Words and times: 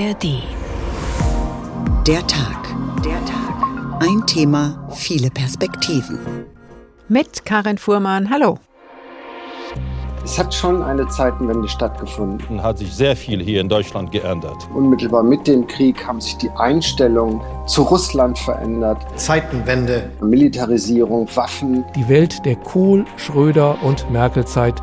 ARD. 0.00 0.42
Der 2.06 2.26
Tag. 2.26 2.74
Der 3.04 3.22
Tag. 3.26 4.00
Ein 4.00 4.26
Thema, 4.26 4.88
viele 4.94 5.28
Perspektiven. 5.30 6.18
Mit 7.08 7.44
Karin 7.44 7.76
Fuhrmann. 7.76 8.30
Hallo. 8.30 8.58
Es 10.24 10.38
hat 10.38 10.54
schon 10.54 10.82
eine 10.82 11.06
Zeitenwende 11.08 11.68
stattgefunden. 11.68 12.62
Hat 12.62 12.78
sich 12.78 12.94
sehr 12.94 13.14
viel 13.14 13.42
hier 13.42 13.60
in 13.60 13.68
Deutschland 13.68 14.10
geändert. 14.10 14.68
Unmittelbar 14.74 15.22
mit 15.22 15.46
dem 15.46 15.66
Krieg 15.66 16.06
haben 16.06 16.20
sich 16.20 16.36
die 16.38 16.50
Einstellungen 16.56 17.42
zu 17.66 17.82
Russland 17.82 18.38
verändert. 18.38 19.04
Zeitenwende. 19.16 20.10
Militarisierung, 20.22 21.28
Waffen. 21.34 21.84
Die 21.94 22.08
Welt 22.08 22.46
der 22.46 22.56
Kohl, 22.56 23.04
Schröder 23.16 23.76
und 23.82 24.10
Merkel-Zeit, 24.10 24.80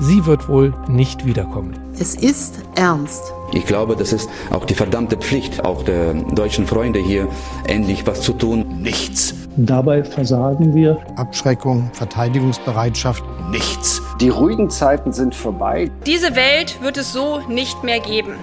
sie 0.00 0.26
wird 0.26 0.48
wohl 0.48 0.74
nicht 0.88 1.24
wiederkommen. 1.24 1.78
Es 1.98 2.14
ist 2.14 2.60
ernst. 2.74 3.32
Ich 3.52 3.64
glaube, 3.66 3.96
das 3.96 4.12
ist 4.12 4.28
auch 4.50 4.64
die 4.64 4.74
verdammte 4.74 5.16
Pflicht, 5.16 5.64
auch 5.64 5.82
der 5.82 6.14
deutschen 6.14 6.66
Freunde 6.66 6.98
hier, 6.98 7.28
endlich 7.66 8.06
was 8.06 8.20
zu 8.22 8.32
tun. 8.32 8.82
Nichts. 8.82 9.34
Dabei 9.56 10.04
versagen 10.04 10.74
wir. 10.74 10.98
Abschreckung, 11.16 11.90
Verteidigungsbereitschaft. 11.92 13.24
Nichts. 13.50 14.02
Die 14.20 14.28
ruhigen 14.28 14.68
Zeiten 14.68 15.12
sind 15.12 15.34
vorbei. 15.34 15.90
Diese 16.04 16.36
Welt 16.36 16.82
wird 16.82 16.98
es 16.98 17.12
so 17.12 17.40
nicht 17.48 17.84
mehr 17.84 18.00
geben. 18.00 18.34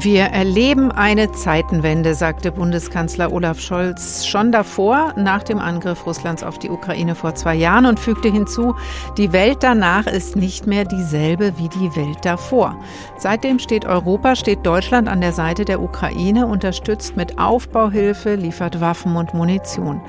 Wir 0.00 0.26
erleben 0.26 0.92
eine 0.92 1.32
Zeitenwende, 1.32 2.14
sagte 2.14 2.52
Bundeskanzler 2.52 3.32
Olaf 3.32 3.58
Scholz 3.58 4.24
schon 4.26 4.52
davor, 4.52 5.12
nach 5.16 5.42
dem 5.42 5.58
Angriff 5.58 6.06
Russlands 6.06 6.44
auf 6.44 6.60
die 6.60 6.70
Ukraine 6.70 7.16
vor 7.16 7.34
zwei 7.34 7.56
Jahren 7.56 7.84
und 7.84 7.98
fügte 7.98 8.30
hinzu, 8.30 8.76
die 9.16 9.32
Welt 9.32 9.58
danach 9.62 10.06
ist 10.06 10.36
nicht 10.36 10.68
mehr 10.68 10.84
dieselbe 10.84 11.58
wie 11.58 11.68
die 11.68 11.96
Welt 11.96 12.18
davor. 12.22 12.78
Seitdem 13.16 13.58
steht 13.58 13.86
Europa, 13.86 14.36
steht 14.36 14.64
Deutschland 14.64 15.08
an 15.08 15.20
der 15.20 15.32
Seite 15.32 15.64
der 15.64 15.82
Ukraine, 15.82 16.46
unterstützt 16.46 17.16
mit 17.16 17.40
Aufbauhilfe, 17.40 18.36
liefert 18.36 18.80
Waffen 18.80 19.16
und 19.16 19.34
Munition. 19.34 20.00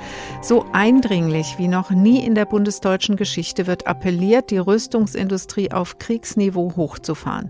So 0.43 0.67
eindringlich 0.71 1.55
wie 1.57 1.67
noch 1.67 1.89
nie 1.89 2.23
in 2.23 2.35
der 2.35 2.45
bundesdeutschen 2.45 3.15
Geschichte 3.15 3.65
wird 3.65 3.87
appelliert, 3.87 4.51
die 4.51 4.59
Rüstungsindustrie 4.59 5.71
auf 5.71 5.97
Kriegsniveau 5.97 6.73
hochzufahren. 6.75 7.49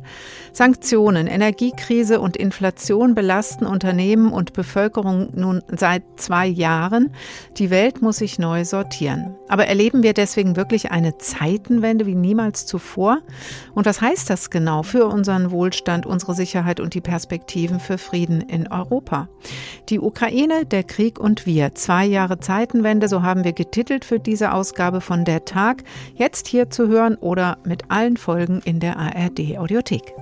Sanktionen, 0.54 1.28
Energiekrise 1.28 2.22
und 2.22 2.29
und 2.30 2.38
Inflation 2.38 3.16
belasten 3.16 3.66
Unternehmen 3.66 4.32
und 4.32 4.54
Bevölkerung 4.54 5.30
nun 5.34 5.64
seit 5.76 6.04
zwei 6.18 6.46
Jahren. 6.46 7.10
Die 7.58 7.72
Welt 7.72 8.04
muss 8.04 8.18
sich 8.18 8.38
neu 8.38 8.66
sortieren. 8.66 9.34
Aber 9.48 9.66
erleben 9.66 10.04
wir 10.04 10.14
deswegen 10.14 10.56
wirklich 10.56 10.92
eine 10.92 11.18
Zeitenwende 11.18 12.06
wie 12.06 12.14
niemals 12.14 12.68
zuvor? 12.68 13.24
Und 13.74 13.88
was 13.88 14.00
heißt 14.00 14.30
das 14.30 14.52
genau 14.52 14.84
für 14.84 15.08
unseren 15.08 15.50
Wohlstand, 15.50 16.06
unsere 16.06 16.36
Sicherheit 16.36 16.80
und 16.80 16.94
die 16.94 17.02
Perspektiven 17.02 17.80
für 17.80 17.98
Frieden 17.98 18.42
in 18.42 18.72
Europa? 18.72 19.28
Die 19.90 20.00
Ukraine, 20.00 20.68
der 20.68 20.84
Krieg 20.84 21.20
und 21.20 21.48
wir. 21.48 21.74
Zwei 21.74 22.06
Jahre 22.06 22.40
Zeitenwende, 22.40 23.08
so 23.08 23.24
haben 23.24 23.44
wir 23.44 23.54
getitelt 23.54 24.06
für 24.06 24.20
diese 24.20 24.54
Ausgabe 24.54 25.02
von 25.02 25.26
Der 25.26 25.46
Tag. 25.46 25.84
Jetzt 26.14 26.46
hier 26.48 26.70
zu 26.70 26.90
hören 26.90 27.16
oder 27.16 27.58
mit 27.66 27.90
allen 27.90 28.18
Folgen 28.18 28.62
in 28.66 28.80
der 28.80 28.98
ARD 29.00 29.58
Audiothek. 29.58 30.14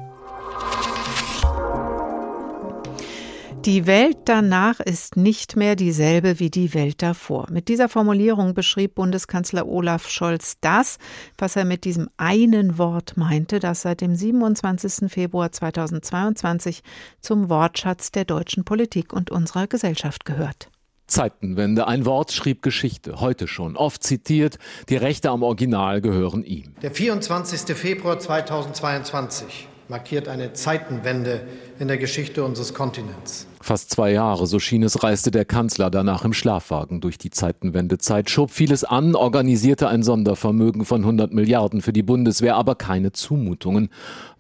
Die 3.66 3.86
Welt 3.86 4.18
danach 4.26 4.80
ist 4.80 5.18
nicht 5.18 5.56
mehr 5.58 5.76
dieselbe 5.76 6.40
wie 6.40 6.50
die 6.50 6.74
Welt 6.74 7.02
davor. 7.02 7.48
Mit 7.52 7.68
dieser 7.68 7.90
Formulierung 7.90 8.54
beschrieb 8.54 8.96
Bundeskanzler 8.96 9.68
Olaf 9.68 10.10
Scholz 10.10 10.58
das, 10.62 10.98
was 11.38 11.56
er 11.56 11.66
mit 11.66 11.84
diesem 11.84 12.10
einen 12.16 12.78
Wort 12.78 13.18
meinte, 13.18 13.60
das 13.60 13.82
seit 13.82 14.02
dem 14.02 14.16
27. 14.16 15.12
Februar 15.12 15.52
2022 15.52 16.82
zum 17.20 17.50
Wortschatz 17.50 18.12
der 18.12 18.26
deutschen 18.26 18.64
Politik 18.64 19.12
und 19.12 19.32
unserer 19.32 19.68
Gesellschaft 19.68 20.24
gehört. 20.24 20.70
Zeitenwende, 21.08 21.88
ein 21.88 22.06
Wort 22.06 22.34
schrieb 22.34 22.62
Geschichte, 22.62 23.22
heute 23.22 23.48
schon, 23.48 23.78
oft 23.78 24.04
zitiert, 24.04 24.60
die 24.90 24.98
Rechte 24.98 25.30
am 25.30 25.42
Original 25.42 26.02
gehören 26.02 26.44
ihm. 26.44 26.74
Der 26.82 26.92
24. 26.92 27.76
Februar 27.76 28.20
2022 28.20 29.68
markiert 29.90 30.28
eine 30.28 30.54
Zeitenwende 30.54 31.48
in 31.80 31.88
der 31.88 31.98
Geschichte 31.98 32.44
unseres 32.44 32.74
Kontinents. 32.74 33.48
Fast 33.68 33.90
zwei 33.90 34.14
Jahre, 34.14 34.48
so 34.48 34.60
schien 34.60 34.82
es, 34.82 35.04
reiste 35.04 35.30
der 35.30 35.44
Kanzler 35.44 35.90
danach 35.90 36.24
im 36.24 36.32
Schlafwagen 36.32 37.02
durch 37.02 37.18
die 37.18 37.32
Zeitenwendezeit, 37.32 38.30
schob 38.30 38.50
vieles 38.50 38.86
an, 38.86 39.14
organisierte 39.14 39.90
ein 39.90 40.04
Sondervermögen 40.04 40.86
von 40.86 41.02
100 41.02 41.34
Milliarden 41.34 41.82
für 41.82 41.92
die 41.92 42.02
Bundeswehr, 42.02 42.56
aber 42.56 42.76
keine 42.76 43.12
Zumutungen. 43.12 43.90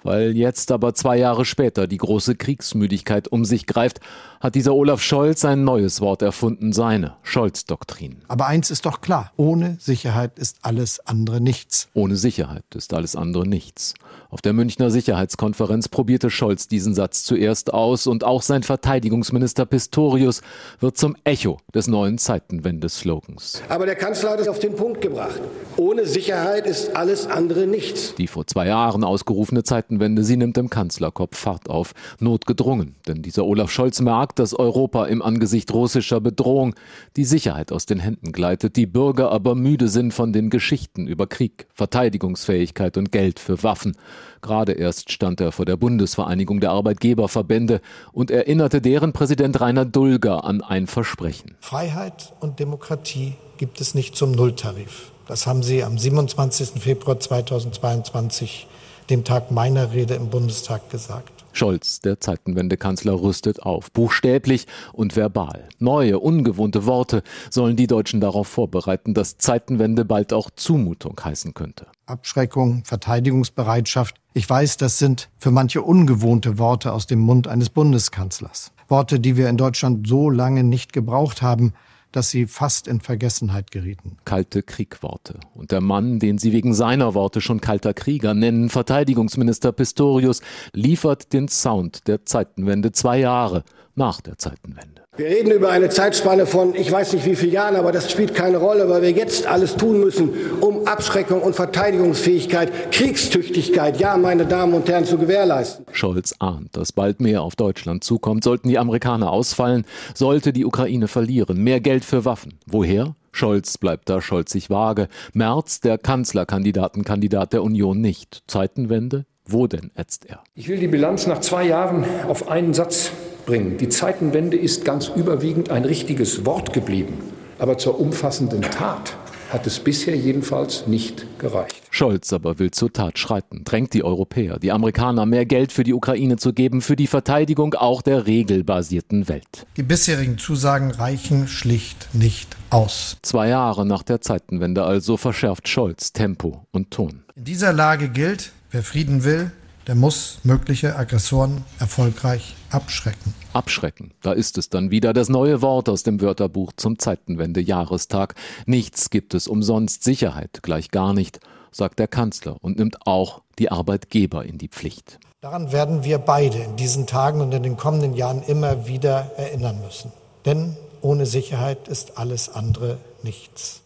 Weil 0.03 0.35
jetzt 0.37 0.71
aber 0.71 0.93
zwei 0.93 1.17
Jahre 1.17 1.45
später 1.45 1.87
die 1.87 1.97
große 1.97 2.35
Kriegsmüdigkeit 2.35 3.27
um 3.27 3.45
sich 3.45 3.65
greift, 3.65 3.99
hat 4.39 4.55
dieser 4.55 4.75
Olaf 4.75 5.01
Scholz 5.01 5.43
ein 5.45 5.63
neues 5.63 6.01
Wort 6.01 6.21
erfunden, 6.21 6.73
seine 6.73 7.15
Scholz-Doktrin. 7.23 8.17
Aber 8.27 8.47
eins 8.47 8.69
ist 8.69 8.85
doch 8.85 9.01
klar, 9.01 9.31
ohne 9.35 9.77
Sicherheit 9.79 10.37
ist 10.37 10.57
alles 10.61 10.99
andere 11.05 11.41
nichts. 11.41 11.89
Ohne 11.93 12.15
Sicherheit 12.15 12.63
ist 12.75 12.93
alles 12.93 13.15
andere 13.15 13.47
nichts. 13.47 13.95
Auf 14.29 14.41
der 14.41 14.53
Münchner 14.53 14.91
Sicherheitskonferenz 14.91 15.87
probierte 15.87 16.29
Scholz 16.29 16.67
diesen 16.67 16.93
Satz 16.93 17.23
zuerst 17.23 17.73
aus 17.73 18.07
und 18.07 18.25
auch 18.25 18.41
sein 18.41 18.61
Verteidigungsminister 18.61 19.65
Pistorius 19.65 20.41
wird 20.79 20.97
zum 20.97 21.15
Echo 21.23 21.57
des 21.73 21.87
neuen 21.87 22.17
Zeitenwende-Slogans. 22.17 23.61
Aber 23.69 23.85
der 23.85 23.95
Kanzler 23.95 24.31
hat 24.31 24.39
es 24.41 24.49
auf 24.49 24.59
den 24.59 24.75
Punkt 24.75 24.99
gebracht. 25.01 25.39
Ohne 25.77 26.05
Sicherheit 26.05 26.67
ist 26.67 26.95
alles 26.95 27.27
andere 27.27 27.67
nichts. 27.67 28.15
Die 28.15 28.27
vor 28.27 28.45
zwei 28.47 28.67
Jahren 28.67 29.03
ausgerufene 29.03 29.63
Zeitenwende, 29.87 30.23
sie 30.23 30.37
nimmt 30.37 30.57
im 30.57 30.69
Kanzlerkopf 30.69 31.37
Fahrt 31.37 31.69
auf. 31.69 31.93
Notgedrungen, 32.19 32.95
denn 33.07 33.21
dieser 33.21 33.45
Olaf 33.45 33.71
Scholz 33.71 34.01
merkt, 34.01 34.39
dass 34.39 34.53
Europa 34.53 35.05
im 35.05 35.21
Angesicht 35.21 35.73
russischer 35.73 36.19
Bedrohung 36.19 36.75
die 37.15 37.23
Sicherheit 37.23 37.71
aus 37.71 37.85
den 37.85 37.99
Händen 37.99 38.31
gleitet, 38.31 38.75
die 38.75 38.85
Bürger 38.85 39.31
aber 39.31 39.55
müde 39.55 39.87
sind 39.87 40.13
von 40.13 40.33
den 40.33 40.49
Geschichten 40.49 41.07
über 41.07 41.27
Krieg, 41.27 41.67
Verteidigungsfähigkeit 41.73 42.97
und 42.97 43.11
Geld 43.11 43.39
für 43.39 43.63
Waffen. 43.63 43.95
Gerade 44.41 44.73
erst 44.73 45.11
stand 45.11 45.41
er 45.41 45.51
vor 45.51 45.65
der 45.65 45.77
Bundesvereinigung 45.77 46.59
der 46.59 46.71
Arbeitgeberverbände 46.71 47.81
und 48.11 48.29
erinnerte 48.29 48.81
deren 48.81 49.13
Präsident 49.13 49.59
Rainer 49.61 49.85
Dulger 49.85 50.43
an 50.43 50.61
ein 50.61 50.87
Versprechen. 50.87 51.55
Freiheit 51.59 52.33
und 52.39 52.59
Demokratie 52.59 53.35
gibt 53.57 53.81
es 53.81 53.95
nicht 53.95 54.15
zum 54.15 54.33
Nulltarif. 54.33 55.11
Das 55.27 55.47
haben 55.47 55.63
Sie 55.63 55.83
am 55.83 55.97
27. 55.97 56.81
Februar 56.81 57.19
2022, 57.19 58.67
dem 59.09 59.23
Tag 59.23 59.51
meiner 59.51 59.93
Rede 59.93 60.15
im 60.15 60.29
Bundestag, 60.29 60.89
gesagt. 60.89 61.37
Scholz, 61.53 62.01
der 62.01 62.19
Zeitenwende-Kanzler, 62.19 63.19
rüstet 63.19 63.63
auf, 63.63 63.91
buchstäblich 63.91 64.67
und 64.93 65.15
verbal. 65.15 65.67
Neue, 65.79 66.19
ungewohnte 66.19 66.85
Worte 66.85 67.23
sollen 67.49 67.75
die 67.75 67.87
Deutschen 67.87 68.21
darauf 68.21 68.47
vorbereiten, 68.47 69.13
dass 69.13 69.37
Zeitenwende 69.37 70.05
bald 70.05 70.33
auch 70.33 70.51
Zumutung 70.55 71.19
heißen 71.23 71.53
könnte. 71.53 71.87
Abschreckung, 72.05 72.83
Verteidigungsbereitschaft. 72.85 74.15
Ich 74.33 74.47
weiß, 74.47 74.77
das 74.77 74.99
sind 74.99 75.29
für 75.39 75.51
manche 75.51 75.81
ungewohnte 75.81 76.59
Worte 76.59 76.93
aus 76.93 77.07
dem 77.07 77.19
Mund 77.19 77.47
eines 77.47 77.69
Bundeskanzlers. 77.69 78.71
Worte, 78.87 79.19
die 79.19 79.35
wir 79.35 79.49
in 79.49 79.57
Deutschland 79.57 80.07
so 80.07 80.29
lange 80.29 80.63
nicht 80.63 80.93
gebraucht 80.93 81.41
haben, 81.41 81.73
dass 82.17 82.31
sie 82.31 82.47
fast 82.47 82.87
in 82.87 82.99
Vergessenheit 82.99 83.69
gerieten. 83.69 84.17
Kalte 84.25 84.63
Kriegworte. 84.63 85.39
Und 85.53 85.71
der 85.71 85.81
Mann, 85.81 86.17
den 86.17 86.39
sie 86.39 86.51
wegen 86.51 86.73
seiner 86.73 87.13
Worte 87.13 87.41
schon 87.41 87.61
kalter 87.61 87.93
Krieger 87.93 88.33
nennen, 88.33 88.69
Verteidigungsminister 88.69 89.71
Pistorius, 89.71 90.41
liefert 90.73 91.31
den 91.31 91.47
Sound 91.47 92.07
der 92.07 92.25
Zeitenwende 92.25 92.91
zwei 92.91 93.19
Jahre 93.19 93.63
nach 93.93 94.19
der 94.19 94.39
Zeitenwende. 94.39 94.96
Wir 95.17 95.25
reden 95.25 95.49
über 95.49 95.71
eine 95.71 95.89
Zeitspanne 95.89 96.45
von, 96.45 96.75
ich 96.75 96.91
weiß 96.91 97.13
nicht 97.13 97.25
wie 97.25 97.35
vielen 97.35 97.53
Jahren, 97.53 97.75
aber 97.75 97.91
das 97.91 98.11
spielt 98.11 98.35
keine 98.35 98.57
Rolle, 98.57 98.87
weil 98.87 99.01
wir 99.01 99.09
jetzt 99.09 99.47
alles 99.47 99.75
tun 99.75 99.99
müssen, 99.99 100.29
um 100.61 100.85
Abschreckung 100.85 101.41
und 101.41 101.55
Verteidigungsfähigkeit, 101.55 102.91
Kriegstüchtigkeit, 102.91 103.99
ja, 103.99 104.15
meine 104.15 104.45
Damen 104.45 104.75
und 104.75 104.87
Herren, 104.87 105.05
zu 105.05 105.17
gewährleisten. 105.17 105.87
Scholz 105.91 106.35
ahnt, 106.37 106.77
dass 106.77 106.91
bald 106.91 107.19
mehr 107.19 107.41
auf 107.41 107.55
Deutschland 107.55 108.03
zukommt. 108.03 108.43
Sollten 108.43 108.69
die 108.69 108.77
Amerikaner 108.77 109.31
ausfallen, 109.31 109.85
sollte 110.13 110.53
die 110.53 110.65
Ukraine 110.65 111.07
verlieren. 111.07 111.63
Mehr 111.63 111.79
Geld 111.79 112.05
für 112.05 112.23
Waffen. 112.23 112.59
Woher? 112.67 113.15
Scholz 113.31 113.79
bleibt 113.79 114.09
da 114.09 114.21
scholzig 114.21 114.69
vage. 114.69 115.07
Merz, 115.33 115.79
der 115.79 115.97
Kanzlerkandidatenkandidat 115.97 117.53
der 117.53 117.63
Union 117.63 118.01
nicht. 118.01 118.43
Zeitenwende? 118.45 119.25
Wo 119.47 119.65
denn, 119.65 119.89
ätzt 119.95 120.27
er? 120.27 120.43
Ich 120.53 120.67
will 120.67 120.77
die 120.77 120.87
Bilanz 120.87 121.25
nach 121.25 121.39
zwei 121.39 121.63
Jahren 121.63 122.05
auf 122.27 122.49
einen 122.49 122.75
Satz 122.75 123.11
bringen. 123.47 123.77
Die 123.77 123.89
Zeitenwende 123.89 124.57
ist 124.57 124.85
ganz 124.85 125.07
überwiegend 125.07 125.71
ein 125.71 125.85
richtiges 125.85 126.45
Wort 126.45 126.73
geblieben, 126.73 127.15
aber 127.57 127.79
zur 127.79 127.99
umfassenden 127.99 128.61
Tat 128.61 129.17
hat 129.49 129.65
es 129.65 129.79
bisher 129.79 130.15
jedenfalls 130.15 130.87
nicht 130.87 131.25
gereicht. 131.39 131.81
Scholz 131.89 132.33
aber 132.33 132.59
will 132.59 132.71
zur 132.71 132.91
Tat 132.91 133.17
schreiten, 133.17 133.63
drängt 133.63 133.93
die 133.93 134.03
Europäer, 134.03 134.59
die 134.59 134.73
Amerikaner 134.73 135.25
mehr 135.25 135.45
Geld 135.45 135.71
für 135.71 135.85
die 135.85 135.93
Ukraine 135.93 136.35
zu 136.35 136.51
geben, 136.51 136.81
für 136.81 136.97
die 136.97 137.07
Verteidigung 137.07 137.73
auch 137.73 138.01
der 138.01 138.27
regelbasierten 138.27 139.29
Welt. 139.29 139.65
Die 139.77 139.83
bisherigen 139.83 140.37
Zusagen 140.37 140.91
reichen 140.91 141.47
schlicht 141.47 142.09
nicht 142.13 142.57
aus. 142.69 143.15
Zwei 143.21 143.47
Jahre 143.47 143.85
nach 143.85 144.03
der 144.03 144.19
Zeitenwende 144.19 144.83
also 144.83 145.15
verschärft 145.15 145.69
Scholz 145.69 146.11
Tempo 146.11 146.65
und 146.71 146.91
Ton. 146.91 147.23
In 147.37 147.45
dieser 147.45 147.71
Lage 147.71 148.09
gilt, 148.09 148.51
wer 148.71 148.83
Frieden 148.83 149.23
will, 149.23 149.51
der 149.87 149.95
muss 149.95 150.39
mögliche 150.43 150.97
Aggressoren 150.97 151.63
erfolgreich 151.79 152.56
Abschrecken. 152.69 153.33
Abschrecken. 153.53 154.11
Da 154.21 154.33
ist 154.33 154.57
es 154.57 154.69
dann 154.69 154.91
wieder 154.91 155.13
das 155.13 155.29
neue 155.29 155.61
Wort 155.61 155.87
aus 155.87 156.03
dem 156.03 156.19
Wörterbuch 156.21 156.73
zum 156.75 156.99
Zeitenwende-Jahrestag. 156.99 158.35
Nichts 158.65 159.09
gibt 159.09 159.33
es 159.33 159.47
umsonst. 159.47 160.03
Sicherheit 160.03 160.59
gleich 160.63 160.91
gar 160.91 161.13
nicht, 161.13 161.39
sagt 161.71 161.99
der 161.99 162.07
Kanzler 162.07 162.57
und 162.61 162.77
nimmt 162.77 163.07
auch 163.07 163.41
die 163.57 163.71
Arbeitgeber 163.71 164.45
in 164.45 164.57
die 164.57 164.67
Pflicht. 164.67 165.19
Daran 165.41 165.71
werden 165.71 166.03
wir 166.03 166.17
beide 166.17 166.57
in 166.57 166.75
diesen 166.75 167.07
Tagen 167.07 167.41
und 167.41 167.53
in 167.53 167.63
den 167.63 167.77
kommenden 167.77 168.13
Jahren 168.13 168.43
immer 168.43 168.87
wieder 168.87 169.31
erinnern 169.37 169.79
müssen. 169.81 170.11
Denn 170.45 170.75
ohne 171.01 171.25
Sicherheit 171.25 171.87
ist 171.87 172.17
alles 172.17 172.49
andere 172.49 172.97
nichts. 173.23 173.81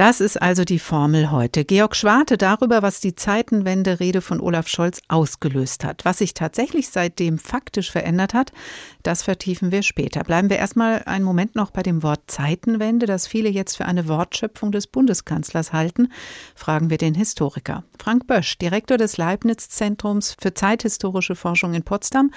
Das 0.00 0.22
ist 0.22 0.40
also 0.40 0.64
die 0.64 0.78
Formel 0.78 1.30
heute. 1.30 1.66
Georg 1.66 1.94
Schwarte 1.94 2.38
darüber, 2.38 2.80
was 2.80 3.00
die 3.00 3.14
Zeitenwende-Rede 3.14 4.22
von 4.22 4.40
Olaf 4.40 4.66
Scholz 4.66 5.02
ausgelöst 5.08 5.84
hat. 5.84 6.06
Was 6.06 6.16
sich 6.16 6.32
tatsächlich 6.32 6.88
seitdem 6.88 7.36
faktisch 7.36 7.90
verändert 7.90 8.32
hat, 8.32 8.50
das 9.02 9.22
vertiefen 9.22 9.72
wir 9.72 9.82
später. 9.82 10.24
Bleiben 10.24 10.48
wir 10.48 10.56
erstmal 10.56 11.02
einen 11.02 11.26
Moment 11.26 11.54
noch 11.54 11.70
bei 11.70 11.82
dem 11.82 12.02
Wort 12.02 12.22
Zeitenwende, 12.28 13.04
das 13.04 13.26
viele 13.26 13.50
jetzt 13.50 13.76
für 13.76 13.84
eine 13.84 14.08
Wortschöpfung 14.08 14.72
des 14.72 14.86
Bundeskanzlers 14.86 15.74
halten. 15.74 16.10
Fragen 16.54 16.88
wir 16.88 16.96
den 16.96 17.14
Historiker. 17.14 17.84
Frank 18.02 18.26
Bösch, 18.26 18.56
Direktor 18.56 18.96
des 18.96 19.18
Leibniz-Zentrums 19.18 20.34
für 20.40 20.54
zeithistorische 20.54 21.36
Forschung 21.36 21.74
in 21.74 21.82
Potsdam 21.82 22.30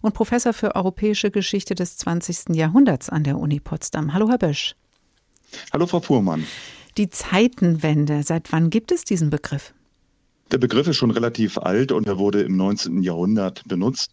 und 0.00 0.14
Professor 0.14 0.54
für 0.54 0.74
europäische 0.74 1.30
Geschichte 1.30 1.74
des 1.74 1.98
20. 1.98 2.56
Jahrhunderts 2.56 3.10
an 3.10 3.24
der 3.24 3.36
Uni 3.36 3.60
Potsdam. 3.60 4.14
Hallo, 4.14 4.30
Herr 4.30 4.38
Bösch. 4.38 4.74
Hallo, 5.70 5.86
Frau 5.86 6.00
Fuhrmann. 6.00 6.46
Die 7.00 7.08
Zeitenwende, 7.08 8.22
seit 8.24 8.52
wann 8.52 8.68
gibt 8.68 8.92
es 8.92 9.04
diesen 9.04 9.30
Begriff? 9.30 9.72
Der 10.52 10.58
Begriff 10.58 10.86
ist 10.86 10.98
schon 10.98 11.10
relativ 11.10 11.56
alt 11.56 11.92
und 11.92 12.06
er 12.06 12.18
wurde 12.18 12.42
im 12.42 12.58
19. 12.58 13.02
Jahrhundert 13.02 13.66
benutzt, 13.66 14.12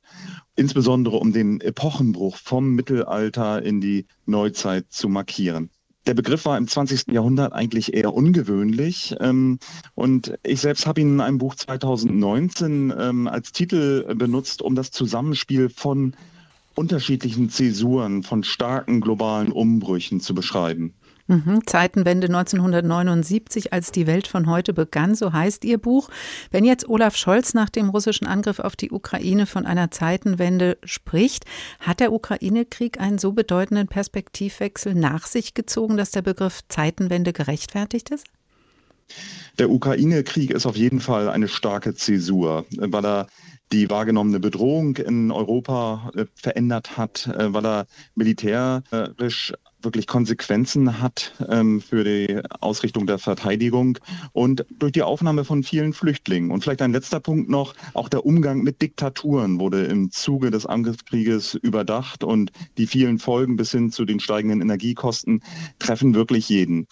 insbesondere 0.56 1.18
um 1.18 1.34
den 1.34 1.60
Epochenbruch 1.60 2.38
vom 2.38 2.76
Mittelalter 2.76 3.62
in 3.62 3.82
die 3.82 4.06
Neuzeit 4.26 4.86
zu 4.88 5.10
markieren. 5.10 5.70
Der 6.06 6.14
Begriff 6.14 6.46
war 6.46 6.58
im 6.58 6.70
20. 6.70 7.12
Jahrhundert 7.12 7.52
eigentlich 7.52 7.94
eher 7.94 8.14
ungewöhnlich. 8.14 9.14
Ähm, 9.20 9.60
und 9.94 10.40
ich 10.44 10.62
selbst 10.62 10.88
habe 10.88 11.02
ihn 11.02 11.16
in 11.16 11.20
einem 11.20 11.40
Buch 11.40 11.56
2019 11.56 12.94
ähm, 12.98 13.28
als 13.28 13.52
Titel 13.52 14.16
benutzt, 14.16 14.62
um 14.62 14.76
das 14.76 14.92
Zusammenspiel 14.92 15.68
von 15.68 16.16
unterschiedlichen 16.74 17.50
Zäsuren, 17.50 18.24
von 18.24 18.46
starken 18.46 19.02
globalen 19.02 19.52
Umbrüchen 19.52 20.22
zu 20.22 20.34
beschreiben. 20.34 20.94
Mhm. 21.28 21.62
Zeitenwende 21.66 22.28
1979, 22.28 23.74
als 23.74 23.92
die 23.92 24.08
Welt 24.08 24.28
von 24.28 24.48
heute 24.48 24.74
begann, 24.74 25.14
so 25.14 25.34
heißt 25.34 25.66
Ihr 25.66 25.78
Buch. 25.78 26.10
Wenn 26.52 26.64
jetzt 26.64 26.88
Olaf 26.88 27.18
Scholz 27.18 27.54
nach 27.54 27.70
dem 27.70 27.90
russischen 27.90 28.28
Angriff 28.28 28.60
auf 28.60 28.78
die 28.78 28.92
Ukraine 28.92 29.46
von 29.46 29.66
einer 29.66 29.92
Zeitenwende 29.92 30.78
spricht, 30.86 31.44
hat 31.80 32.00
der 32.00 32.14
Ukraine-Krieg 32.14 33.02
einen 33.02 33.18
so 33.18 33.34
bedeutenden 33.34 33.88
Perspektivwechsel 33.88 34.96
nach 34.96 35.28
sich 35.28 35.54
gezogen, 35.54 35.98
dass 35.98 36.12
der 36.12 36.22
Begriff 36.22 36.62
Zeitenwende 36.70 37.34
gerechtfertigt 37.34 38.10
ist? 38.10 38.28
Der 39.60 39.70
Ukraine-Krieg 39.70 40.52
ist 40.52 40.66
auf 40.66 40.78
jeden 40.78 41.02
Fall 41.02 41.30
eine 41.30 41.50
starke 41.50 41.94
Zäsur, 41.94 42.66
weil 42.78 43.06
er 43.06 43.28
die 43.72 43.90
wahrgenommene 43.90 44.40
Bedrohung 44.40 44.96
in 44.96 45.32
Europa 45.32 46.12
äh, 46.16 46.26
verändert 46.36 46.98
hat, 46.98 47.28
äh, 47.28 47.54
weil 47.54 47.66
er 47.66 47.88
militärisch 48.16 49.54
wirklich 49.82 50.08
Konsequenzen 50.08 51.02
hat 51.02 51.34
ähm, 51.50 51.82
für 51.82 52.04
die 52.04 52.42
Ausrichtung 52.62 53.06
der 53.06 53.20
Verteidigung 53.20 54.00
und 54.34 54.66
durch 54.70 54.92
die 54.92 55.04
Aufnahme 55.04 55.46
von 55.46 55.64
vielen 55.64 55.94
Flüchtlingen. 55.94 56.52
Und 56.52 56.64
vielleicht 56.64 56.82
ein 56.82 56.92
letzter 56.92 57.20
Punkt 57.20 57.50
noch, 57.50 57.74
auch 57.94 58.10
der 58.10 58.26
Umgang 58.26 58.62
mit 58.64 58.82
Diktaturen 58.82 59.60
wurde 59.60 59.84
im 59.86 60.12
Zuge 60.12 60.52
des 60.52 60.66
Angriffskrieges 60.66 61.54
überdacht 61.56 62.24
und 62.24 62.52
die 62.78 62.88
vielen 62.88 63.20
Folgen 63.20 63.56
bis 63.56 63.72
hin 63.72 63.92
zu 63.92 64.06
den 64.06 64.20
steigenden 64.20 64.62
Energiekosten 64.62 65.44
treffen 65.80 66.16
wirklich 66.16 66.50
jeden. 66.50 66.88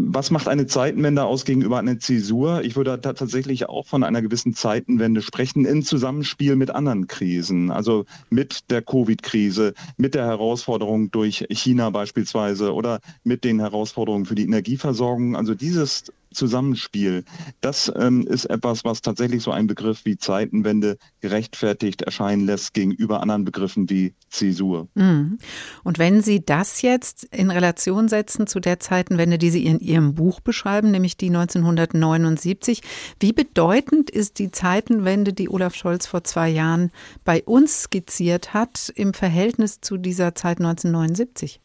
Was 0.00 0.30
macht 0.30 0.48
eine 0.48 0.66
Zeitenwende 0.66 1.24
aus 1.24 1.44
gegenüber 1.44 1.78
einer 1.78 1.98
Zäsur? 1.98 2.62
Ich 2.62 2.76
würde 2.76 3.00
tatsächlich 3.00 3.68
auch 3.68 3.86
von 3.86 4.04
einer 4.04 4.22
gewissen 4.22 4.54
Zeitenwende 4.54 5.22
sprechen 5.22 5.64
im 5.64 5.82
Zusammenspiel 5.82 6.56
mit 6.56 6.70
anderen 6.70 7.08
Krisen, 7.08 7.70
also 7.70 8.04
mit 8.30 8.70
der 8.70 8.82
Covid-Krise, 8.82 9.74
mit 9.96 10.14
der 10.14 10.26
Herausforderung 10.26 11.10
durch 11.10 11.46
China 11.50 11.90
beispielsweise 11.90 12.72
oder 12.72 13.00
mit 13.24 13.42
den 13.42 13.58
Herausforderungen 13.58 14.24
für 14.24 14.34
die 14.36 14.44
Energieversorgung. 14.44 15.34
Also 15.36 15.54
dieses 15.54 16.12
Zusammenspiel, 16.32 17.24
das 17.60 17.92
ähm, 17.96 18.26
ist 18.26 18.46
etwas, 18.46 18.84
was 18.84 19.02
tatsächlich 19.02 19.42
so 19.42 19.50
ein 19.50 19.66
Begriff 19.66 20.04
wie 20.04 20.16
Zeitenwende 20.16 20.98
gerechtfertigt 21.20 22.02
erscheinen 22.02 22.44
lässt 22.46 22.74
gegenüber 22.74 23.20
anderen 23.20 23.44
Begriffen 23.44 23.88
wie 23.90 24.14
Zäsur. 24.28 24.88
Mhm. 24.94 25.38
Und 25.84 25.98
wenn 25.98 26.22
Sie 26.22 26.44
das 26.44 26.82
jetzt 26.82 27.24
in 27.24 27.50
Relation 27.50 28.08
setzen 28.08 28.46
zu 28.46 28.60
der 28.60 28.80
Zeitenwende, 28.80 29.38
die 29.38 29.50
Sie 29.50 29.64
in 29.64 29.80
Ihrem 29.80 30.14
Buch 30.14 30.40
beschreiben, 30.40 30.90
nämlich 30.90 31.16
die 31.16 31.28
1979, 31.28 32.82
wie 33.20 33.32
bedeutend 33.32 34.10
ist 34.10 34.38
die 34.38 34.50
Zeitenwende, 34.50 35.32
die 35.32 35.48
Olaf 35.48 35.74
Scholz 35.74 36.06
vor 36.06 36.24
zwei 36.24 36.48
Jahren 36.48 36.90
bei 37.24 37.42
uns 37.44 37.82
skizziert 37.82 38.54
hat, 38.54 38.92
im 38.94 39.14
Verhältnis 39.14 39.80
zu 39.80 39.96
dieser 39.96 40.34
Zeit 40.34 40.58
1979? 40.58 41.60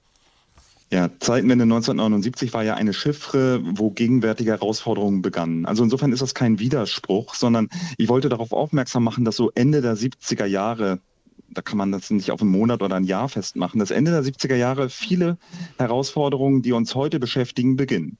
Ja, 0.93 1.09
Zeitenwende 1.19 1.63
1979 1.63 2.53
war 2.53 2.63
ja 2.63 2.75
eine 2.75 2.93
Chiffre, 2.93 3.61
wo 3.63 3.89
gegenwärtige 3.89 4.51
Herausforderungen 4.51 5.23
begannen. 5.23 5.65
Also 5.65 5.83
insofern 5.83 6.11
ist 6.11 6.21
das 6.21 6.35
kein 6.35 6.59
Widerspruch, 6.59 7.33
sondern 7.33 7.69
ich 7.97 8.09
wollte 8.09 8.29
darauf 8.29 8.51
aufmerksam 8.51 9.03
machen, 9.03 9.25
dass 9.25 9.35
so 9.35 9.49
Ende 9.55 9.81
der 9.81 9.97
70er 9.97 10.45
Jahre 10.45 10.99
da 11.49 11.61
kann 11.61 11.77
man 11.77 11.91
das 11.91 12.09
nicht 12.09 12.31
auf 12.31 12.41
einen 12.41 12.51
Monat 12.51 12.81
oder 12.81 12.95
ein 12.95 13.03
Jahr 13.03 13.29
festmachen, 13.29 13.79
dass 13.79 13.91
Ende 13.91 14.11
der 14.11 14.23
70er 14.23 14.55
Jahre 14.55 14.89
viele 14.89 15.37
Herausforderungen, 15.77 16.61
die 16.61 16.71
uns 16.71 16.95
heute 16.95 17.19
beschäftigen, 17.19 17.75
beginnen. 17.75 18.17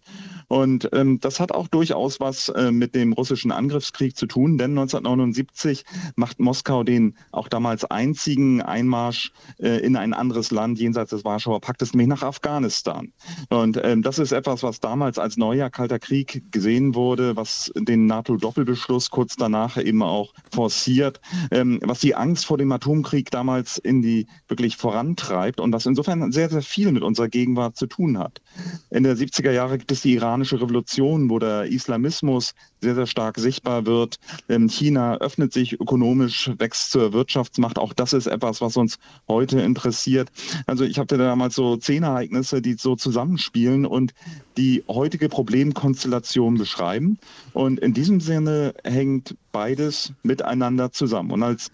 Und 0.47 0.89
ähm, 0.93 1.19
das 1.19 1.39
hat 1.39 1.51
auch 1.51 1.67
durchaus 1.67 2.19
was 2.19 2.49
äh, 2.49 2.71
mit 2.71 2.95
dem 2.95 3.13
russischen 3.13 3.51
Angriffskrieg 3.51 4.15
zu 4.17 4.25
tun, 4.25 4.57
denn 4.57 4.71
1979 4.71 5.83
macht 6.15 6.39
Moskau 6.39 6.83
den 6.83 7.15
auch 7.31 7.47
damals 7.47 7.85
einzigen 7.85 8.61
Einmarsch 8.61 9.31
äh, 9.59 9.79
in 9.79 9.95
ein 9.95 10.13
anderes 10.13 10.51
Land 10.51 10.79
jenseits 10.79 11.11
des 11.11 11.25
Warschauer 11.25 11.61
Paktes, 11.61 11.93
nämlich 11.93 12.07
nach 12.07 12.23
Afghanistan. 12.23 13.11
Und 13.49 13.79
ähm, 13.83 14.01
das 14.01 14.19
ist 14.19 14.31
etwas, 14.31 14.63
was 14.63 14.79
damals 14.79 15.17
als 15.17 15.37
neuer 15.37 15.69
Kalter 15.69 15.99
Krieg 15.99 16.51
gesehen 16.51 16.95
wurde, 16.95 17.35
was 17.35 17.71
den 17.75 18.05
NATO-Doppelbeschluss 18.05 19.09
kurz 19.09 19.35
danach 19.35 19.77
eben 19.77 20.03
auch 20.03 20.33
forciert, 20.51 21.21
ähm, 21.51 21.79
was 21.83 21.99
die 21.99 22.15
Angst 22.15 22.45
vor 22.45 22.57
dem 22.57 22.71
Atomkrieg 22.71 23.31
damals 23.31 23.77
in 23.77 24.01
die 24.01 24.27
wirklich 24.47 24.77
vorantreibt 24.77 25.59
und 25.59 25.73
was 25.73 25.85
insofern 25.85 26.31
sehr, 26.31 26.49
sehr 26.49 26.61
viel 26.61 26.91
mit 26.91 27.03
unserer 27.03 27.29
Gegenwart 27.29 27.75
zu 27.77 27.87
tun 27.87 28.17
hat. 28.17 28.41
Ende 28.89 29.15
der 29.15 29.27
70er 29.27 29.51
Jahre 29.51 29.77
gibt 29.77 29.91
es 29.91 30.01
die 30.01 30.13
Iran 30.13 30.42
iranische 30.43 30.61
Revolution, 30.61 31.29
wo 31.29 31.39
der 31.39 31.65
Islamismus 31.65 32.53
sehr, 32.81 32.95
sehr 32.95 33.07
stark 33.07 33.37
sichtbar 33.39 33.85
wird. 33.85 34.17
Ähm, 34.49 34.67
China 34.67 35.17
öffnet 35.17 35.53
sich 35.53 35.79
ökonomisch, 35.79 36.51
wächst 36.57 36.91
zur 36.91 37.13
Wirtschaftsmacht. 37.13 37.79
Auch 37.79 37.93
das 37.93 38.11
ist 38.11 38.27
etwas, 38.27 38.59
was 38.59 38.75
uns 38.75 38.99
heute 39.27 39.61
interessiert. 39.61 40.29
Also 40.67 40.83
ich 40.83 40.99
hatte 40.99 41.17
damals 41.17 41.55
so 41.55 41.77
zehn 41.77 42.03
Ereignisse, 42.03 42.61
die 42.61 42.73
so 42.73 42.95
zusammenspielen 42.95 43.85
und 43.85 44.13
die 44.57 44.83
heutige 44.89 45.29
Problemkonstellation 45.29 46.57
beschreiben. 46.57 47.17
Und 47.53 47.79
in 47.79 47.93
diesem 47.93 48.19
Sinne 48.19 48.73
hängt 48.83 49.35
beides 49.53 50.11
miteinander 50.23 50.91
zusammen. 50.91 51.31
Und 51.31 51.43
als 51.43 51.71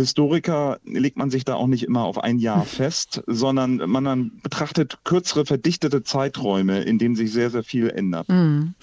Historiker 0.00 0.78
legt 0.84 1.16
man 1.16 1.30
sich 1.30 1.44
da 1.44 1.54
auch 1.54 1.66
nicht 1.66 1.84
immer 1.84 2.04
auf 2.04 2.18
ein 2.18 2.38
Jahr 2.38 2.64
fest, 2.66 3.22
sondern 3.26 3.76
man 3.76 4.04
dann 4.04 4.32
betrachtet 4.42 4.98
kürzere, 5.04 5.46
verdichtete 5.46 6.02
Zeiträume, 6.02 6.82
in 6.82 6.98
denen 6.98 7.16
sich 7.16 7.32
sehr, 7.32 7.50
sehr 7.50 7.62
viel 7.62 7.88
ändert. 7.88 8.28
Mhm. 8.28 8.74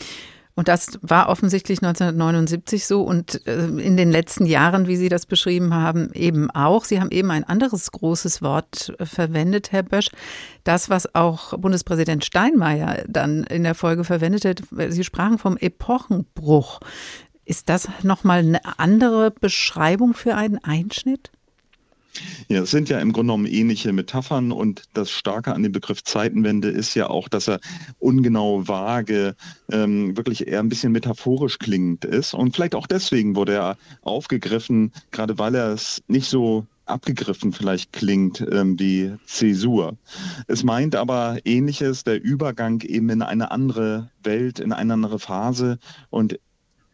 Und 0.58 0.68
das 0.68 0.98
war 1.04 1.30
offensichtlich 1.30 1.84
1979 1.84 2.88
so 2.88 3.04
und 3.04 3.46
äh, 3.46 3.68
in 3.68 3.96
den 3.96 4.10
letzten 4.10 4.48
Jahren, 4.48 4.88
wie 4.88 4.96
Sie 4.96 5.08
das 5.08 5.28
beschrieben 5.28 5.76
haben, 5.76 6.10
eben 6.14 6.50
auch. 6.50 6.84
Sie 6.84 7.00
haben 7.00 7.12
eben 7.12 7.30
ein 7.30 7.44
anderes 7.44 7.92
großes 7.92 8.42
Wort 8.42 8.92
äh, 8.98 9.06
verwendet, 9.06 9.72
Herr 9.72 9.84
Bösch. 9.84 10.10
Das, 10.64 10.90
was 10.90 11.14
auch 11.14 11.56
Bundespräsident 11.60 12.26
Steinmeier 12.26 13.04
dann 13.08 13.44
in 13.44 13.62
der 13.62 13.76
Folge 13.76 14.04
verwendet 14.04 14.46
hat. 14.46 14.64
Sie 14.92 15.04
sprachen 15.04 15.38
vom 15.38 15.58
Epochenbruch. 15.58 16.80
Ist 17.48 17.70
das 17.70 17.88
nochmal 18.04 18.40
eine 18.40 18.78
andere 18.78 19.32
Beschreibung 19.32 20.14
für 20.14 20.36
einen 20.36 20.58
Einschnitt? 20.58 21.32
Ja, 22.50 22.64
es 22.64 22.72
sind 22.72 22.90
ja 22.90 23.00
im 23.00 23.14
Grunde 23.14 23.32
genommen 23.32 23.46
ähnliche 23.46 23.94
Metaphern 23.94 24.52
und 24.52 24.84
das 24.94 25.12
Starke 25.12 25.54
an 25.54 25.64
dem 25.64 25.72
Begriff 25.72 26.04
Zeitenwende 26.04 26.68
ist 26.68 26.94
ja 26.94 27.10
auch, 27.10 27.30
dass 27.30 27.48
er 27.48 27.62
ungenau 28.00 28.68
vage, 28.68 29.38
ähm, 29.72 30.18
wirklich 30.18 30.46
eher 30.46 30.60
ein 30.60 30.68
bisschen 30.68 30.92
metaphorisch 30.92 31.58
klingend 31.58 32.04
ist 32.04 32.34
und 32.34 32.54
vielleicht 32.54 32.76
auch 32.76 32.86
deswegen 32.86 33.38
wurde 33.38 33.54
er 33.54 33.78
aufgegriffen, 34.02 34.92
gerade 35.12 35.38
weil 35.38 35.56
er 35.56 35.72
es 35.72 36.04
nicht 36.10 36.30
so 36.30 36.66
abgegriffen 36.84 37.54
vielleicht 37.54 37.94
klingt 37.94 38.42
ähm, 38.42 38.78
wie 38.78 39.14
Zäsur. 39.26 39.96
Es 40.48 40.66
meint 40.66 40.98
aber 40.98 41.38
ähnliches, 41.46 42.04
der 42.04 42.22
Übergang 42.22 42.82
eben 42.82 43.10
in 43.10 43.22
eine 43.22 43.52
andere 43.52 44.10
Welt, 44.22 44.60
in 44.60 44.74
eine 44.74 44.94
andere 44.94 45.20
Phase 45.20 45.80
und 46.10 46.40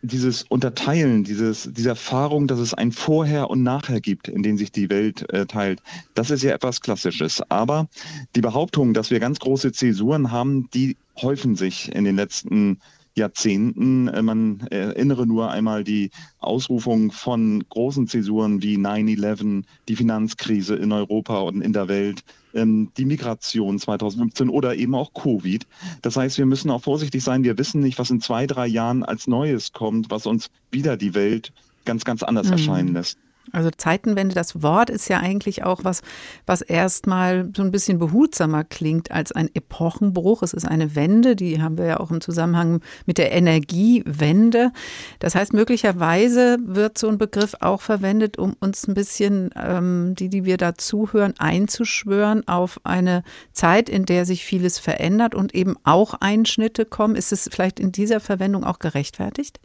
dieses 0.03 0.43
Unterteilen, 0.43 1.23
dieses, 1.23 1.69
diese 1.71 1.89
Erfahrung, 1.89 2.47
dass 2.47 2.59
es 2.59 2.73
ein 2.73 2.91
Vorher 2.91 3.49
und 3.49 3.63
Nachher 3.63 4.01
gibt, 4.01 4.27
in 4.27 4.43
dem 4.43 4.57
sich 4.57 4.71
die 4.71 4.89
Welt 4.89 5.27
äh, 5.31 5.45
teilt, 5.45 5.81
das 6.13 6.29
ist 6.29 6.43
ja 6.43 6.53
etwas 6.53 6.81
Klassisches. 6.81 7.41
Aber 7.49 7.87
die 8.35 8.41
Behauptung, 8.41 8.93
dass 8.93 9.11
wir 9.11 9.19
ganz 9.21 9.39
große 9.39 9.71
Zäsuren 9.71 10.31
haben, 10.31 10.69
die 10.73 10.97
häufen 11.21 11.55
sich 11.55 11.93
in 11.95 12.03
den 12.03 12.17
letzten 12.17 12.79
Jahrzehnten. 13.15 14.07
Äh, 14.07 14.21
man 14.21 14.61
erinnere 14.69 15.25
nur 15.25 15.51
einmal 15.51 15.83
die 15.83 16.11
Ausrufung 16.39 17.11
von 17.11 17.63
großen 17.69 18.07
Zäsuren 18.07 18.61
wie 18.61 18.77
9-11, 18.77 19.63
die 19.87 19.95
Finanzkrise 19.95 20.75
in 20.75 20.91
Europa 20.91 21.39
und 21.39 21.61
in 21.61 21.73
der 21.73 21.87
Welt, 21.87 22.23
ähm, 22.53 22.91
die 22.97 23.05
Migration 23.05 23.79
2015 23.79 24.49
oder 24.49 24.75
eben 24.75 24.95
auch 24.95 25.13
Covid. 25.13 25.65
Das 26.01 26.17
heißt, 26.17 26.37
wir 26.37 26.45
müssen 26.45 26.71
auch 26.71 26.81
vorsichtig 26.81 27.23
sein. 27.23 27.43
Wir 27.43 27.57
wissen 27.57 27.81
nicht, 27.81 27.99
was 27.99 28.09
in 28.09 28.21
zwei, 28.21 28.47
drei 28.47 28.67
Jahren 28.67 29.03
als 29.03 29.27
Neues 29.27 29.73
kommt, 29.73 30.09
was 30.09 30.25
uns 30.25 30.49
wieder 30.71 30.97
die 30.97 31.13
Welt 31.13 31.53
ganz, 31.85 32.05
ganz 32.05 32.23
anders 32.23 32.47
mhm. 32.47 32.53
erscheinen 32.53 32.93
lässt. 32.93 33.17
Also 33.51 33.69
Zeitenwende, 33.69 34.33
das 34.33 34.63
Wort 34.63 34.89
ist 34.89 35.09
ja 35.09 35.19
eigentlich 35.19 35.63
auch 35.63 35.83
was, 35.83 36.01
was 36.45 36.61
erstmal 36.61 37.49
so 37.55 37.61
ein 37.61 37.71
bisschen 37.71 37.99
behutsamer 37.99 38.63
klingt 38.63 39.11
als 39.11 39.31
ein 39.31 39.49
Epochenbruch. 39.53 40.43
Es 40.43 40.53
ist 40.53 40.65
eine 40.65 40.95
Wende, 40.95 41.35
die 41.35 41.61
haben 41.61 41.77
wir 41.77 41.85
ja 41.85 41.99
auch 41.99 42.09
im 42.09 42.21
Zusammenhang 42.21 42.81
mit 43.05 43.17
der 43.17 43.33
Energiewende. 43.33 44.71
Das 45.19 45.35
heißt, 45.35 45.53
möglicherweise 45.53 46.57
wird 46.63 46.97
so 46.97 47.09
ein 47.09 47.17
Begriff 47.17 47.55
auch 47.59 47.81
verwendet, 47.81 48.37
um 48.37 48.55
uns 48.59 48.87
ein 48.87 48.93
bisschen, 48.93 49.49
ähm, 49.55 50.15
die, 50.17 50.29
die 50.29 50.45
wir 50.45 50.57
da 50.57 50.75
zuhören, 50.75 51.33
einzuschwören 51.37 52.47
auf 52.47 52.79
eine 52.85 53.23
Zeit, 53.51 53.89
in 53.89 54.05
der 54.05 54.25
sich 54.25 54.45
vieles 54.45 54.79
verändert 54.79 55.35
und 55.35 55.53
eben 55.53 55.75
auch 55.83 56.13
Einschnitte 56.13 56.85
kommen. 56.85 57.15
Ist 57.15 57.33
es 57.33 57.49
vielleicht 57.51 57.79
in 57.79 57.91
dieser 57.91 58.21
Verwendung 58.21 58.63
auch 58.63 58.79
gerechtfertigt? 58.79 59.59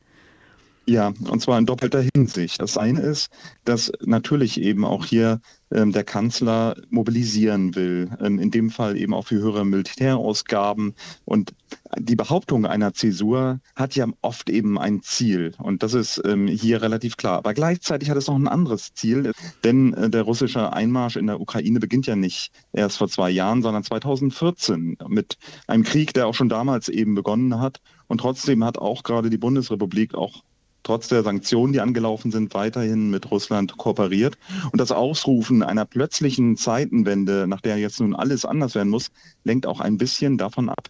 Ja, 0.88 1.12
und 1.28 1.42
zwar 1.42 1.59
in 1.59 1.66
doppelter 1.66 2.02
Hinsicht. 2.14 2.62
Das 2.62 2.78
eine 2.78 3.00
ist, 3.02 3.28
dass 3.66 3.92
natürlich 4.00 4.59
eben 4.59 4.87
auch 4.87 5.04
hier 5.04 5.42
ähm, 5.71 5.92
der 5.92 6.02
Kanzler 6.02 6.76
mobilisieren 6.88 7.75
will, 7.75 8.11
ähm, 8.23 8.38
in 8.38 8.50
dem 8.50 8.71
Fall 8.71 8.97
eben 8.97 9.12
auch 9.12 9.26
für 9.26 9.35
höhere 9.35 9.66
Militärausgaben. 9.66 10.95
Und 11.26 11.52
die 11.99 12.16
Behauptung 12.16 12.64
einer 12.64 12.95
Zäsur 12.95 13.61
hat 13.76 13.97
ja 13.97 14.07
oft 14.23 14.49
eben 14.49 14.78
ein 14.78 15.02
Ziel. 15.02 15.52
Und 15.59 15.83
das 15.83 15.92
ist 15.92 16.23
ähm, 16.25 16.47
hier 16.47 16.80
relativ 16.80 17.18
klar. 17.18 17.37
Aber 17.37 17.52
gleichzeitig 17.52 18.09
hat 18.09 18.16
es 18.16 18.26
noch 18.26 18.37
ein 18.37 18.49
anderes 18.49 18.95
Ziel, 18.95 19.33
denn 19.64 19.92
äh, 19.92 20.09
der 20.09 20.23
russische 20.23 20.73
Einmarsch 20.73 21.16
in 21.16 21.26
der 21.26 21.38
Ukraine 21.38 21.80
beginnt 21.80 22.07
ja 22.07 22.16
nicht 22.16 22.50
erst 22.73 22.97
vor 22.97 23.09
zwei 23.09 23.28
Jahren, 23.28 23.61
sondern 23.61 23.85
2014 23.85 24.97
mit 25.07 25.37
einem 25.66 25.83
Krieg, 25.83 26.14
der 26.14 26.28
auch 26.28 26.35
schon 26.35 26.49
damals 26.49 26.88
eben 26.88 27.14
begonnen 27.14 27.61
hat. 27.61 27.83
Und 28.07 28.23
trotzdem 28.23 28.64
hat 28.64 28.78
auch 28.78 29.02
gerade 29.02 29.28
die 29.28 29.37
Bundesrepublik 29.37 30.14
auch 30.14 30.42
trotz 30.88 31.09
der 31.09 31.23
Sanktionen, 31.23 31.75
die 31.75 31.80
angelaufen 31.80 32.30
sind, 32.30 32.54
weiterhin 32.54 33.11
mit 33.11 33.30
Russland 33.30 33.76
kooperiert. 33.76 34.38
Und 34.73 34.80
das 34.80 34.90
Ausrufen 34.90 35.62
einer 35.62 35.85
plötzlichen 35.85 36.57
Zeitenwende, 36.57 37.47
nach 37.47 37.61
der 37.61 37.76
jetzt 37.76 38.00
nun 38.00 38.16
alles 38.16 38.47
anders 38.47 38.75
werden 38.75 38.88
muss, 38.88 39.11
lenkt 39.45 39.66
auch 39.66 39.80
ein 39.80 39.99
bisschen 39.99 40.38
davon 40.38 40.71
ab. 40.71 40.88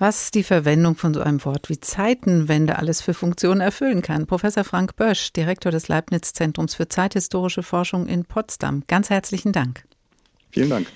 Was 0.00 0.32
die 0.32 0.42
Verwendung 0.42 0.96
von 0.96 1.14
so 1.14 1.20
einem 1.20 1.44
Wort 1.44 1.68
wie 1.68 1.78
Zeitenwende 1.78 2.76
alles 2.76 3.00
für 3.00 3.14
Funktionen 3.14 3.60
erfüllen 3.60 4.02
kann. 4.02 4.26
Professor 4.26 4.64
Frank 4.64 4.96
Bösch, 4.96 5.32
Direktor 5.32 5.70
des 5.70 5.86
Leibniz-Zentrums 5.86 6.74
für 6.74 6.88
zeithistorische 6.88 7.62
Forschung 7.62 8.08
in 8.08 8.24
Potsdam. 8.24 8.82
Ganz 8.88 9.10
herzlichen 9.10 9.52
Dank. 9.52 9.84
Vielen 10.50 10.70
Dank. 10.70 10.88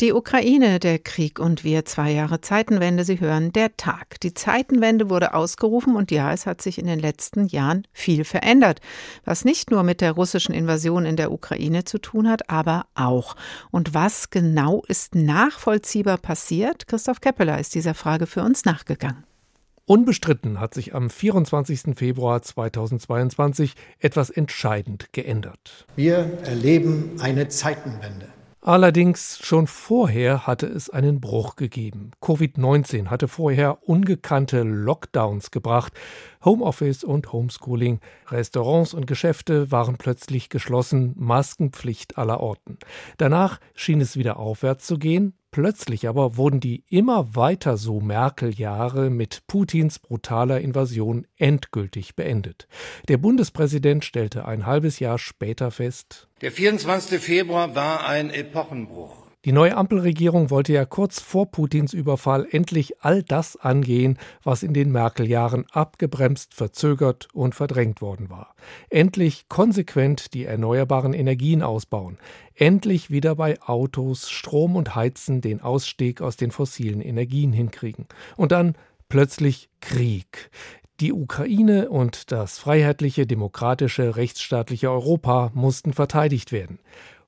Die 0.00 0.12
Ukraine, 0.12 0.78
der 0.78 0.98
Krieg 0.98 1.38
und 1.38 1.64
wir, 1.64 1.86
zwei 1.86 2.10
Jahre 2.10 2.42
Zeitenwende, 2.42 3.02
Sie 3.02 3.18
hören, 3.18 3.50
der 3.54 3.78
Tag. 3.78 4.20
Die 4.20 4.34
Zeitenwende 4.34 5.08
wurde 5.08 5.32
ausgerufen 5.32 5.96
und 5.96 6.10
ja, 6.10 6.34
es 6.34 6.44
hat 6.44 6.60
sich 6.60 6.78
in 6.78 6.86
den 6.86 6.98
letzten 6.98 7.46
Jahren 7.46 7.86
viel 7.94 8.24
verändert, 8.24 8.82
was 9.24 9.46
nicht 9.46 9.70
nur 9.70 9.84
mit 9.84 10.02
der 10.02 10.12
russischen 10.12 10.54
Invasion 10.54 11.06
in 11.06 11.16
der 11.16 11.32
Ukraine 11.32 11.84
zu 11.84 11.96
tun 11.98 12.28
hat, 12.28 12.50
aber 12.50 12.84
auch. 12.94 13.36
Und 13.70 13.94
was 13.94 14.28
genau 14.28 14.82
ist 14.86 15.14
nachvollziehbar 15.14 16.18
passiert? 16.18 16.86
Christoph 16.88 17.22
Keppeler 17.22 17.58
ist 17.58 17.74
dieser 17.74 17.94
Frage 17.94 18.26
für 18.26 18.42
uns 18.42 18.66
nachgegangen. 18.66 19.24
Unbestritten 19.86 20.60
hat 20.60 20.74
sich 20.74 20.94
am 20.94 21.08
24. 21.08 21.96
Februar 21.96 22.42
2022 22.42 23.72
etwas 23.98 24.28
entscheidend 24.28 25.12
geändert. 25.12 25.86
Wir 25.96 26.38
erleben 26.42 27.12
eine 27.18 27.48
Zeitenwende. 27.48 28.26
Allerdings 28.66 29.38
schon 29.44 29.68
vorher 29.68 30.48
hatte 30.48 30.66
es 30.66 30.90
einen 30.90 31.20
Bruch 31.20 31.54
gegeben. 31.54 32.10
Covid-19 32.20 33.06
hatte 33.06 33.28
vorher 33.28 33.88
ungekannte 33.88 34.64
Lockdowns 34.64 35.52
gebracht. 35.52 35.92
Homeoffice 36.46 37.04
und 37.04 37.30
Homeschooling, 37.32 38.00
Restaurants 38.28 38.94
und 38.94 39.06
Geschäfte 39.06 39.70
waren 39.70 39.98
plötzlich 39.98 40.48
geschlossen, 40.48 41.12
Maskenpflicht 41.16 42.16
aller 42.16 42.40
Orten. 42.40 42.78
Danach 43.18 43.60
schien 43.74 44.00
es 44.00 44.16
wieder 44.16 44.38
aufwärts 44.38 44.86
zu 44.86 44.98
gehen, 44.98 45.34
Plötzlich 45.56 46.06
aber 46.06 46.36
wurden 46.36 46.60
die 46.60 46.84
immer 46.90 47.34
weiter 47.34 47.78
so 47.78 48.00
Merkel-Jahre 48.02 49.08
mit 49.08 49.46
Putins 49.46 49.98
brutaler 49.98 50.60
Invasion 50.60 51.26
endgültig 51.38 52.14
beendet. 52.14 52.68
Der 53.08 53.16
Bundespräsident 53.16 54.04
stellte 54.04 54.44
ein 54.44 54.66
halbes 54.66 54.98
Jahr 54.98 55.18
später 55.18 55.70
fest, 55.70 56.28
der 56.42 56.52
24. 56.52 57.18
Februar 57.22 57.74
war 57.74 58.06
ein 58.06 58.28
Epochenbruch. 58.28 59.25
Die 59.46 59.52
neue 59.52 59.76
Ampelregierung 59.76 60.50
wollte 60.50 60.72
ja 60.72 60.84
kurz 60.84 61.20
vor 61.20 61.52
Putins 61.52 61.92
Überfall 61.92 62.48
endlich 62.50 63.04
all 63.04 63.22
das 63.22 63.54
angehen, 63.54 64.18
was 64.42 64.64
in 64.64 64.74
den 64.74 64.90
Merkel-Jahren 64.90 65.66
abgebremst, 65.70 66.52
verzögert 66.52 67.28
und 67.32 67.54
verdrängt 67.54 68.00
worden 68.00 68.28
war. 68.28 68.56
Endlich 68.90 69.48
konsequent 69.48 70.34
die 70.34 70.46
erneuerbaren 70.46 71.12
Energien 71.12 71.62
ausbauen. 71.62 72.18
Endlich 72.56 73.12
wieder 73.12 73.36
bei 73.36 73.62
Autos, 73.62 74.32
Strom 74.32 74.74
und 74.74 74.96
Heizen 74.96 75.42
den 75.42 75.60
Ausstieg 75.60 76.22
aus 76.22 76.36
den 76.36 76.50
fossilen 76.50 77.00
Energien 77.00 77.52
hinkriegen. 77.52 78.06
Und 78.36 78.50
dann 78.50 78.74
plötzlich 79.08 79.68
Krieg. 79.80 80.50
Die 80.98 81.12
Ukraine 81.12 81.88
und 81.88 82.32
das 82.32 82.58
freiheitliche, 82.58 83.28
demokratische, 83.28 84.16
rechtsstaatliche 84.16 84.90
Europa 84.90 85.52
mussten 85.54 85.92
verteidigt 85.92 86.50
werden. 86.50 86.80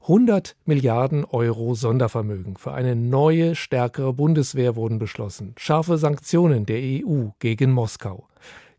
100 0.09 0.57
Milliarden 0.65 1.27
Euro 1.27 1.75
Sondervermögen 1.75 2.57
für 2.57 2.73
eine 2.73 2.97
neue, 2.97 3.55
stärkere 3.55 4.15
Bundeswehr 4.15 4.75
wurden 4.75 4.99
beschlossen. 4.99 5.55
Scharfe 5.59 5.99
Sanktionen 5.99 6.65
der 6.65 6.79
EU 6.81 7.33
gegen 7.41 7.73
Moskau. 7.73 8.27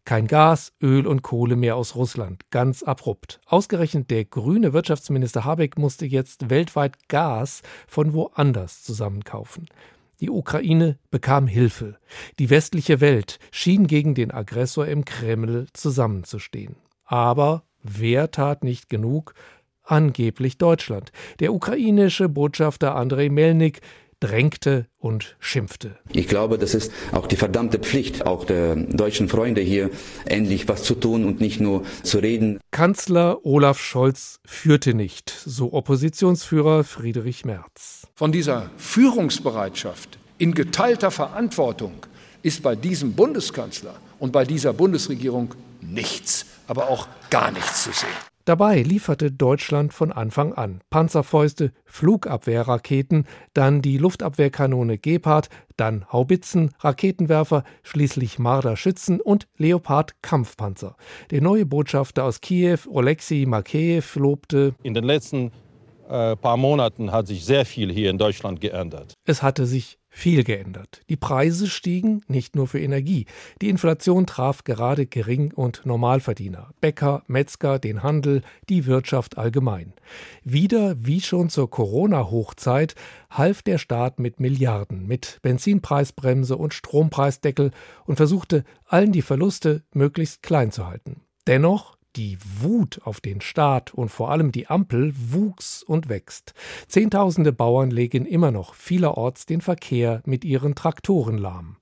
Kein 0.06 0.26
Gas, 0.26 0.74
Öl 0.82 1.06
und 1.06 1.22
Kohle 1.22 1.56
mehr 1.56 1.76
aus 1.76 1.94
Russland. 1.94 2.50
Ganz 2.50 2.82
abrupt. 2.82 3.42
Ausgerechnet 3.46 4.10
der 4.10 4.26
grüne 4.26 4.74
Wirtschaftsminister 4.74 5.46
Habeck 5.46 5.78
musste 5.78 6.08
jetzt 6.08 6.50
weltweit 6.50 7.08
Gas 7.10 7.62
von 7.88 8.14
woanders 8.14 8.82
zusammenkaufen. 8.82 9.68
Die 10.22 10.32
Ukraine 10.32 10.98
bekam 11.12 11.46
Hilfe. 11.46 12.00
Die 12.40 12.50
westliche 12.50 13.02
Welt 13.02 13.38
schien 13.52 13.86
gegen 13.86 14.16
den 14.16 14.32
Aggressor 14.32 14.88
im 14.88 15.06
Kreml 15.06 15.68
zusammenzustehen. 15.74 16.76
Aber 17.06 17.66
wer 17.84 18.32
tat 18.32 18.64
nicht 18.64 18.90
genug? 18.90 19.36
Angeblich 19.90 20.58
Deutschland. 20.58 21.12
Der 21.40 21.54
ukrainische 21.54 22.30
Botschafter 22.30 22.96
Andrei 22.96 23.30
Melnik 23.30 23.82
drängte 24.20 24.88
und 24.98 25.38
schimpfte. 25.40 25.98
Ich 26.12 26.28
glaube, 26.28 26.58
das 26.58 26.74
ist 26.74 26.92
auch 27.14 27.26
die 27.26 27.38
verdammte 27.38 27.80
Pflicht 27.80 28.26
auch 28.26 28.44
der 28.44 28.76
deutschen 28.76 29.30
Freunde 29.30 29.62
hier, 29.62 29.90
endlich 30.26 30.68
was 30.68 30.84
zu 30.84 30.96
tun 30.96 31.24
und 31.24 31.40
nicht 31.40 31.62
nur 31.62 31.84
zu 32.04 32.20
reden. 32.20 32.60
Kanzler 32.72 33.46
Olaf 33.46 33.80
Scholz 33.80 34.40
führte 34.46 34.94
nicht, 34.94 35.30
so 35.30 35.72
Oppositionsführer 35.72 36.84
Friedrich 36.84 37.46
Merz. 37.46 38.08
Von 38.16 38.32
dieser 38.32 38.70
Führungsbereitschaft 38.78 40.20
in 40.38 40.54
geteilter 40.54 41.12
Verantwortung 41.12 41.94
ist 42.44 42.62
bei 42.62 42.76
diesem 42.76 43.14
Bundeskanzler 43.14 43.96
und 44.20 44.32
bei 44.32 44.44
dieser 44.44 44.74
Bundesregierung 44.74 45.54
nichts, 45.82 46.46
aber 46.68 46.90
auch 46.90 47.08
gar 47.30 47.52
nichts 47.52 47.84
zu 47.84 47.92
sehen. 47.92 48.10
Dabei 48.50 48.82
lieferte 48.82 49.32
Deutschland 49.32 49.94
von 49.94 50.12
Anfang 50.12 50.54
an 50.54 50.82
Panzerfäuste, 50.90 51.72
Flugabwehrraketen, 51.86 53.28
dann 53.54 53.84
die 53.84 54.00
Luftabwehrkanone 54.00 54.98
Gepard, 54.98 55.50
dann 55.78 56.12
Haubitzen, 56.12 56.72
Raketenwerfer, 56.80 57.64
schließlich 57.84 58.40
Marder-Schützen 58.40 59.22
und 59.22 59.48
Leopard-Kampfpanzer. 59.58 60.96
Der 61.30 61.42
neue 61.42 61.68
Botschafter 61.68 62.24
aus 62.24 62.42
Kiew, 62.42 62.80
Oleksiy 62.88 63.46
Makeyev, 63.46 64.16
lobte: 64.18 64.74
In 64.82 64.96
den 64.96 65.04
letzten 65.04 65.52
äh, 66.10 66.36
paar 66.36 66.58
Monaten 66.58 67.12
hat 67.12 67.28
sich 67.28 67.46
sehr 67.46 67.68
viel 67.68 67.92
hier 67.92 68.10
in 68.10 68.18
Deutschland 68.18 68.62
geändert. 68.62 69.14
Es 69.26 69.44
hatte 69.44 69.68
sich 69.68 70.00
viel 70.20 70.44
geändert. 70.44 71.02
Die 71.10 71.16
Preise 71.16 71.68
stiegen, 71.68 72.22
nicht 72.28 72.56
nur 72.56 72.68
für 72.68 72.80
Energie. 72.80 73.26
Die 73.62 73.70
Inflation 73.70 74.26
traf 74.26 74.64
gerade 74.64 75.06
Gering- 75.06 75.54
und 75.54 75.86
Normalverdiener, 75.86 76.72
Bäcker, 76.82 77.24
Metzger, 77.28 77.80
den 77.80 78.04
Handel, 78.04 78.42
die 78.68 78.86
Wirtschaft 78.86 79.38
allgemein. 79.38 79.94
Wieder, 80.44 80.96
wie 81.04 81.22
schon 81.22 81.50
zur 81.50 81.70
Corona-Hochzeit, 81.70 82.96
half 83.30 83.62
der 83.62 83.78
Staat 83.78 84.20
mit 84.20 84.40
Milliarden, 84.40 85.08
mit 85.08 85.40
Benzinpreisbremse 85.42 86.58
und 86.58 86.74
Strompreisdeckel 86.74 87.72
und 88.06 88.18
versuchte, 88.18 88.66
allen 88.86 89.12
die 89.12 89.22
Verluste 89.22 89.84
möglichst 89.94 90.44
klein 90.44 90.72
zu 90.72 90.86
halten. 90.86 91.22
Dennoch 91.48 91.99
die 92.16 92.38
Wut 92.60 93.02
auf 93.04 93.22
den 93.22 93.42
Staat 93.42 93.94
und 93.94 94.10
vor 94.10 94.32
allem 94.32 94.52
die 94.52 94.68
Ampel 94.68 95.14
wuchs 95.16 95.84
und 95.84 96.10
wächst. 96.10 96.54
Zehntausende 96.88 97.52
Bauern 97.52 97.92
legen 97.92 98.26
immer 98.26 98.52
noch 98.52 98.74
vielerorts 98.74 99.46
den 99.46 99.62
Verkehr 99.62 100.22
mit 100.26 100.44
ihren 100.44 100.76
Traktoren 100.76 101.38
lahm. 101.38 101.78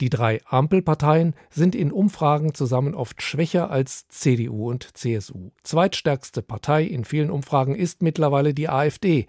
Die 0.00 0.10
drei 0.10 0.40
Ampelparteien 0.46 1.34
sind 1.50 1.74
in 1.74 1.92
Umfragen 1.92 2.54
zusammen 2.54 2.94
oft 2.94 3.22
schwächer 3.22 3.70
als 3.70 4.08
CDU 4.08 4.70
und 4.70 4.96
CSU. 4.96 5.50
Zweitstärkste 5.62 6.42
Partei 6.42 6.84
in 6.84 7.04
vielen 7.04 7.30
Umfragen 7.30 7.74
ist 7.74 8.02
mittlerweile 8.02 8.54
die 8.54 8.68
AfD. 8.68 9.26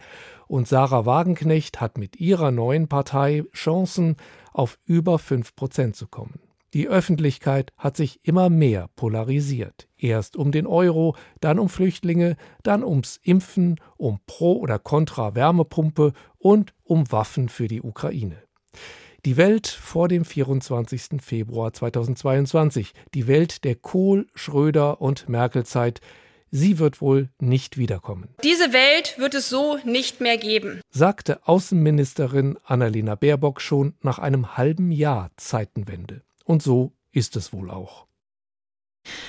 Und 0.48 0.68
Sarah 0.68 1.06
Wagenknecht 1.06 1.82
hat 1.82 1.98
mit 1.98 2.20
ihrer 2.20 2.52
neuen 2.52 2.88
Partei 2.88 3.44
Chancen, 3.54 4.16
auf 4.52 4.80
über 4.86 5.20
fünf 5.20 5.56
Prozent 5.56 5.96
zu 5.96 6.08
kommen. 6.08 6.40
Die 6.74 6.88
Öffentlichkeit 6.88 7.74
hat 7.78 7.98
sich 7.98 8.20
immer 8.24 8.50
mehr 8.50 8.90
polarisiert. 8.96 9.88
Erst 9.98 10.36
um 10.36 10.52
den 10.52 10.68
Euro, 10.68 11.16
dann 11.40 11.58
um 11.58 11.68
Flüchtlinge, 11.68 12.38
dann 12.62 12.84
ums 12.84 13.20
Impfen, 13.24 13.80
um 13.98 14.20
Pro 14.28 14.54
oder 14.54 14.78
Contra 14.78 15.34
Wärmepumpe 15.34 16.14
und 16.38 16.74
um 16.84 17.12
Waffen 17.12 17.50
für 17.50 17.68
die 17.68 17.82
Ukraine. 17.82 18.44
Die 19.26 19.36
Welt 19.36 19.68
vor 19.68 20.08
dem 20.08 20.24
24. 20.24 21.22
Februar 21.22 21.74
2022, 21.74 22.94
die 23.14 23.28
Welt 23.28 23.66
der 23.66 23.76
Kohl, 23.76 24.28
Schröder 24.34 25.02
und 25.02 25.28
Merkel-Zeit, 25.28 26.00
sie 26.52 26.80
wird 26.80 27.02
wohl 27.02 27.30
nicht 27.40 27.78
wiederkommen. 27.78 28.30
Diese 28.44 28.72
Welt 28.72 29.16
wird 29.18 29.34
es 29.34 29.50
so 29.50 29.78
nicht 29.84 30.22
mehr 30.22 30.38
geben, 30.38 30.82
sagte 30.90 31.46
Außenministerin 31.48 32.58
Annalena 32.64 33.16
Baerbock 33.16 33.60
schon 33.60 33.96
nach 34.02 34.20
einem 34.20 34.56
halben 34.56 34.92
Jahr 34.92 35.32
Zeitenwende. 35.36 36.22
Und 36.50 36.64
so 36.64 36.94
ist 37.12 37.36
es 37.36 37.54
wohl 37.54 37.70
auch. 37.70 38.08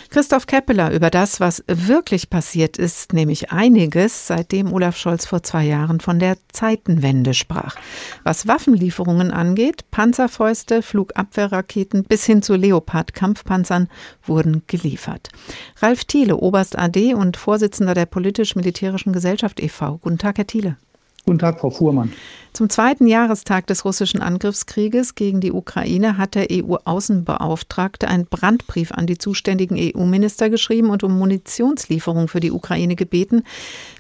Christoph 0.08 0.46
Keppeler 0.46 0.90
über 0.90 1.10
das, 1.10 1.38
was 1.38 1.62
wirklich 1.66 2.30
passiert 2.30 2.78
ist, 2.78 3.12
nämlich 3.12 3.52
einiges, 3.52 4.26
seitdem 4.26 4.72
Olaf 4.72 4.96
Scholz 4.96 5.26
vor 5.26 5.42
zwei 5.42 5.66
Jahren 5.66 6.00
von 6.00 6.18
der 6.18 6.38
Zeitenwende 6.50 7.34
sprach. 7.34 7.76
Was 8.24 8.48
Waffenlieferungen 8.48 9.32
angeht, 9.32 9.90
Panzerfäuste, 9.90 10.80
Flugabwehrraketen 10.80 12.04
bis 12.04 12.24
hin 12.24 12.40
zu 12.40 12.54
Leopard-Kampfpanzern 12.54 13.88
wurden 14.22 14.62
geliefert. 14.66 15.28
Ralf 15.76 16.06
Thiele, 16.06 16.38
Oberst 16.38 16.78
AD 16.78 17.12
und 17.12 17.36
Vorsitzender 17.36 17.92
der 17.92 18.06
Politisch-Militärischen 18.06 19.12
Gesellschaft 19.12 19.60
e.V. 19.60 19.98
Guten 19.98 20.16
Tag, 20.16 20.38
Herr 20.38 20.46
Thiele. 20.46 20.78
Guten 21.26 21.38
Tag, 21.38 21.60
Frau 21.60 21.70
Fuhrmann. 21.70 22.12
Zum 22.52 22.68
zweiten 22.68 23.06
Jahrestag 23.06 23.66
des 23.66 23.84
russischen 23.84 24.22
Angriffskrieges 24.22 25.14
gegen 25.14 25.40
die 25.40 25.52
Ukraine 25.52 26.18
hat 26.18 26.34
der 26.34 26.48
EU-Außenbeauftragte 26.50 28.08
einen 28.08 28.26
Brandbrief 28.26 28.90
an 28.90 29.06
die 29.06 29.18
zuständigen 29.18 29.76
EU-Minister 29.78 30.50
geschrieben 30.50 30.90
und 30.90 31.04
um 31.04 31.16
Munitionslieferung 31.16 32.26
für 32.26 32.40
die 32.40 32.50
Ukraine 32.50 32.96
gebeten. 32.96 33.44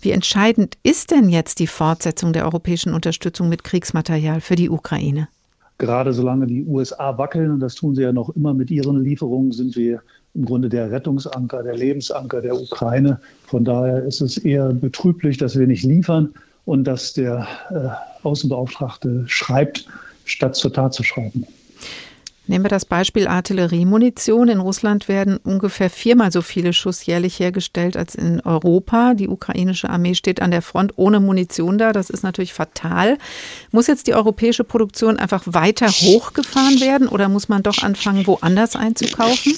Wie 0.00 0.10
entscheidend 0.10 0.78
ist 0.82 1.10
denn 1.10 1.28
jetzt 1.28 1.60
die 1.60 1.68
Fortsetzung 1.68 2.32
der 2.32 2.44
europäischen 2.44 2.94
Unterstützung 2.94 3.48
mit 3.48 3.62
Kriegsmaterial 3.62 4.40
für 4.40 4.56
die 4.56 4.70
Ukraine? 4.70 5.28
Gerade 5.78 6.12
solange 6.12 6.46
die 6.46 6.64
USA 6.64 7.16
wackeln, 7.16 7.52
und 7.52 7.60
das 7.60 7.74
tun 7.74 7.94
sie 7.94 8.02
ja 8.02 8.12
noch 8.12 8.30
immer 8.30 8.52
mit 8.52 8.70
ihren 8.70 9.02
Lieferungen, 9.02 9.52
sind 9.52 9.76
wir 9.76 10.02
im 10.34 10.44
Grunde 10.44 10.68
der 10.68 10.90
Rettungsanker, 10.90 11.62
der 11.62 11.76
Lebensanker 11.76 12.40
der 12.40 12.60
Ukraine. 12.60 13.20
Von 13.46 13.64
daher 13.64 14.04
ist 14.04 14.20
es 14.20 14.38
eher 14.38 14.72
betrüblich, 14.72 15.38
dass 15.38 15.58
wir 15.58 15.66
nicht 15.66 15.84
liefern 15.84 16.34
und 16.64 16.84
dass 16.84 17.12
der 17.12 17.46
äh, 17.70 18.26
Außenbeauftragte 18.26 19.24
schreibt, 19.26 19.86
statt 20.24 20.56
zur 20.56 20.72
Tat 20.72 20.94
zu 20.94 21.02
schreiben. 21.02 21.46
Nehmen 22.50 22.64
wir 22.64 22.68
das 22.68 22.84
Beispiel 22.84 23.28
Artilleriemunition. 23.28 24.48
In 24.48 24.58
Russland 24.58 25.06
werden 25.06 25.36
ungefähr 25.36 25.88
viermal 25.88 26.32
so 26.32 26.42
viele 26.42 26.72
Schuss 26.72 27.06
jährlich 27.06 27.38
hergestellt 27.38 27.96
als 27.96 28.16
in 28.16 28.40
Europa. 28.40 29.14
Die 29.14 29.28
ukrainische 29.28 29.88
Armee 29.88 30.16
steht 30.16 30.42
an 30.42 30.50
der 30.50 30.60
Front 30.60 30.94
ohne 30.96 31.20
Munition 31.20 31.78
da. 31.78 31.92
Das 31.92 32.10
ist 32.10 32.24
natürlich 32.24 32.52
fatal. 32.52 33.18
Muss 33.70 33.86
jetzt 33.86 34.08
die 34.08 34.14
europäische 34.14 34.64
Produktion 34.64 35.16
einfach 35.16 35.44
weiter 35.46 35.86
hochgefahren 35.86 36.80
werden 36.80 37.06
oder 37.06 37.28
muss 37.28 37.48
man 37.48 37.62
doch 37.62 37.84
anfangen, 37.84 38.26
woanders 38.26 38.74
einzukaufen? 38.74 39.54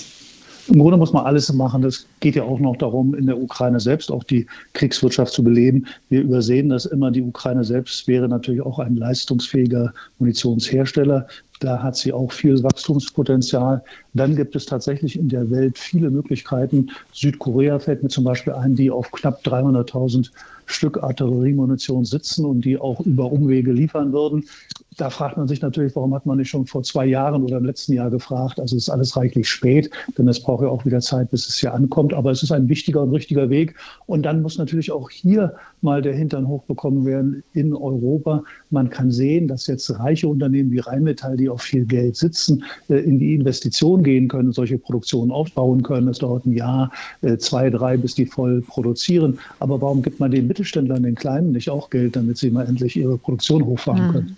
Im 0.69 0.79
Grunde 0.79 0.97
muss 0.97 1.13
man 1.13 1.25
alles 1.25 1.53
machen. 1.53 1.83
Das 1.83 2.07
geht 2.21 2.37
ja 2.37 2.45
auch 2.45 2.61
noch 2.61 2.77
darum, 2.77 3.15
in 3.15 3.27
der 3.27 3.41
Ukraine 3.41 3.81
selbst 3.81 4.13
auch 4.13 4.23
die 4.23 4.47
Kriegswirtschaft 4.75 5.33
zu 5.33 5.43
beleben. 5.43 5.87
Wir 6.09 6.23
übersehen 6.23 6.69
das 6.69 6.87
immer. 6.87 7.11
Die 7.11 7.23
Ukraine 7.23 7.65
selbst 7.65 8.07
wäre 8.07 8.29
natürlich 8.29 8.61
auch 8.61 8.79
ein 8.79 8.97
leistungsfähiger 8.97 9.93
Munitionshersteller. 10.19 11.27
Da 11.59 11.83
hat 11.83 11.97
sie 11.97 12.13
auch 12.13 12.33
viel 12.33 12.63
Wachstumspotenzial. 12.63 13.83
Dann 14.15 14.37
gibt 14.37 14.55
es 14.55 14.67
tatsächlich 14.67 15.19
in 15.19 15.29
der 15.29 15.51
Welt 15.51 15.79
viele 15.79 16.11
Möglichkeiten. 16.11 16.91
Südkorea 17.13 17.79
fällt 17.79 18.03
mir 18.03 18.09
zum 18.09 18.25
Beispiel 18.25 18.53
ein, 18.53 18.75
die 18.75 18.91
auf 18.91 19.11
knapp 19.11 19.45
300.000 19.45 20.31
Stück 20.67 21.03
Artilleriemunition 21.03 22.05
sitzen 22.05 22.45
und 22.45 22.65
die 22.65 22.79
auch 22.79 23.01
über 23.01 23.31
Umwege 23.31 23.73
liefern 23.73 24.13
würden 24.13 24.45
da 24.97 25.11
fragt 25.11 25.37
man 25.37 25.49
sich 25.49 25.63
natürlich, 25.63 25.95
warum 25.97 26.15
hat 26.15 26.27
man 26.27 26.39
nicht 26.39 26.51
schon 26.51 26.67
vor 26.67 26.83
zwei 26.83 27.07
Jahren 27.07 27.43
oder 27.43 27.59
im 27.59 27.65
letzten 27.65 27.93
Jahr 27.95 28.11
gefragt? 28.11 28.61
Also 28.61 28.77
es 28.77 28.85
ist 28.85 28.91
alles 28.91 29.17
reichlich 29.17 29.49
spät, 29.49 29.91
denn 30.19 30.29
es 30.29 30.43
braucht 30.43 30.63
ja 30.63 30.69
auch 30.69 30.85
wieder 30.85 31.01
Zeit, 31.01 31.31
bis 31.31 31.49
es 31.49 31.57
hier 31.57 31.73
ankommt. 31.73 32.13
Aber 32.13 32.31
es 32.31 32.43
ist 32.43 32.53
ein 32.53 32.69
wichtiger 32.69 33.03
und 33.03 33.11
richtiger 33.11 33.49
Weg. 33.49 33.75
Und 34.07 34.23
dann 34.23 34.43
muss 34.43 34.59
natürlich 34.59 34.93
auch 34.93 35.09
hier 35.11 35.55
mal 35.83 36.03
der 36.03 36.15
Hintern 36.15 36.47
hochbekommen 36.49 37.05
werden 37.05 37.43
in 37.53 37.75
Europa. 37.75 38.43
Man 38.71 38.91
kann 38.91 39.11
sehen, 39.11 39.49
dass 39.49 39.67
jetzt 39.67 39.91
reiche 39.99 40.29
Unternehmen 40.29 40.71
wie 40.71 40.79
Rheinmetall, 40.79 41.37
die 41.37 41.49
auf 41.49 41.63
viel 41.63 41.85
Geld 41.85 42.17
sitzen, 42.17 42.65
äh, 42.89 42.97
in 42.97 43.19
die 43.19 43.35
Investition 43.35 44.03
gehen 44.03 44.29
können, 44.29 44.53
solche 44.53 44.79
Produktionen 44.79 45.31
aufbauen 45.31 45.83
können. 45.83 46.09
Es 46.09 46.19
dauert 46.19 46.47
ein 46.47 46.53
Jahr, 46.53 46.93
äh, 47.23 47.37
zwei, 47.37 47.71
drei, 47.71 47.97
bis 47.97 48.15
die 48.15 48.27
voll 48.27 48.63
produzieren. 48.63 49.39
Aber 49.59 49.81
warum 49.81 50.03
gibt 50.03 50.21
man 50.21 50.31
den 50.31 50.47
Mittelständlern, 50.47 51.03
den 51.03 51.15
Kleinen, 51.15 51.53
nicht 51.53 51.71
auch 51.71 51.91
Geld, 51.91 52.17
damit 52.17 52.39
sie 52.39 52.51
mal 52.51 52.67
endlich 52.67 52.97
ihre 52.97 53.19
Produktion 53.19 53.65
hochfahren 53.65 54.09
mhm. 54.09 54.13
können? 54.13 54.37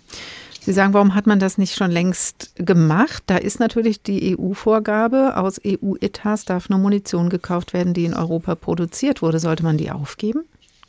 Sie 0.64 0.72
sagen, 0.72 0.94
warum 0.94 1.14
hat 1.14 1.26
man 1.26 1.38
das 1.38 1.58
nicht 1.58 1.74
schon 1.74 1.90
längst 1.90 2.54
gemacht? 2.56 3.22
Da 3.26 3.36
ist 3.36 3.60
natürlich 3.60 4.02
die 4.02 4.34
EU-Vorgabe, 4.34 5.36
aus 5.36 5.60
EU-Etats 5.62 6.46
darf 6.46 6.70
nur 6.70 6.78
Munition 6.78 7.28
gekauft 7.28 7.74
werden, 7.74 7.92
die 7.92 8.06
in 8.06 8.14
Europa 8.14 8.54
produziert 8.54 9.20
wurde. 9.20 9.40
Sollte 9.40 9.62
man 9.62 9.76
die 9.76 9.90
aufgeben? 9.90 10.44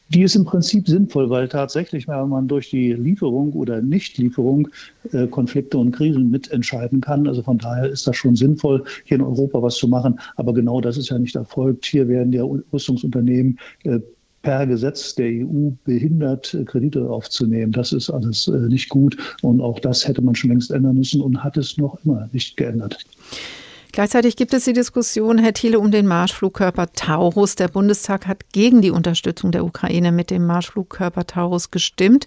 Die 0.10 0.22
ist 0.22 0.36
im 0.36 0.46
Prinzip 0.46 0.88
sinnvoll, 0.88 1.30
weil 1.30 1.48
tatsächlich, 1.48 2.08
wenn 2.08 2.30
man 2.30 2.48
durch 2.48 2.70
die 2.70 2.94
Lieferung 2.94 3.54
oder 3.54 3.82
Nichtlieferung 3.82 4.68
äh, 5.12 5.26
Konflikte 5.28 5.78
und 5.80 5.92
Krisen 5.92 6.30
mitentscheiden 6.30 7.02
kann. 7.02 7.28
Also 7.28 7.42
von 7.42 7.58
daher 7.58 7.90
ist 7.90 8.06
das 8.06 8.16
schon 8.16 8.36
sinnvoll, 8.36 8.84
hier 9.06 9.18
in 9.18 9.24
Europa 9.24 9.62
was 9.62 9.76
zu 9.76 9.88
machen. 9.88 10.20
Aber 10.36 10.54
genau 10.54 10.80
das 10.80 10.98
ist 10.98 11.10
ja 11.10 11.18
nicht 11.18 11.36
erfolgt. 11.36 11.86
Hier 11.86 12.08
werden 12.08 12.32
ja 12.32 12.44
Rüstungsunternehmen 12.72 13.60
äh, 13.84 14.00
per 14.44 14.68
Gesetz 14.68 15.16
der 15.16 15.26
EU 15.26 15.72
behindert, 15.86 16.56
Kredite 16.68 17.10
aufzunehmen. 17.10 17.72
Das 17.72 17.92
ist 17.92 18.12
alles 18.12 18.48
äh, 18.48 18.52
nicht 18.68 18.90
gut 18.90 19.18
und 19.42 19.60
auch 19.60 19.80
das 19.80 20.08
hätte 20.08 20.22
man 20.22 20.36
schon 20.36 20.52
längst 20.52 20.70
ändern 20.70 20.98
müssen 20.98 21.20
und 21.20 21.44
hat 21.44 21.58
es 21.58 21.78
noch 21.78 21.98
immer 22.06 22.30
nicht 22.32 22.56
geändert. 22.56 23.04
Gleichzeitig 23.96 24.36
gibt 24.36 24.54
es 24.54 24.66
die 24.66 24.74
Diskussion, 24.74 25.38
Herr 25.38 25.54
Thiele, 25.54 25.80
um 25.80 25.90
den 25.90 26.06
Marschflugkörper 26.06 26.92
Taurus. 26.92 27.56
Der 27.56 27.70
Bundestag 27.70 28.28
hat 28.28 28.52
gegen 28.52 28.82
die 28.82 28.92
Unterstützung 28.92 29.54
der 29.54 29.64
Ukraine 29.64 30.12
mit 30.12 30.32
dem 30.32 30.46
Marschflugkörper 30.46 31.26
Taurus 31.26 31.72
gestimmt. 31.72 32.26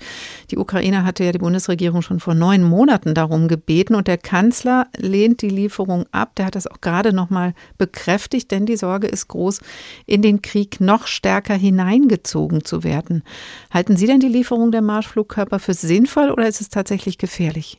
Die 0.50 0.56
Ukraine 0.56 1.04
hatte 1.04 1.24
ja 1.24 1.32
die 1.32 1.40
Bundesregierung 1.40 2.00
schon 2.00 2.20
vor 2.20 2.32
neun 2.32 2.62
Monaten 2.62 3.12
darum 3.12 3.48
gebeten 3.48 3.96
und 3.96 4.08
der 4.08 4.16
Kanzler 4.16 4.86
lehnt 4.96 5.42
die 5.42 5.50
Lieferung 5.50 6.06
ab. 6.10 6.36
Der 6.36 6.46
hat 6.46 6.54
das 6.54 6.66
auch 6.66 6.80
gerade 6.80 7.12
noch 7.12 7.28
mal 7.28 7.52
bekräftigt, 7.76 8.50
denn 8.50 8.64
die 8.64 8.78
Sorge 8.78 9.06
ist 9.06 9.28
groß, 9.28 9.60
in 10.06 10.22
den 10.22 10.40
Krieg 10.40 10.80
noch 10.80 11.06
stärker 11.06 11.52
hineingezogen 11.52 12.64
zu 12.64 12.82
werden. 12.82 13.22
Halten 13.70 13.98
Sie 13.98 14.06
denn 14.06 14.20
die 14.20 14.28
Lieferung 14.28 14.72
der 14.72 14.80
Marschflugkörper 14.80 15.58
für 15.58 15.74
sinnvoll 15.74 16.30
oder 16.30 16.48
ist 16.48 16.62
es 16.62 16.70
tatsächlich 16.70 17.18
gefährlich? 17.18 17.78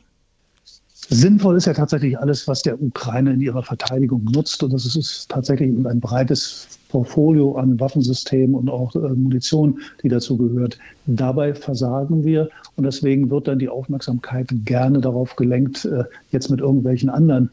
Sinnvoll 1.08 1.56
ist 1.56 1.66
ja 1.66 1.72
tatsächlich 1.72 2.18
alles, 2.18 2.46
was 2.46 2.62
der 2.62 2.80
Ukraine 2.80 3.32
in 3.32 3.40
ihrer 3.40 3.62
Verteidigung 3.62 4.24
nutzt. 4.24 4.62
Und 4.62 4.72
das 4.72 4.84
ist 4.84 5.28
tatsächlich 5.28 5.70
ein 5.70 6.00
breites 6.00 6.68
Portfolio 6.88 7.56
an 7.56 7.80
Waffensystemen 7.80 8.54
und 8.54 8.68
auch 8.68 8.94
äh, 8.94 8.98
Munition, 8.98 9.80
die 10.02 10.08
dazu 10.08 10.36
gehört. 10.36 10.78
Dabei 11.06 11.54
versagen 11.54 12.24
wir 12.24 12.48
und 12.76 12.84
deswegen 12.84 13.30
wird 13.30 13.48
dann 13.48 13.58
die 13.58 13.68
Aufmerksamkeit 13.68 14.48
gerne 14.64 15.00
darauf 15.00 15.36
gelenkt, 15.36 15.84
äh, 15.84 16.04
jetzt 16.30 16.50
mit 16.50 16.60
irgendwelchen 16.60 17.10
anderen 17.10 17.50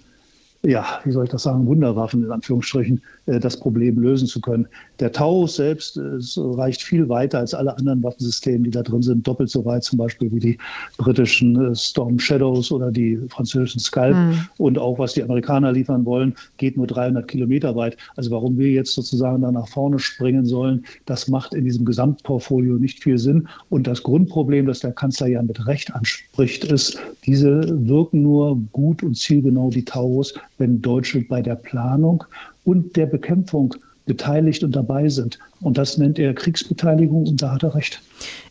ja, 0.64 1.00
wie 1.04 1.12
soll 1.12 1.26
ich 1.26 1.30
das 1.30 1.44
sagen, 1.44 1.68
Wunderwaffen 1.68 2.24
in 2.24 2.32
Anführungsstrichen 2.32 3.02
äh, 3.26 3.40
das 3.40 3.58
Problem 3.60 4.00
lösen 4.00 4.28
zu 4.28 4.42
können. 4.42 4.68
Der 5.00 5.12
Taurus 5.12 5.56
selbst 5.56 5.98
äh, 5.98 6.02
reicht 6.38 6.82
viel 6.82 7.08
weiter 7.10 7.40
als 7.40 7.54
alle 7.54 7.78
anderen 7.78 8.02
Waffensysteme, 8.04 8.64
die 8.64 8.72
da 8.72 8.82
drin 8.82 9.02
sind, 9.02 9.28
doppelt 9.28 9.50
so 9.50 9.64
weit 9.66 9.84
zum 9.84 9.98
Beispiel 9.98 10.32
wie 10.32 10.40
die 10.40 10.58
britischen 10.98 11.72
äh, 11.72 11.76
Storm 11.76 12.20
Shadows 12.20 12.72
oder 12.72 12.92
die 12.92 13.18
französischen 13.30 13.80
Scalp. 13.80 14.16
Mhm. 14.16 14.40
Und 14.58 14.78
auch 14.78 14.98
was 14.98 15.14
die 15.14 15.24
Amerikaner 15.24 15.72
liefern 15.72 16.06
wollen, 16.06 16.36
geht 16.58 16.78
nur 16.78 16.88
300 16.88 17.28
Kilometer 17.28 17.76
weit. 17.76 17.98
Also 18.16 18.32
warum 18.32 18.58
wir 18.58 18.72
jetzt 18.72 18.94
sozusagen 18.94 19.42
da 19.42 19.52
nach 19.52 19.68
vorne 19.68 20.00
springen 20.00 20.46
sollen, 20.46 20.86
das 21.06 21.28
macht 21.28 21.54
in 21.54 21.66
diesem 21.66 21.86
Gesamtportfolio 21.86 22.76
nicht 22.76 23.04
viel 23.04 23.18
Sinn. 23.18 23.48
Und 23.70 23.88
das 23.88 24.04
Grundproblem, 24.04 24.66
das 24.66 24.80
der 24.80 24.94
Kanzler 24.94 25.28
ja 25.28 25.42
mit 25.42 25.68
Recht 25.68 25.94
anspricht, 25.94 26.64
ist, 26.66 26.98
diese 27.26 27.62
wirken 27.88 28.24
nur 28.24 28.58
gut 28.72 29.04
und 29.04 29.16
zielgenau 29.16 29.70
die 29.70 29.86
Taurus, 29.86 30.34
wenn 30.58 30.82
Deutsche 30.82 31.22
bei 31.22 31.42
der 31.42 31.56
Planung 31.56 32.24
und 32.64 32.96
der 32.96 33.06
Bekämpfung 33.06 33.76
beteiligt 34.08 34.64
und 34.64 34.76
dabei 34.76 35.10
sind. 35.10 35.38
Und 35.62 35.78
das 35.78 35.98
nennt 35.98 36.18
er 36.18 36.34
Kriegsbeteiligung 36.34 37.28
und 37.28 37.42
da 37.42 37.54
hat 37.54 37.64
er 37.64 37.76
recht. 37.76 38.02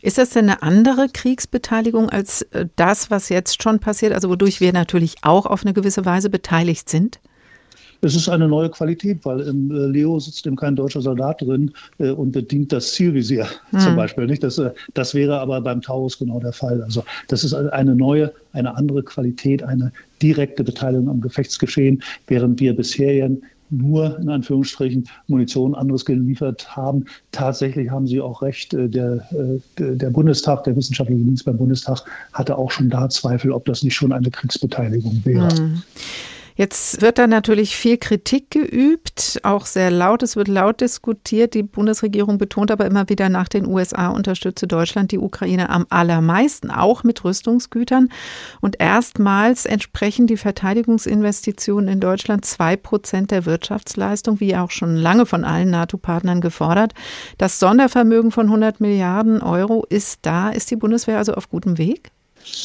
Ist 0.01 0.17
das 0.17 0.29
denn 0.29 0.45
eine 0.45 0.61
andere 0.61 1.09
Kriegsbeteiligung 1.11 2.09
als 2.09 2.43
äh, 2.53 2.67
das, 2.77 3.11
was 3.11 3.27
jetzt 3.27 3.61
schon 3.61 3.79
passiert, 3.79 4.13
also 4.13 4.29
wodurch 4.29 4.61
wir 4.61 4.71
natürlich 4.71 5.15
auch 5.23 5.45
auf 5.45 5.65
eine 5.65 5.73
gewisse 5.73 6.05
Weise 6.05 6.29
beteiligt 6.29 6.89
sind? 6.89 7.19
Es 8.01 8.15
ist 8.15 8.29
eine 8.29 8.47
neue 8.47 8.69
Qualität, 8.69 9.25
weil 9.25 9.41
im 9.41 9.71
äh, 9.71 9.87
Leo 9.87 10.19
sitzt 10.19 10.45
eben 10.45 10.55
kein 10.55 10.75
deutscher 10.75 11.01
Soldat 11.01 11.41
drin 11.41 11.71
äh, 11.97 12.11
und 12.11 12.31
bedient 12.31 12.71
das 12.71 12.93
Zielvisier 12.93 13.47
hm. 13.71 13.79
zum 13.79 13.95
Beispiel. 13.95 14.27
Nicht? 14.27 14.43
Das, 14.43 14.61
das 14.93 15.15
wäre 15.15 15.39
aber 15.39 15.61
beim 15.61 15.81
Taurus 15.81 16.19
genau 16.19 16.39
der 16.39 16.53
Fall. 16.53 16.81
Also 16.83 17.03
das 17.27 17.43
ist 17.43 17.53
eine 17.53 17.95
neue, 17.95 18.31
eine 18.53 18.75
andere 18.75 19.03
Qualität, 19.03 19.63
eine 19.63 19.91
direkte 20.21 20.63
Beteiligung 20.63 21.09
am 21.09 21.21
Gefechtsgeschehen, 21.21 22.03
während 22.27 22.59
wir 22.59 22.75
bisher 22.75 23.13
ja 23.13 23.29
nur 23.69 24.17
in 24.19 24.29
Anführungsstrichen 24.29 25.07
Munition 25.27 25.75
anderes 25.75 26.05
geliefert 26.05 26.75
haben. 26.75 27.05
Tatsächlich 27.31 27.89
haben 27.89 28.07
Sie 28.07 28.21
auch 28.21 28.41
recht, 28.41 28.73
äh, 28.73 28.87
der, 28.87 29.27
äh, 29.31 29.95
der 29.95 30.09
Bundestag, 30.09 30.63
der 30.63 30.75
Wissenschaftliche 30.75 31.23
Dienst 31.23 31.45
beim 31.45 31.57
Bundestag 31.57 32.01
hatte 32.33 32.57
auch 32.57 32.71
schon 32.71 32.89
da 32.89 33.09
Zweifel, 33.09 33.51
ob 33.51 33.65
das 33.65 33.83
nicht 33.83 33.95
schon 33.95 34.11
eine 34.11 34.29
Kriegsbeteiligung 34.29 35.21
wäre. 35.23 35.49
Mhm. 35.61 35.83
Jetzt 36.57 37.03
wird 37.03 37.19
da 37.19 37.27
natürlich 37.27 37.77
viel 37.77 37.99
Kritik 37.99 38.49
geübt, 38.49 39.39
auch 39.43 39.67
sehr 39.67 39.91
laut. 39.91 40.23
Es 40.23 40.35
wird 40.35 40.47
laut 40.47 40.81
diskutiert. 40.81 41.53
Die 41.53 41.61
Bundesregierung 41.61 42.39
betont 42.39 42.71
aber 42.71 42.87
immer 42.87 43.07
wieder, 43.09 43.29
nach 43.29 43.47
den 43.47 43.67
USA 43.67 44.07
unterstütze 44.07 44.65
Deutschland 44.65 45.11
die 45.11 45.19
Ukraine 45.19 45.69
am 45.69 45.85
allermeisten, 45.91 46.71
auch 46.71 47.03
mit 47.03 47.23
Rüstungsgütern. 47.23 48.09
Und 48.59 48.79
erstmals 48.79 49.67
entsprechen 49.67 50.25
die 50.25 50.35
Verteidigungsinvestitionen 50.35 51.89
in 51.89 51.99
Deutschland 51.99 52.43
zwei 52.43 52.75
Prozent 52.75 53.29
der 53.29 53.45
Wirtschaftsleistung, 53.45 54.39
wie 54.39 54.57
auch 54.57 54.71
schon 54.71 54.95
lange 54.95 55.27
von 55.27 55.45
allen 55.45 55.69
NATO-Partnern 55.69 56.41
gefordert. 56.41 56.95
Das 57.37 57.59
Sondervermögen 57.59 58.31
von 58.31 58.47
100 58.47 58.81
Milliarden 58.81 59.43
Euro 59.43 59.85
ist 59.89 60.21
da. 60.23 60.49
Ist 60.49 60.71
die 60.71 60.75
Bundeswehr 60.75 61.19
also 61.19 61.35
auf 61.35 61.49
gutem 61.49 61.77
Weg? 61.77 62.09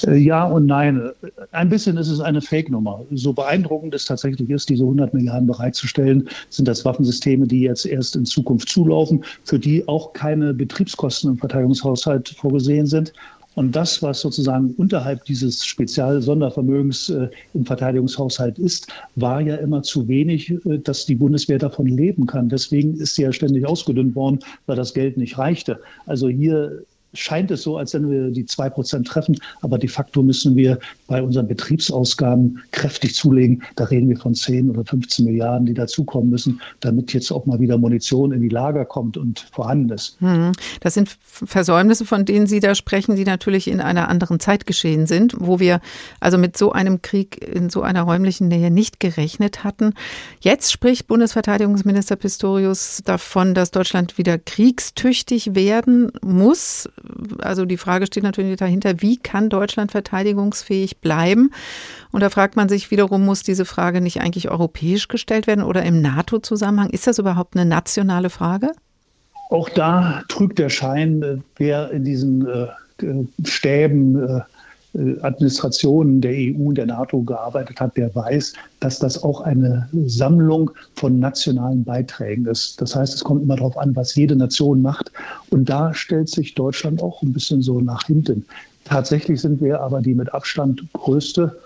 Äh, 0.06 0.16
ja 0.16 0.44
und 0.44 0.66
nein. 0.66 1.10
Ein 1.52 1.68
bisschen 1.68 1.96
ist 1.96 2.08
es 2.08 2.20
eine 2.20 2.40
Fake-Nummer. 2.40 3.04
So 3.12 3.32
beeindruckend 3.32 3.94
es 3.94 4.04
tatsächlich 4.04 4.50
ist, 4.50 4.68
diese 4.68 4.84
100 4.84 5.14
Milliarden 5.14 5.46
bereitzustellen, 5.46 6.28
sind 6.50 6.68
das 6.68 6.84
Waffensysteme, 6.84 7.46
die 7.46 7.60
jetzt 7.60 7.86
erst 7.86 8.16
in 8.16 8.24
Zukunft 8.24 8.68
zulaufen, 8.68 9.24
für 9.44 9.58
die 9.58 9.86
auch 9.88 10.12
keine 10.12 10.54
Betriebskosten 10.54 11.32
im 11.32 11.38
Verteidigungshaushalt 11.38 12.28
vorgesehen 12.30 12.86
sind. 12.86 13.12
Und 13.54 13.76
das, 13.76 14.02
was 14.02 14.20
sozusagen 14.20 14.72
unterhalb 14.78 15.24
dieses 15.26 15.64
Spezialsondervermögens 15.64 17.10
äh, 17.10 17.28
im 17.52 17.66
Verteidigungshaushalt 17.66 18.58
ist, 18.58 18.86
war 19.16 19.40
ja 19.40 19.56
immer 19.56 19.82
zu 19.82 20.08
wenig, 20.08 20.50
äh, 20.50 20.78
dass 20.78 21.04
die 21.04 21.16
Bundeswehr 21.16 21.58
davon 21.58 21.86
leben 21.86 22.26
kann. 22.26 22.48
Deswegen 22.48 22.94
ist 22.94 23.14
sie 23.14 23.22
ja 23.22 23.32
ständig 23.32 23.66
ausgedünnt 23.66 24.14
worden, 24.14 24.38
weil 24.66 24.76
das 24.76 24.94
Geld 24.94 25.18
nicht 25.18 25.36
reichte. 25.36 25.80
Also 26.06 26.28
hier 26.28 26.82
scheint 27.14 27.50
es 27.50 27.62
so, 27.62 27.76
als 27.76 27.94
wenn 27.94 28.10
wir 28.10 28.30
die 28.30 28.46
zwei 28.46 28.70
Prozent 28.70 29.06
treffen. 29.06 29.38
Aber 29.60 29.78
de 29.78 29.88
facto 29.88 30.22
müssen 30.22 30.56
wir 30.56 30.78
bei 31.06 31.22
unseren 31.22 31.46
Betriebsausgaben 31.46 32.60
kräftig 32.70 33.14
zulegen. 33.14 33.62
Da 33.76 33.84
reden 33.84 34.08
wir 34.08 34.16
von 34.16 34.34
10 34.34 34.70
oder 34.70 34.84
15 34.84 35.24
Milliarden, 35.24 35.66
die 35.66 35.74
dazukommen 35.74 36.30
müssen, 36.30 36.60
damit 36.80 37.12
jetzt 37.12 37.30
auch 37.30 37.46
mal 37.46 37.60
wieder 37.60 37.78
Munition 37.78 38.32
in 38.32 38.40
die 38.40 38.48
Lager 38.48 38.84
kommt 38.84 39.16
und 39.16 39.40
vorhanden 39.52 39.90
ist. 39.90 40.16
Hm. 40.20 40.52
Das 40.80 40.94
sind 40.94 41.16
Versäumnisse, 41.20 42.04
von 42.04 42.24
denen 42.24 42.46
Sie 42.46 42.60
da 42.60 42.74
sprechen, 42.74 43.16
die 43.16 43.24
natürlich 43.24 43.68
in 43.68 43.80
einer 43.80 44.08
anderen 44.08 44.40
Zeit 44.40 44.66
geschehen 44.66 45.06
sind, 45.06 45.34
wo 45.38 45.60
wir 45.60 45.80
also 46.20 46.38
mit 46.38 46.56
so 46.56 46.72
einem 46.72 47.02
Krieg 47.02 47.42
in 47.46 47.70
so 47.70 47.82
einer 47.82 48.02
räumlichen 48.02 48.48
Nähe 48.48 48.70
nicht 48.70 49.00
gerechnet 49.00 49.64
hatten. 49.64 49.94
Jetzt 50.40 50.72
spricht 50.72 51.06
Bundesverteidigungsminister 51.06 52.16
Pistorius 52.16 53.02
davon, 53.04 53.54
dass 53.54 53.70
Deutschland 53.70 54.18
wieder 54.18 54.38
kriegstüchtig 54.38 55.54
werden 55.54 56.10
muss 56.22 56.88
also 57.40 57.64
die 57.64 57.76
Frage 57.76 58.06
steht 58.06 58.22
natürlich 58.22 58.56
dahinter, 58.56 59.00
wie 59.00 59.16
kann 59.16 59.48
Deutschland 59.48 59.92
verteidigungsfähig 59.92 60.98
bleiben? 60.98 61.50
Und 62.10 62.20
da 62.20 62.30
fragt 62.30 62.56
man 62.56 62.68
sich 62.68 62.90
wiederum, 62.90 63.24
muss 63.24 63.42
diese 63.42 63.64
Frage 63.64 64.00
nicht 64.00 64.20
eigentlich 64.20 64.50
europäisch 64.50 65.08
gestellt 65.08 65.46
werden 65.46 65.64
oder 65.64 65.82
im 65.82 66.00
NATO-Zusammenhang? 66.00 66.90
Ist 66.90 67.06
das 67.06 67.18
überhaupt 67.18 67.56
eine 67.56 67.64
nationale 67.64 68.30
Frage? 68.30 68.72
Auch 69.50 69.68
da 69.68 70.22
trügt 70.28 70.58
der 70.58 70.70
Schein, 70.70 71.44
wer 71.56 71.90
in 71.90 72.04
diesen 72.04 72.46
äh, 72.48 72.68
Stäben 73.44 74.16
äh, 74.22 74.40
Administrationen 74.94 76.20
der 76.20 76.32
EU 76.32 76.68
und 76.68 76.76
der 76.76 76.86
NATO 76.86 77.22
gearbeitet 77.22 77.80
hat, 77.80 77.96
der 77.96 78.14
weiß, 78.14 78.52
dass 78.80 78.98
das 78.98 79.22
auch 79.22 79.40
eine 79.40 79.88
Sammlung 80.06 80.70
von 80.96 81.18
nationalen 81.18 81.82
Beiträgen 81.84 82.46
ist. 82.46 82.80
Das 82.80 82.94
heißt, 82.94 83.14
es 83.14 83.24
kommt 83.24 83.42
immer 83.42 83.56
darauf 83.56 83.78
an, 83.78 83.96
was 83.96 84.14
jede 84.14 84.36
Nation 84.36 84.82
macht. 84.82 85.10
Und 85.50 85.68
da 85.68 85.94
stellt 85.94 86.28
sich 86.28 86.54
Deutschland 86.54 87.02
auch 87.02 87.22
ein 87.22 87.32
bisschen 87.32 87.62
so 87.62 87.80
nach 87.80 88.06
hinten. 88.06 88.44
Tatsächlich 88.84 89.40
sind 89.40 89.60
wir 89.62 89.80
aber 89.80 90.02
die 90.02 90.14
mit 90.14 90.34
Abstand 90.34 90.82
größte, 90.92 91.56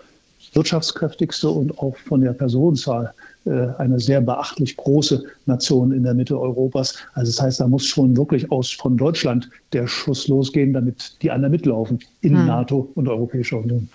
wirtschaftskräftigste 0.57 1.49
und 1.49 1.79
auch 1.79 1.97
von 1.97 2.23
der 2.23 2.33
Personenzahl 2.33 3.13
äh, 3.45 3.69
eine 3.79 4.01
sehr 4.01 4.21
beachtlich 4.21 4.77
große 4.77 5.23
Nation 5.47 5.93
in 5.93 6.03
der 6.03 6.15
Mitte 6.15 6.39
Europas. 6.39 6.97
Also 7.15 7.31
das 7.31 7.41
heißt, 7.41 7.61
da 7.61 7.69
muss 7.69 7.87
schon 7.87 8.17
wirklich 8.17 8.51
aus 8.51 8.73
von 8.73 8.97
Deutschland 8.97 9.49
der 9.73 9.87
Schuss 9.87 10.27
losgehen, 10.27 10.73
damit 10.73 11.17
die 11.23 11.31
anderen 11.31 11.53
mitlaufen 11.53 12.01
in 12.23 12.37
hm. 12.37 12.47
NATO 12.47 12.91
und 12.95 13.09
Europäischer 13.09 13.59
Union. 13.59 13.89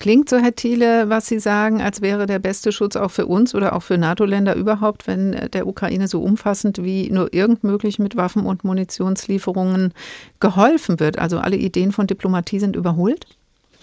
Klingt 0.00 0.30
so, 0.30 0.38
Herr 0.38 0.54
Thiele, 0.54 1.10
was 1.10 1.26
Sie 1.26 1.38
sagen, 1.38 1.82
als 1.82 2.00
wäre 2.00 2.24
der 2.24 2.38
beste 2.38 2.72
Schutz 2.72 2.96
auch 2.96 3.10
für 3.10 3.26
uns 3.26 3.54
oder 3.54 3.74
auch 3.76 3.82
für 3.82 3.98
NATO-Länder 3.98 4.56
überhaupt, 4.56 5.06
wenn 5.06 5.32
der 5.52 5.66
Ukraine 5.66 6.08
so 6.08 6.22
umfassend 6.22 6.82
wie 6.82 7.10
nur 7.10 7.34
irgend 7.34 7.64
möglich 7.64 7.98
mit 7.98 8.16
Waffen- 8.16 8.46
und 8.46 8.64
Munitionslieferungen 8.64 9.92
geholfen 10.40 11.00
wird. 11.00 11.18
Also 11.18 11.38
alle 11.38 11.56
Ideen 11.56 11.92
von 11.92 12.06
Diplomatie 12.06 12.60
sind 12.60 12.76
überholt? 12.76 13.26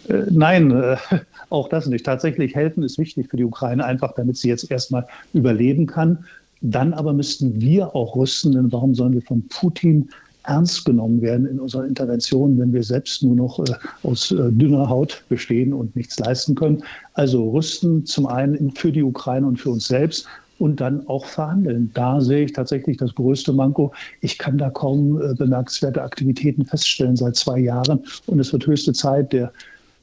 Äh, 0.07 0.25
nein, 0.31 0.71
äh, 0.71 0.97
auch 1.49 1.69
das 1.69 1.87
nicht. 1.87 2.05
Tatsächlich 2.05 2.55
helfen 2.55 2.83
ist 2.83 2.97
wichtig 2.97 3.29
für 3.29 3.37
die 3.37 3.43
Ukraine, 3.43 3.85
einfach 3.85 4.13
damit 4.15 4.37
sie 4.37 4.49
jetzt 4.49 4.69
erstmal 4.69 5.07
überleben 5.33 5.85
kann. 5.85 6.25
Dann 6.61 6.93
aber 6.93 7.13
müssten 7.13 7.61
wir 7.61 7.95
auch 7.95 8.15
rüsten, 8.15 8.53
denn 8.53 8.71
warum 8.71 8.95
sollen 8.95 9.13
wir 9.13 9.21
von 9.21 9.47
Putin 9.47 10.09
ernst 10.43 10.85
genommen 10.85 11.21
werden 11.21 11.45
in 11.45 11.59
unserer 11.59 11.85
Intervention, 11.85 12.57
wenn 12.57 12.71
wir 12.71 12.81
selbst 12.81 13.21
nur 13.21 13.35
noch 13.35 13.59
äh, 13.59 13.73
aus 14.03 14.29
dünner 14.29 14.89
Haut 14.89 15.23
bestehen 15.29 15.73
und 15.73 15.95
nichts 15.95 16.17
leisten 16.19 16.55
können. 16.55 16.83
Also 17.13 17.49
rüsten 17.49 18.05
zum 18.05 18.27
einen 18.27 18.71
für 18.71 18.91
die 18.91 19.03
Ukraine 19.03 19.45
und 19.45 19.57
für 19.57 19.71
uns 19.71 19.87
selbst 19.87 20.25
und 20.59 20.81
dann 20.81 21.07
auch 21.07 21.25
verhandeln. 21.25 21.91
Da 21.93 22.21
sehe 22.21 22.45
ich 22.45 22.53
tatsächlich 22.53 22.97
das 22.97 23.13
größte 23.15 23.53
Manko. 23.53 23.93
Ich 24.21 24.37
kann 24.37 24.57
da 24.57 24.69
kaum 24.69 25.21
äh, 25.21 25.33
bemerkenswerte 25.35 26.01
Aktivitäten 26.01 26.65
feststellen 26.65 27.15
seit 27.15 27.35
zwei 27.35 27.59
Jahren 27.59 27.99
und 28.25 28.39
es 28.39 28.51
wird 28.53 28.65
höchste 28.65 28.93
Zeit. 28.93 29.33
Der 29.33 29.51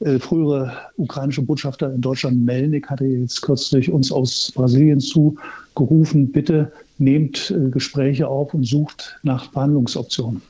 äh, 0.01 0.19
frühere 0.19 0.73
ukrainische 0.97 1.43
Botschafter 1.43 1.93
in 1.93 2.01
Deutschland, 2.01 2.45
Melnik, 2.45 2.91
hatte 2.91 3.05
jetzt 3.05 3.43
kürzlich 3.43 3.91
uns 3.91 4.11
aus 4.11 4.53
Brasilien 4.55 5.01
zugerufen, 5.01 6.31
bitte 6.31 6.73
nehmt 6.99 7.51
äh, 7.51 7.71
Gespräche 7.71 8.29
auf 8.29 8.55
und 8.55 8.65
sucht 8.65 9.19
nach 9.23 9.51
Verhandlungsoptionen. 9.53 10.43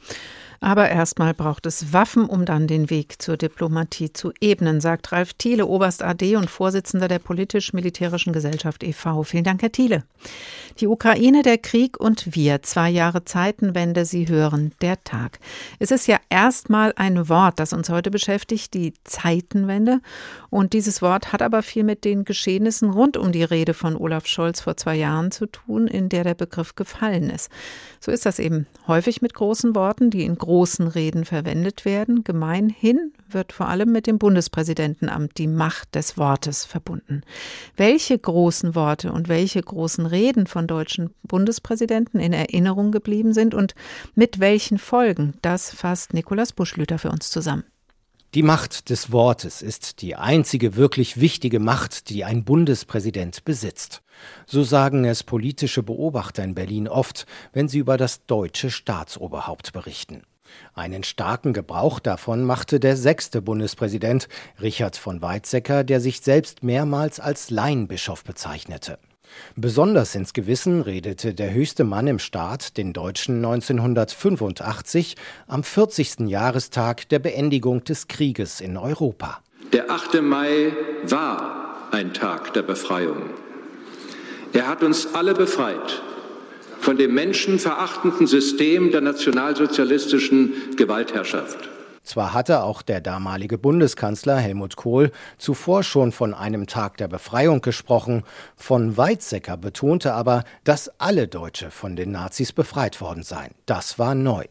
Aber 0.65 0.89
erstmal 0.89 1.35
braucht 1.35 1.67
es 1.67 1.93
Waffen, 1.93 2.25
um 2.25 2.47
dann 2.47 2.67
den 2.67 2.89
Weg 2.89 3.21
zur 3.21 3.37
Diplomatie 3.37 4.15
zu 4.15 4.33
ebnen, 4.41 4.81
sagt 4.81 5.13
Ralf 5.13 5.35
Thiele, 5.35 5.67
Oberst 5.67 6.03
AD 6.03 6.37
und 6.37 6.49
Vorsitzender 6.49 7.07
der 7.07 7.19
politisch-militärischen 7.19 8.33
Gesellschaft 8.33 8.83
e.V. 8.83 9.25
Vielen 9.25 9.45
Dank, 9.45 9.61
Herr 9.61 9.73
Thiele. 9.73 10.05
Die 10.81 10.87
Ukraine, 10.87 11.43
der 11.43 11.59
Krieg 11.59 12.01
und 12.01 12.35
wir. 12.35 12.63
Zwei 12.63 12.89
Jahre 12.89 13.27
Zeitenwende. 13.27 14.07
Sie 14.07 14.27
hören 14.27 14.73
der 14.81 15.05
Tag. 15.05 15.39
Es 15.81 15.91
ist 15.91 16.07
ja 16.07 16.19
erstmal 16.35 16.93
ein 16.97 17.29
Wort, 17.29 17.61
das 17.61 17.73
uns 17.73 17.89
heute 17.91 18.11
beschäftigt, 18.11 18.75
die 18.75 18.93
Zeitenwende. 19.05 20.01
Und 20.51 20.73
dieses 20.73 21.01
Wort 21.01 21.33
hat 21.33 21.43
aber 21.43 21.63
viel 21.63 21.85
mit 21.85 22.05
den 22.05 22.25
Geschehnissen 22.25 22.91
rund 22.91 23.17
um 23.17 23.31
die 23.31 23.45
Rede 23.45 23.73
von 23.73 23.97
Olaf 23.97 24.27
Scholz 24.27 24.61
vor 24.61 24.77
zwei 24.77 24.97
Jahren 24.97 25.31
zu 25.31 25.47
tun, 25.47 25.87
in 25.87 26.09
der 26.09 26.25
der 26.25 26.35
Begriff 26.35 26.75
gefallen 26.75 27.31
ist. 27.31 27.51
So 28.01 28.11
ist 28.11 28.27
das 28.27 28.41
eben 28.41 28.67
häufig 28.89 29.23
mit 29.23 29.33
großen 29.33 29.77
Worten, 29.77 30.11
die 30.11 30.25
in 30.25 30.35
großen 30.35 30.89
Reden 30.89 31.25
verwendet 31.25 31.85
werden. 31.85 32.25
Gemeinhin 32.25 33.13
wird 33.35 33.53
vor 33.53 33.69
allem 33.69 33.93
mit 33.93 34.07
dem 34.07 34.19
Bundespräsidentenamt 34.19 35.37
die 35.39 35.47
Macht 35.47 35.95
des 35.95 36.17
Wortes 36.17 36.65
verbunden. 36.65 37.23
Welche 37.77 38.19
großen 38.19 38.75
Worte 38.75 39.13
und 39.13 39.29
welche 39.29 39.61
großen 39.61 40.07
Reden 40.07 40.47
von 40.47 40.67
deutschen 40.67 41.11
Bundespräsidenten 41.23 42.21
in 42.21 42.33
Erinnerung 42.33 42.93
geblieben 42.93 43.35
sind 43.35 43.55
und 43.55 43.75
mit 44.15 44.41
welchen 44.41 44.79
Folgen, 44.79 45.35
das 45.43 45.71
fasst 45.71 46.15
Nikolaus 46.15 46.53
Buschlüter 46.53 46.99
für 46.99 47.11
uns 47.11 47.31
zusammen. 47.31 47.65
Die 48.35 48.43
Macht 48.43 48.91
des 48.91 49.13
Wortes 49.13 49.63
ist 49.63 50.03
die 50.03 50.17
einzige 50.17 50.75
wirklich 50.75 51.21
wichtige 51.21 51.61
Macht, 51.61 52.11
die 52.11 52.25
ein 52.25 52.45
Bundespräsident 52.45 53.45
besitzt. 53.45 54.03
So 54.45 54.65
sagen 54.65 55.05
es 55.05 55.23
politische 55.23 55.85
Beobachter 55.85 56.43
in 56.43 56.57
Berlin 56.57 56.89
oft, 56.89 57.27
wenn 57.53 57.69
sie 57.69 57.79
über 57.79 57.97
das 57.97 58.27
deutsche 58.27 58.73
Staatsoberhaupt 58.73 59.73
berichten. 59.73 60.23
Einen 60.75 61.05
starken 61.05 61.53
Gebrauch 61.53 62.01
davon 62.01 62.45
machte 62.45 62.81
der 62.81 62.97
sechste 62.97 63.43
Bundespräsident 63.43 64.29
Richard 64.61 64.97
von 64.97 65.23
Weizsäcker, 65.23 65.85
der 65.85 66.01
sich 66.01 66.21
selbst 66.21 66.63
mehrmals 66.63 67.21
als 67.21 67.51
Laienbischof 67.51 68.25
bezeichnete. 68.25 68.99
Besonders 69.57 70.15
ins 70.15 70.33
Gewissen 70.33 70.81
redete 70.81 71.35
der 71.35 71.53
höchste 71.53 71.85
Mann 71.85 72.07
im 72.07 72.19
Staat 72.19 72.77
den 72.77 72.93
Deutschen 72.93 73.37
1985 73.37 75.17
am 75.47 75.63
40. 75.63 76.21
Jahrestag 76.21 77.09
der 77.09 77.19
Beendigung 77.19 77.85
des 77.85 78.09
Krieges 78.09 78.61
in 78.61 78.77
Europa. 78.77 79.41
Der 79.73 79.91
8. 79.91 80.23
Mai 80.23 80.73
war 81.05 81.89
ein 81.91 82.13
Tag 82.13 82.53
der 82.55 82.63
Befreiung. 82.63 83.31
Er 84.53 84.69
hat 84.69 84.83
uns 84.83 85.15
alle 85.15 85.35
befreit 85.35 86.03
von 86.85 86.99
dem 86.99 87.15
menschenverachtenden 87.15 88.27
System 88.27 88.91
der 88.91 89.01
nationalsozialistischen 89.01 90.53
Gewaltherrschaft. 90.77 91.71
Zwar 92.03 92.35
hatte 92.35 92.63
auch 92.63 92.83
der 92.83 93.01
damalige 93.01 93.57
Bundeskanzler 93.57 94.37
Helmut 94.37 94.77
Kohl 94.77 95.11
zuvor 95.39 95.83
schon 95.83 96.13
von 96.13 96.35
einem 96.35 96.67
Tag 96.67 96.99
der 96.99 97.09
Befreiung 97.09 97.63
gesprochen, 97.63 98.23
von 98.55 98.99
Weizsäcker 98.99 99.57
betonte 99.57 100.13
aber, 100.13 100.45
dass 100.65 100.91
alle 101.01 101.27
Deutsche 101.27 101.71
von 101.71 101.97
den 101.97 102.13
Nazis 102.13 102.53
befreit 102.53 103.01
worden 103.01 103.23
seien. 103.23 103.55
Das 103.65 103.99
war 103.99 104.15
neu. 104.15 104.45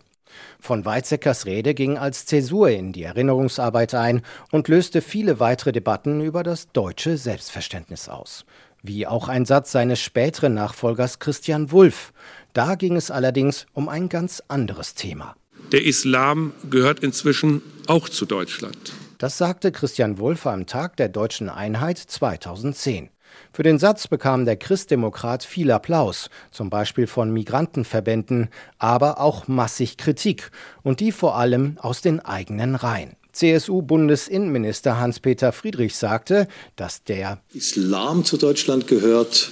Von 0.59 0.85
Weizsäckers 0.85 1.45
Rede 1.45 1.75
ging 1.75 1.99
als 1.99 2.25
Zäsur 2.25 2.69
in 2.69 2.93
die 2.93 3.03
Erinnerungsarbeit 3.03 3.93
ein 3.93 4.23
und 4.51 4.67
löste 4.67 5.01
viele 5.01 5.39
weitere 5.39 5.71
Debatten 5.71 6.19
über 6.21 6.41
das 6.41 6.71
deutsche 6.71 7.17
Selbstverständnis 7.17 8.09
aus. 8.09 8.43
Wie 8.85 9.07
auch 9.07 9.29
ein 9.29 9.45
Satz 9.45 9.71
seines 9.71 10.01
späteren 10.01 10.53
Nachfolgers 10.53 11.19
Christian 11.19 11.71
Wulff. 11.71 12.11
Da 12.51 12.75
ging 12.75 12.97
es 12.97 13.11
allerdings 13.11 13.65
um 13.71 13.87
ein 13.87 14.09
ganz 14.09 14.43
anderes 14.49 14.93
Thema. 14.93 15.35
Der 15.71 15.85
Islam 15.85 16.51
gehört 16.69 16.99
inzwischen 16.99 17.61
auch 17.87 18.09
zu 18.09 18.25
Deutschland. 18.25 18.91
Das 19.19 19.37
sagte 19.37 19.71
Christian 19.71 20.19
Wulff 20.19 20.45
am 20.45 20.65
Tag 20.65 20.97
der 20.97 21.07
deutschen 21.07 21.49
Einheit 21.49 21.97
2010. 21.97 23.09
Für 23.53 23.63
den 23.63 23.79
Satz 23.79 24.09
bekam 24.09 24.43
der 24.43 24.57
Christdemokrat 24.57 25.45
viel 25.45 25.71
Applaus, 25.71 26.29
zum 26.51 26.69
Beispiel 26.69 27.07
von 27.07 27.31
Migrantenverbänden, 27.31 28.49
aber 28.79 29.21
auch 29.21 29.47
massig 29.47 29.95
Kritik, 29.97 30.51
und 30.81 30.99
die 30.99 31.13
vor 31.13 31.37
allem 31.37 31.77
aus 31.79 32.01
den 32.01 32.19
eigenen 32.19 32.75
Reihen. 32.75 33.15
CSU-Bundesinnenminister 33.33 34.99
Hans-Peter 34.99 35.51
Friedrich 35.51 35.95
sagte, 35.95 36.47
dass 36.75 37.03
der 37.03 37.41
Islam 37.53 38.23
zu 38.23 38.37
Deutschland 38.37 38.87
gehört, 38.87 39.51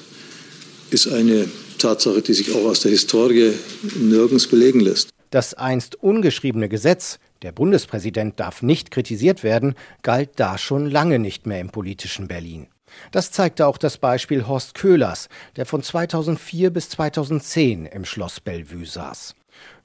ist 0.92 1.08
eine 1.08 1.48
Tatsache, 1.78 2.22
die 2.22 2.34
sich 2.34 2.54
auch 2.54 2.66
aus 2.66 2.82
der 2.82 2.92
Historie 2.92 3.54
nirgends 4.00 4.48
belegen 4.48 4.80
lässt. 4.80 5.10
Das 5.32 5.54
einst 5.54 5.96
ungeschriebene 5.96 6.70
Gesetz, 6.70 7.18
der 7.42 7.52
Bundespräsident 7.54 8.40
darf 8.40 8.62
nicht 8.62 8.92
kritisiert 8.92 9.44
werden, 9.44 9.76
galt 10.04 10.32
da 10.36 10.58
schon 10.58 10.90
lange 10.90 11.20
nicht 11.20 11.48
mehr 11.48 11.60
im 11.60 11.70
politischen 11.70 12.28
Berlin. 12.28 12.68
Das 13.12 13.32
zeigte 13.32 13.66
auch 13.66 13.78
das 13.78 13.98
Beispiel 13.98 14.48
Horst 14.48 14.74
Köhlers, 14.74 15.30
der 15.56 15.66
von 15.66 15.82
2004 15.82 16.70
bis 16.72 16.90
2010 16.90 17.86
im 17.86 18.04
Schloss 18.06 18.42
Bellevue 18.42 18.86
saß. 18.86 19.36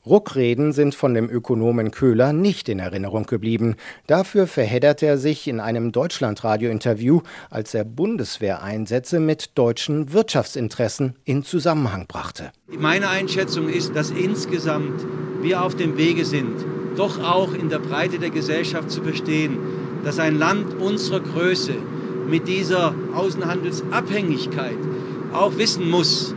Ruckreden 0.07 0.73
sind 0.73 0.95
von 0.95 1.15
dem 1.15 1.29
Ökonomen 1.29 1.91
Köhler 1.91 2.33
nicht 2.33 2.69
in 2.69 2.79
Erinnerung 2.79 3.27
geblieben. 3.27 3.75
Dafür 4.07 4.47
verheddert 4.47 5.03
er 5.03 5.19
sich 5.19 5.49
in 5.49 5.59
einem 5.59 5.91
Deutschlandradio-Interview, 5.91 7.23
als 7.51 7.75
er 7.75 7.85
Bundeswehreinsätze 7.85 9.19
mit 9.19 9.59
deutschen 9.59 10.13
Wirtschaftsinteressen 10.13 11.17
in 11.25 11.43
Zusammenhang 11.43 12.07
brachte. 12.07 12.53
Meine 12.79 13.09
Einschätzung 13.09 13.69
ist, 13.69 13.97
dass 13.97 14.11
insgesamt 14.11 15.05
wir 15.43 15.65
auf 15.65 15.75
dem 15.75 15.97
Wege 15.97 16.25
sind, 16.25 16.55
doch 16.97 17.19
auch 17.21 17.53
in 17.53 17.69
der 17.69 17.81
Breite 17.81 18.21
der 18.21 18.31
Gesellschaft 18.31 18.91
zu 18.91 19.03
verstehen, 19.03 19.59
dass 20.05 20.21
ein 20.21 20.39
Land 20.39 20.75
unserer 20.81 21.21
Größe 21.21 21.75
mit 22.29 22.47
dieser 22.47 22.95
Außenhandelsabhängigkeit 23.13 24.79
auch 25.33 25.59
wissen 25.59 25.91
muss, 25.91 26.35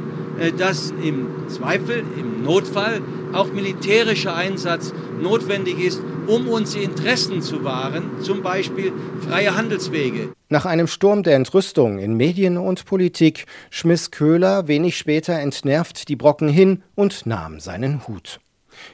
dass 0.58 0.92
im 1.04 1.28
Zweifel, 1.48 2.04
im 2.18 2.44
Notfall 2.44 3.02
auch 3.34 3.52
militärischer 3.52 4.36
Einsatz 4.36 4.94
notwendig 5.22 5.80
ist, 5.80 6.02
um 6.28 6.48
unsere 6.48 6.84
Interessen 6.84 7.42
zu 7.42 7.64
wahren, 7.64 8.22
zum 8.22 8.42
Beispiel 8.42 8.92
freie 9.28 9.56
Handelswege. 9.56 10.34
Nach 10.50 10.66
einem 10.66 10.88
Sturm 10.88 11.24
der 11.24 11.36
Entrüstung 11.36 12.00
in 12.00 12.16
Medien 12.16 12.58
und 12.58 12.86
Politik 12.86 13.46
schmiss 13.70 14.12
Köhler 14.12 14.68
wenig 14.68 14.98
später 14.98 15.34
entnervt 15.34 16.10
die 16.10 16.16
Brocken 16.16 16.50
hin 16.50 16.84
und 16.96 17.26
nahm 17.26 17.60
seinen 17.60 18.08
Hut. 18.08 18.40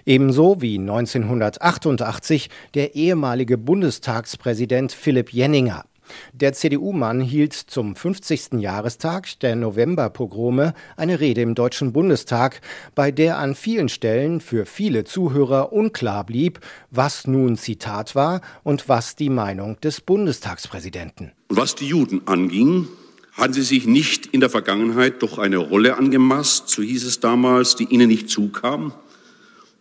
Ebenso 0.06 0.62
wie 0.62 0.80
1988 0.80 2.50
der 2.74 2.96
ehemalige 2.96 3.58
Bundestagspräsident 3.58 4.92
Philipp 4.92 5.32
Jenninger. 5.32 5.86
Der 6.34 6.54
CDU-Mann 6.54 7.22
hielt 7.22 7.54
zum 7.54 7.96
50. 7.96 8.54
Jahrestag 8.60 9.40
der 9.40 9.56
Novemberpogrome 9.56 10.74
eine 10.98 11.20
Rede 11.20 11.42
im 11.42 11.56
Deutschen 11.56 11.94
Bundestag, 11.94 12.62
bei 12.94 13.12
der 13.12 13.38
an 13.38 13.56
vielen 13.56 13.90
Stellen 13.90 14.42
für 14.42 14.66
viele 14.66 15.04
Zuhörer 15.04 15.74
unklar 15.74 16.26
blieb, 16.26 16.60
was 16.92 17.28
nun 17.28 17.58
Zitat 17.58 18.16
war 18.16 18.42
und 18.64 18.90
was 18.90 19.16
die 19.16 19.30
Meinung 19.30 19.80
des 19.82 20.02
Bundestagspräsidenten. 20.02 21.32
Was 21.50 21.76
die 21.76 21.88
Juden 21.88 22.28
anging, 22.28 22.88
haben 23.34 23.54
sie 23.54 23.64
sich 23.64 23.86
nicht 23.86 24.28
in 24.28 24.40
der 24.40 24.50
Vergangenheit 24.50 25.22
doch 25.22 25.38
eine 25.38 25.58
Rolle 25.58 25.98
angemaßt, 25.98 26.70
so 26.70 26.82
hieß 26.82 27.06
es 27.06 27.20
damals, 27.20 27.76
die 27.76 27.86
ihnen 27.86 28.08
nicht 28.08 28.30
zukam? 28.30 28.94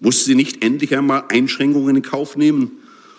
Mussten 0.00 0.24
sie 0.24 0.34
nicht 0.34 0.64
endlich 0.64 0.96
einmal 0.96 1.24
Einschränkungen 1.28 1.96
in 1.96 2.02
Kauf 2.02 2.36
nehmen? 2.36 2.72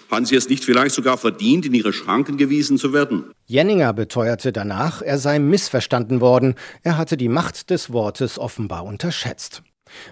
Haben 0.09 0.25
Sie 0.25 0.35
es 0.35 0.49
nicht 0.49 0.63
vielleicht 0.63 0.95
sogar 0.95 1.17
verdient, 1.17 1.65
in 1.65 1.73
Ihre 1.73 1.93
Schranken 1.93 2.37
gewiesen 2.37 2.77
zu 2.77 2.93
werden? 2.93 3.31
Jenninger 3.45 3.93
beteuerte 3.93 4.51
danach, 4.51 5.01
er 5.01 5.17
sei 5.17 5.39
missverstanden 5.39 6.21
worden, 6.21 6.55
er 6.83 6.97
hatte 6.97 7.17
die 7.17 7.29
Macht 7.29 7.69
des 7.69 7.91
Wortes 7.91 8.37
offenbar 8.37 8.85
unterschätzt. 8.85 9.63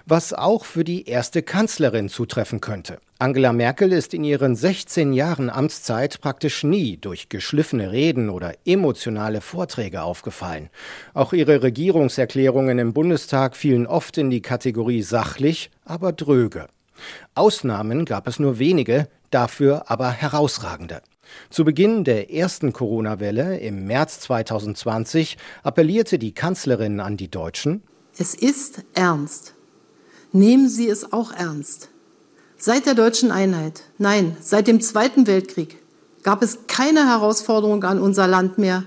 Was 0.06 0.32
auch 0.32 0.64
für 0.64 0.84
die 0.84 1.08
erste 1.08 1.42
Kanzlerin 1.42 2.08
zutreffen 2.08 2.60
könnte. 2.60 2.98
Angela 3.18 3.52
Merkel 3.52 3.92
ist 3.92 4.14
in 4.14 4.24
ihren 4.24 4.56
16 4.56 5.12
Jahren 5.12 5.50
Amtszeit 5.50 6.20
praktisch 6.20 6.64
nie 6.64 6.96
durch 6.96 7.28
geschliffene 7.28 7.92
Reden 7.92 8.30
oder 8.30 8.54
emotionale 8.64 9.40
Vorträge 9.40 10.02
aufgefallen. 10.02 10.70
Auch 11.12 11.32
ihre 11.32 11.62
Regierungserklärungen 11.62 12.78
im 12.78 12.92
Bundestag 12.92 13.56
fielen 13.56 13.86
oft 13.86 14.16
in 14.18 14.30
die 14.30 14.42
Kategorie 14.42 15.02
sachlich, 15.02 15.70
aber 15.84 16.12
dröge. 16.12 16.66
Ausnahmen 17.34 18.04
gab 18.04 18.28
es 18.28 18.38
nur 18.38 18.58
wenige, 18.58 19.08
dafür 19.34 19.90
aber 19.90 20.10
herausragende. 20.10 21.02
Zu 21.50 21.64
Beginn 21.64 22.04
der 22.04 22.32
ersten 22.32 22.72
Corona-Welle 22.72 23.58
im 23.58 23.86
März 23.86 24.20
2020 24.20 25.36
appellierte 25.62 26.18
die 26.18 26.32
Kanzlerin 26.32 27.00
an 27.00 27.16
die 27.16 27.30
Deutschen. 27.30 27.82
Es 28.16 28.34
ist 28.34 28.82
ernst. 28.94 29.54
Nehmen 30.32 30.68
Sie 30.68 30.88
es 30.88 31.12
auch 31.12 31.32
ernst. 31.32 31.88
Seit 32.56 32.86
der 32.86 32.94
deutschen 32.94 33.30
Einheit, 33.30 33.82
nein, 33.98 34.36
seit 34.40 34.68
dem 34.68 34.80
Zweiten 34.80 35.26
Weltkrieg 35.26 35.82
gab 36.22 36.42
es 36.42 36.66
keine 36.66 37.06
Herausforderung 37.08 37.84
an 37.84 38.00
unser 38.00 38.26
Land 38.26 38.58
mehr, 38.58 38.84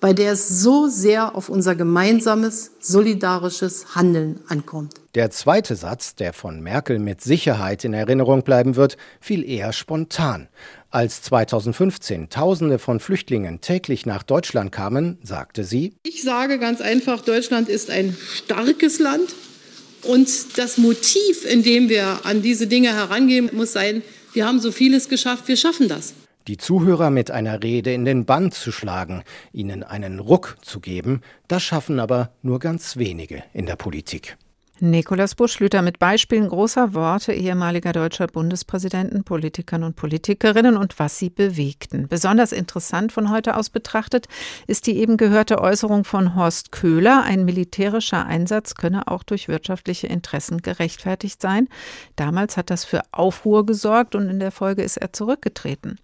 bei 0.00 0.12
der 0.12 0.32
es 0.32 0.48
so 0.48 0.88
sehr 0.88 1.34
auf 1.34 1.48
unser 1.48 1.74
gemeinsames, 1.74 2.72
solidarisches 2.80 3.94
Handeln 3.94 4.40
ankommt. 4.48 4.94
Der 5.14 5.30
zweite 5.30 5.74
Satz, 5.74 6.14
der 6.14 6.32
von 6.32 6.60
Merkel 6.60 6.98
mit 6.98 7.20
Sicherheit 7.20 7.84
in 7.84 7.94
Erinnerung 7.94 8.42
bleiben 8.42 8.76
wird, 8.76 8.96
fiel 9.20 9.48
eher 9.48 9.72
spontan. 9.72 10.48
Als 10.90 11.22
2015 11.22 12.30
Tausende 12.30 12.78
von 12.78 13.00
Flüchtlingen 13.00 13.60
täglich 13.60 14.06
nach 14.06 14.22
Deutschland 14.22 14.72
kamen, 14.72 15.18
sagte 15.22 15.64
sie, 15.64 15.94
Ich 16.02 16.22
sage 16.22 16.58
ganz 16.58 16.80
einfach, 16.80 17.22
Deutschland 17.22 17.68
ist 17.68 17.90
ein 17.90 18.16
starkes 18.34 18.98
Land 18.98 19.34
und 20.04 20.56
das 20.56 20.78
Motiv, 20.78 21.44
in 21.44 21.62
dem 21.62 21.88
wir 21.88 22.20
an 22.24 22.40
diese 22.40 22.66
Dinge 22.66 22.94
herangehen, 22.94 23.50
muss 23.52 23.72
sein, 23.72 24.02
wir 24.32 24.46
haben 24.46 24.60
so 24.60 24.70
vieles 24.70 25.08
geschafft, 25.08 25.48
wir 25.48 25.56
schaffen 25.56 25.88
das 25.88 26.14
die 26.48 26.56
Zuhörer 26.56 27.10
mit 27.10 27.30
einer 27.30 27.62
Rede 27.62 27.92
in 27.92 28.04
den 28.04 28.24
Bann 28.24 28.50
zu 28.50 28.72
schlagen, 28.72 29.22
ihnen 29.52 29.82
einen 29.82 30.18
Ruck 30.18 30.56
zu 30.62 30.80
geben, 30.80 31.20
das 31.46 31.62
schaffen 31.62 32.00
aber 32.00 32.32
nur 32.42 32.58
ganz 32.58 32.96
wenige 32.96 33.44
in 33.52 33.66
der 33.66 33.76
Politik. 33.76 34.38
Nikolaus 34.80 35.34
Buschlüter 35.34 35.82
mit 35.82 35.98
Beispielen 35.98 36.48
großer 36.48 36.94
Worte 36.94 37.32
ehemaliger 37.32 37.92
deutscher 37.92 38.28
Bundespräsidenten, 38.28 39.24
Politikern 39.24 39.82
und 39.82 39.96
Politikerinnen 39.96 40.76
und 40.76 41.00
was 41.00 41.18
sie 41.18 41.30
bewegten. 41.30 42.06
Besonders 42.06 42.52
interessant 42.52 43.10
von 43.10 43.30
heute 43.30 43.56
aus 43.56 43.70
betrachtet 43.70 44.28
ist 44.68 44.86
die 44.86 44.98
eben 44.98 45.16
gehörte 45.16 45.60
Äußerung 45.60 46.04
von 46.04 46.36
Horst 46.36 46.70
Köhler, 46.70 47.24
ein 47.24 47.44
militärischer 47.44 48.24
Einsatz 48.26 48.76
könne 48.76 49.08
auch 49.08 49.24
durch 49.24 49.48
wirtschaftliche 49.48 50.06
Interessen 50.06 50.62
gerechtfertigt 50.62 51.42
sein. 51.42 51.68
Damals 52.14 52.56
hat 52.56 52.70
das 52.70 52.84
für 52.84 53.02
Aufruhr 53.10 53.66
gesorgt 53.66 54.14
und 54.14 54.28
in 54.28 54.38
der 54.38 54.52
Folge 54.52 54.82
ist 54.82 54.98
er 54.98 55.12
zurückgetreten. 55.12 55.98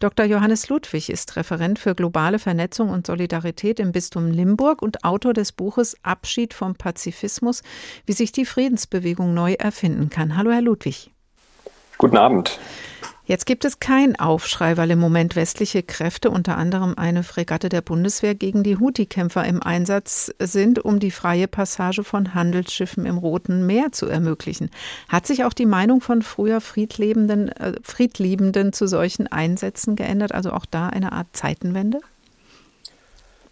Dr. 0.00 0.26
Johannes 0.26 0.68
Ludwig 0.68 1.08
ist 1.08 1.36
Referent 1.36 1.78
für 1.78 1.94
globale 1.94 2.38
Vernetzung 2.38 2.90
und 2.90 3.06
Solidarität 3.06 3.80
im 3.80 3.92
Bistum 3.92 4.30
Limburg 4.30 4.82
und 4.82 5.04
Autor 5.04 5.32
des 5.32 5.52
Buches 5.52 5.96
Abschied 6.02 6.52
vom 6.52 6.74
Pazifismus, 6.74 7.62
wie 8.04 8.17
sich 8.18 8.32
die 8.32 8.44
Friedensbewegung 8.44 9.32
neu 9.32 9.54
erfinden 9.54 10.10
kann. 10.10 10.36
Hallo, 10.36 10.50
Herr 10.50 10.62
Ludwig. 10.62 11.10
Guten 11.96 12.16
Abend. 12.16 12.58
Jetzt 13.28 13.44
gibt 13.44 13.66
es 13.66 13.78
keinen 13.78 14.18
Aufschrei, 14.18 14.78
weil 14.78 14.90
im 14.90 15.00
Moment 15.00 15.36
westliche 15.36 15.82
Kräfte, 15.82 16.30
unter 16.30 16.56
anderem 16.56 16.94
eine 16.96 17.22
Fregatte 17.22 17.68
der 17.68 17.82
Bundeswehr, 17.82 18.34
gegen 18.34 18.62
die 18.62 18.78
Houthi-Kämpfer 18.78 19.44
im 19.44 19.62
Einsatz 19.62 20.32
sind, 20.38 20.82
um 20.82 20.98
die 20.98 21.10
freie 21.10 21.46
Passage 21.46 22.04
von 22.04 22.32
Handelsschiffen 22.32 23.04
im 23.04 23.18
Roten 23.18 23.66
Meer 23.66 23.92
zu 23.92 24.06
ermöglichen. 24.06 24.70
Hat 25.10 25.26
sich 25.26 25.44
auch 25.44 25.52
die 25.52 25.66
Meinung 25.66 26.00
von 26.00 26.22
früher 26.22 26.62
Friedliebenden, 26.62 27.50
äh, 27.50 27.74
Friedliebenden 27.82 28.72
zu 28.72 28.86
solchen 28.86 29.26
Einsätzen 29.26 29.94
geändert? 29.94 30.32
Also 30.32 30.52
auch 30.52 30.64
da 30.64 30.88
eine 30.88 31.12
Art 31.12 31.26
Zeitenwende? 31.34 32.00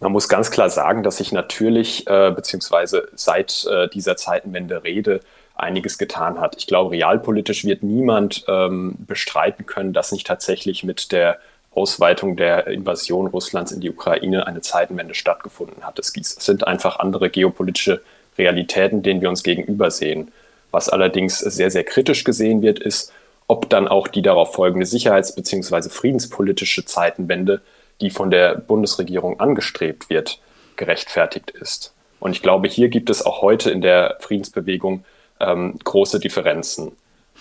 Man 0.01 0.13
muss 0.13 0.29
ganz 0.29 0.51
klar 0.51 0.69
sagen, 0.69 1.03
dass 1.03 1.21
ich 1.21 1.33
natürlich, 1.33 2.07
äh, 2.07 2.31
beziehungsweise 2.31 3.09
seit 3.15 3.67
äh, 3.71 3.89
dieser 3.89 4.17
Zeitenwende 4.17 4.85
rede, 4.85 5.21
einiges 5.55 5.97
getan 5.97 6.39
hat. 6.39 6.57
Ich 6.59 6.67
glaube, 6.67 6.91
realpolitisch 6.93 7.65
wird 7.65 7.83
niemand 7.83 8.45
ähm, 8.47 8.97
bestreiten 8.99 9.65
können, 9.65 9.95
dass 9.95 10.13
nicht 10.13 10.27
tatsächlich 10.27 10.85
mit 10.85 11.13
der 11.13 11.39
Ausweitung 11.75 12.37
der 12.37 12.67
Invasion 12.67 13.27
Russlands 13.27 13.73
in 13.73 13.81
die 13.81 13.91
Ukraine 13.91 14.47
eine 14.47 14.61
Zeitenwende 14.61 15.15
stattgefunden 15.15 15.87
hat. 15.87 15.99
Es 15.99 16.13
sind 16.13 16.67
einfach 16.67 16.99
andere 16.99 17.31
geopolitische 17.31 18.03
Realitäten, 18.39 19.03
denen 19.03 19.21
wir 19.21 19.29
uns 19.29 19.43
gegenüber 19.43 19.91
sehen. 19.91 20.33
Was 20.71 20.89
allerdings 20.89 21.39
sehr, 21.39 21.71
sehr 21.71 21.85
kritisch 21.85 22.25
gesehen 22.25 22.61
wird, 22.61 22.79
ist, 22.79 23.13
ob 23.47 23.71
dann 23.71 23.89
auch 23.89 24.09
die 24.09 24.23
darauf 24.23 24.55
folgende 24.55 24.87
sicherheits- 24.87 25.35
bzw. 25.35 25.89
friedenspolitische 25.89 26.85
Zeitenwende 26.85 27.61
die 28.01 28.11
von 28.11 28.31
der 28.31 28.57
Bundesregierung 28.57 29.41
angestrebt 29.41 30.11
wird, 30.11 30.41
gerechtfertigt 30.77 31.51
ist. 31.51 31.95
Und 32.21 32.33
ich 32.33 32.43
glaube, 32.43 32.69
hier 32.69 32.89
gibt 32.89 33.11
es 33.11 33.25
auch 33.25 33.43
heute 33.43 33.71
in 33.71 33.81
der 33.81 34.17
Friedensbewegung 34.21 35.05
ähm, 35.41 35.79
große 35.83 36.19
Differenzen. 36.19 36.93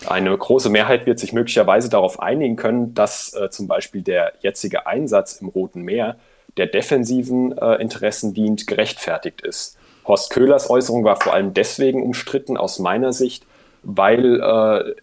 Eine 0.06 0.36
große 0.36 0.68
Mehrheit 0.68 1.06
wird 1.06 1.18
sich 1.18 1.32
möglicherweise 1.32 1.88
darauf 1.88 2.20
einigen 2.20 2.56
können, 2.56 2.94
dass 2.94 3.32
äh, 3.34 3.48
zum 3.50 3.66
Beispiel 3.66 4.02
der 4.02 4.34
jetzige 4.40 4.86
Einsatz 4.86 5.40
im 5.40 5.48
Roten 5.48 5.82
Meer 5.82 6.16
der 6.56 6.66
defensiven 6.66 7.56
äh, 7.56 7.74
Interessen 7.76 8.34
dient, 8.34 8.66
gerechtfertigt 8.66 9.40
ist. 9.42 9.76
Horst 10.06 10.30
Köhlers 10.30 10.70
Äußerung 10.70 11.04
war 11.04 11.20
vor 11.20 11.34
allem 11.34 11.52
deswegen 11.54 12.02
umstritten 12.02 12.56
aus 12.56 12.78
meiner 12.78 13.12
Sicht, 13.12 13.44
weil 13.82 14.40
äh, 14.40 14.94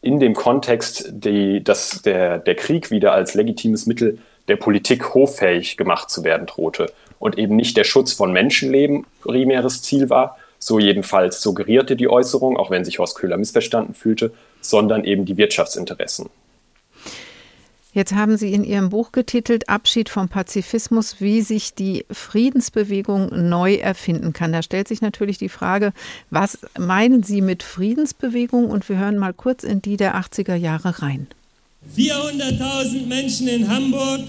in 0.00 0.20
dem 0.20 0.34
Kontext 0.34 1.10
die, 1.10 1.64
dass 1.64 2.02
der, 2.02 2.38
der 2.38 2.54
Krieg 2.54 2.90
wieder 2.90 3.12
als 3.12 3.34
legitimes 3.34 3.86
Mittel 3.86 4.18
der 4.48 4.56
Politik 4.56 5.14
hoffähig 5.14 5.76
gemacht 5.76 6.10
zu 6.10 6.24
werden 6.24 6.46
drohte 6.46 6.92
und 7.18 7.38
eben 7.38 7.56
nicht 7.56 7.76
der 7.76 7.84
Schutz 7.84 8.12
von 8.12 8.32
Menschenleben 8.32 9.06
primäres 9.22 9.82
Ziel 9.82 10.10
war, 10.10 10.36
so 10.58 10.78
jedenfalls 10.78 11.42
suggerierte 11.42 11.96
die 11.96 12.08
Äußerung, 12.08 12.56
auch 12.56 12.70
wenn 12.70 12.84
sich 12.84 12.98
Horst 12.98 13.16
Köhler 13.16 13.36
missverstanden 13.36 13.94
fühlte, 13.94 14.32
sondern 14.60 15.04
eben 15.04 15.24
die 15.26 15.36
Wirtschaftsinteressen. 15.36 16.30
Jetzt 17.94 18.12
haben 18.12 18.36
Sie 18.36 18.52
in 18.52 18.64
Ihrem 18.64 18.88
Buch 18.88 19.12
getitelt 19.12 19.68
Abschied 19.68 20.08
vom 20.08 20.28
Pazifismus, 20.28 21.20
wie 21.20 21.42
sich 21.42 21.74
die 21.74 22.04
Friedensbewegung 22.10 23.48
neu 23.48 23.74
erfinden 23.76 24.32
kann. 24.32 24.52
Da 24.52 24.62
stellt 24.62 24.88
sich 24.88 25.00
natürlich 25.00 25.38
die 25.38 25.48
Frage, 25.48 25.92
was 26.28 26.58
meinen 26.76 27.22
Sie 27.22 27.40
mit 27.40 27.62
Friedensbewegung? 27.62 28.68
Und 28.68 28.88
wir 28.88 28.98
hören 28.98 29.16
mal 29.16 29.32
kurz 29.32 29.62
in 29.62 29.80
die 29.80 29.96
der 29.96 30.16
80er 30.16 30.56
Jahre 30.56 31.02
rein. 31.02 31.28
400.000 31.96 33.06
Menschen 33.06 33.48
in 33.48 33.68
Hamburg, 33.68 34.20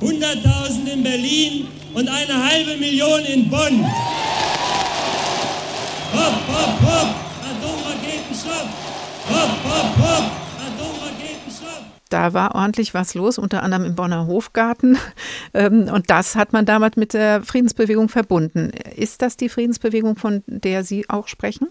100.000 0.00 0.92
in 0.92 1.02
Berlin 1.02 1.66
und 1.94 2.08
eine 2.08 2.44
halbe 2.44 2.76
Million 2.78 3.24
in 3.24 3.48
Bonn. 3.48 3.84
Hopp, 6.12 6.48
hopp, 6.48 6.80
hopp, 6.82 7.14
Atomraketenstopp! 7.42 8.68
Hopp, 9.28 9.64
hopp, 9.64 9.98
hopp! 9.98 10.44
Da 12.14 12.32
war 12.32 12.54
ordentlich 12.54 12.94
was 12.94 13.14
los, 13.14 13.38
unter 13.38 13.64
anderem 13.64 13.86
im 13.86 13.94
Bonner 13.96 14.26
Hofgarten. 14.28 14.96
Ähm, 15.56 15.88
und 15.88 16.10
das 16.10 16.34
hat 16.34 16.52
man 16.52 16.66
damals 16.66 16.96
mit 16.96 17.14
der 17.14 17.44
Friedensbewegung 17.44 18.08
verbunden. 18.08 18.72
Ist 18.96 19.22
das 19.22 19.36
die 19.36 19.48
Friedensbewegung, 19.48 20.16
von 20.16 20.42
der 20.48 20.82
Sie 20.82 21.08
auch 21.08 21.28
sprechen? 21.28 21.68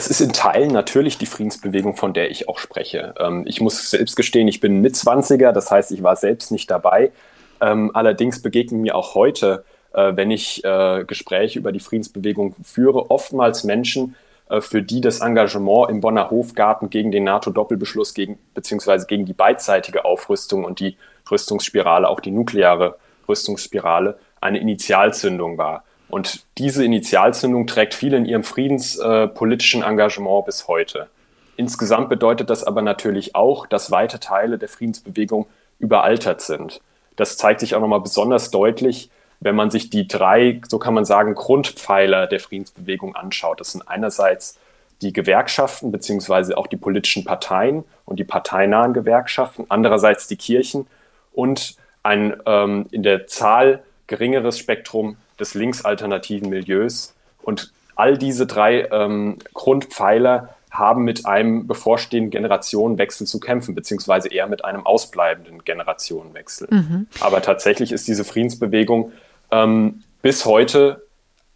Das 0.00 0.06
ist 0.06 0.22
in 0.22 0.32
Teilen 0.32 0.72
natürlich 0.72 1.18
die 1.18 1.26
Friedensbewegung, 1.26 1.94
von 1.94 2.14
der 2.14 2.30
ich 2.30 2.48
auch 2.48 2.56
spreche. 2.56 3.12
Ähm, 3.18 3.44
ich 3.46 3.60
muss 3.60 3.90
selbst 3.90 4.16
gestehen, 4.16 4.48
ich 4.48 4.58
bin 4.58 4.80
Mitzwanziger, 4.80 5.52
das 5.52 5.70
heißt, 5.70 5.92
ich 5.92 6.02
war 6.02 6.16
selbst 6.16 6.50
nicht 6.50 6.70
dabei. 6.70 7.12
Ähm, 7.60 7.90
allerdings 7.92 8.40
begegnen 8.40 8.80
mir 8.80 8.96
auch 8.96 9.14
heute, 9.14 9.62
äh, 9.92 10.12
wenn 10.16 10.30
ich 10.30 10.64
äh, 10.64 11.04
Gespräche 11.06 11.58
über 11.58 11.70
die 11.70 11.80
Friedensbewegung 11.80 12.54
führe, 12.64 13.10
oftmals 13.10 13.62
Menschen, 13.64 14.16
äh, 14.48 14.62
für 14.62 14.80
die 14.80 15.02
das 15.02 15.20
Engagement 15.20 15.90
im 15.90 16.00
Bonner 16.00 16.30
Hofgarten 16.30 16.88
gegen 16.88 17.10
den 17.10 17.24
NATO-Doppelbeschluss, 17.24 18.14
gegen, 18.14 18.38
beziehungsweise 18.54 19.04
gegen 19.06 19.26
die 19.26 19.34
beidseitige 19.34 20.06
Aufrüstung 20.06 20.64
und 20.64 20.80
die 20.80 20.96
Rüstungsspirale, 21.30 22.08
auch 22.08 22.20
die 22.20 22.30
nukleare 22.30 22.96
Rüstungsspirale, 23.28 24.18
eine 24.40 24.60
Initialzündung 24.60 25.58
war. 25.58 25.84
Und 26.10 26.44
diese 26.58 26.84
Initialzündung 26.84 27.66
trägt 27.66 27.94
viel 27.94 28.14
in 28.14 28.26
ihrem 28.26 28.42
friedenspolitischen 28.44 29.82
Engagement 29.82 30.44
bis 30.44 30.68
heute. 30.68 31.08
Insgesamt 31.56 32.08
bedeutet 32.08 32.50
das 32.50 32.64
aber 32.64 32.82
natürlich 32.82 33.34
auch, 33.34 33.66
dass 33.66 33.90
weite 33.90 34.18
Teile 34.18 34.58
der 34.58 34.68
Friedensbewegung 34.68 35.46
überaltert 35.78 36.40
sind. 36.40 36.80
Das 37.16 37.36
zeigt 37.36 37.60
sich 37.60 37.74
auch 37.74 37.80
nochmal 37.80 38.00
besonders 38.00 38.50
deutlich, 38.50 39.10
wenn 39.40 39.54
man 39.54 39.70
sich 39.70 39.90
die 39.90 40.06
drei, 40.06 40.60
so 40.68 40.78
kann 40.78 40.94
man 40.94 41.04
sagen, 41.04 41.34
Grundpfeiler 41.34 42.26
der 42.26 42.40
Friedensbewegung 42.40 43.14
anschaut. 43.14 43.60
Das 43.60 43.72
sind 43.72 43.88
einerseits 43.88 44.58
die 45.02 45.12
Gewerkschaften 45.12 45.92
beziehungsweise 45.92 46.58
auch 46.58 46.66
die 46.66 46.76
politischen 46.76 47.24
Parteien 47.24 47.84
und 48.04 48.18
die 48.18 48.24
parteinahen 48.24 48.92
Gewerkschaften, 48.92 49.64
andererseits 49.68 50.28
die 50.28 50.36
Kirchen 50.36 50.86
und 51.32 51.76
ein 52.02 52.36
ähm, 52.46 52.86
in 52.90 53.02
der 53.02 53.26
Zahl 53.26 53.82
geringeres 54.06 54.58
Spektrum 54.58 55.16
des 55.40 55.54
linksalternativen 55.54 56.48
Milieus. 56.48 57.14
Und 57.42 57.72
all 57.96 58.16
diese 58.16 58.46
drei 58.46 58.88
ähm, 58.90 59.38
Grundpfeiler 59.54 60.54
haben 60.70 61.02
mit 61.02 61.26
einem 61.26 61.66
bevorstehenden 61.66 62.30
Generationenwechsel 62.30 63.26
zu 63.26 63.40
kämpfen, 63.40 63.74
beziehungsweise 63.74 64.28
eher 64.28 64.46
mit 64.46 64.64
einem 64.64 64.86
ausbleibenden 64.86 65.64
Generationenwechsel. 65.64 66.68
Mhm. 66.70 67.06
Aber 67.20 67.42
tatsächlich 67.42 67.92
ist 67.92 68.06
diese 68.06 68.24
Friedensbewegung 68.24 69.12
ähm, 69.50 70.02
bis 70.22 70.44
heute 70.44 71.02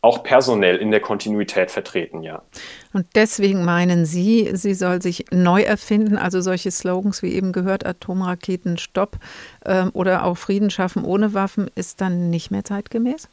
auch 0.00 0.22
personell 0.22 0.76
in 0.76 0.90
der 0.90 1.00
Kontinuität 1.00 1.70
vertreten, 1.70 2.22
ja. 2.22 2.42
Und 2.92 3.06
deswegen 3.14 3.64
meinen 3.64 4.04
Sie, 4.04 4.50
sie 4.52 4.74
soll 4.74 5.00
sich 5.00 5.24
neu 5.30 5.62
erfinden, 5.62 6.18
also 6.18 6.42
solche 6.42 6.70
Slogans 6.70 7.22
wie 7.22 7.32
eben 7.32 7.52
gehört, 7.52 7.86
Atomraketen 7.86 8.76
Stopp 8.76 9.16
ähm, 9.64 9.90
oder 9.94 10.24
auch 10.24 10.36
Frieden 10.36 10.68
schaffen 10.68 11.04
ohne 11.04 11.32
Waffen, 11.32 11.70
ist 11.74 12.02
dann 12.02 12.28
nicht 12.28 12.50
mehr 12.50 12.64
zeitgemäß? 12.64 13.28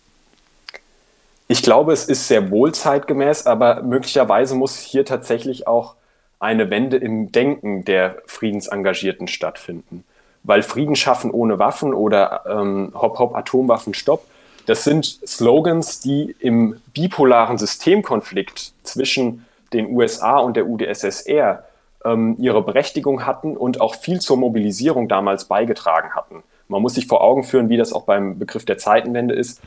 Ich 1.51 1.63
glaube, 1.63 1.91
es 1.91 2.05
ist 2.05 2.29
sehr 2.29 2.49
wohl 2.49 2.73
zeitgemäß, 2.73 3.45
aber 3.45 3.83
möglicherweise 3.83 4.55
muss 4.55 4.79
hier 4.79 5.03
tatsächlich 5.03 5.67
auch 5.67 5.95
eine 6.39 6.69
Wende 6.69 6.95
im 6.95 7.33
Denken 7.33 7.83
der 7.83 8.21
Friedensengagierten 8.25 9.27
stattfinden. 9.27 10.05
Weil 10.43 10.63
Frieden 10.63 10.95
schaffen 10.95 11.29
ohne 11.29 11.59
Waffen 11.59 11.93
oder 11.93 12.45
ähm, 12.47 12.93
Hop 12.95 13.19
Hop 13.19 13.35
Atomwaffen 13.35 13.93
Stopp, 13.93 14.23
das 14.65 14.85
sind 14.85 15.19
Slogans, 15.27 15.99
die 15.99 16.33
im 16.39 16.79
bipolaren 16.93 17.57
Systemkonflikt 17.57 18.71
zwischen 18.83 19.45
den 19.73 19.93
USA 19.93 20.37
und 20.37 20.55
der 20.55 20.67
UdSSR 20.67 21.65
ähm, 22.05 22.37
ihre 22.39 22.63
Berechtigung 22.63 23.25
hatten 23.25 23.57
und 23.57 23.81
auch 23.81 23.95
viel 23.95 24.21
zur 24.21 24.37
Mobilisierung 24.37 25.09
damals 25.09 25.43
beigetragen 25.43 26.15
hatten. 26.15 26.43
Man 26.69 26.81
muss 26.81 26.93
sich 26.93 27.07
vor 27.07 27.21
Augen 27.21 27.43
führen, 27.43 27.67
wie 27.67 27.75
das 27.75 27.91
auch 27.91 28.03
beim 28.03 28.39
Begriff 28.39 28.63
der 28.63 28.77
Zeitenwende 28.77 29.35
ist. 29.35 29.59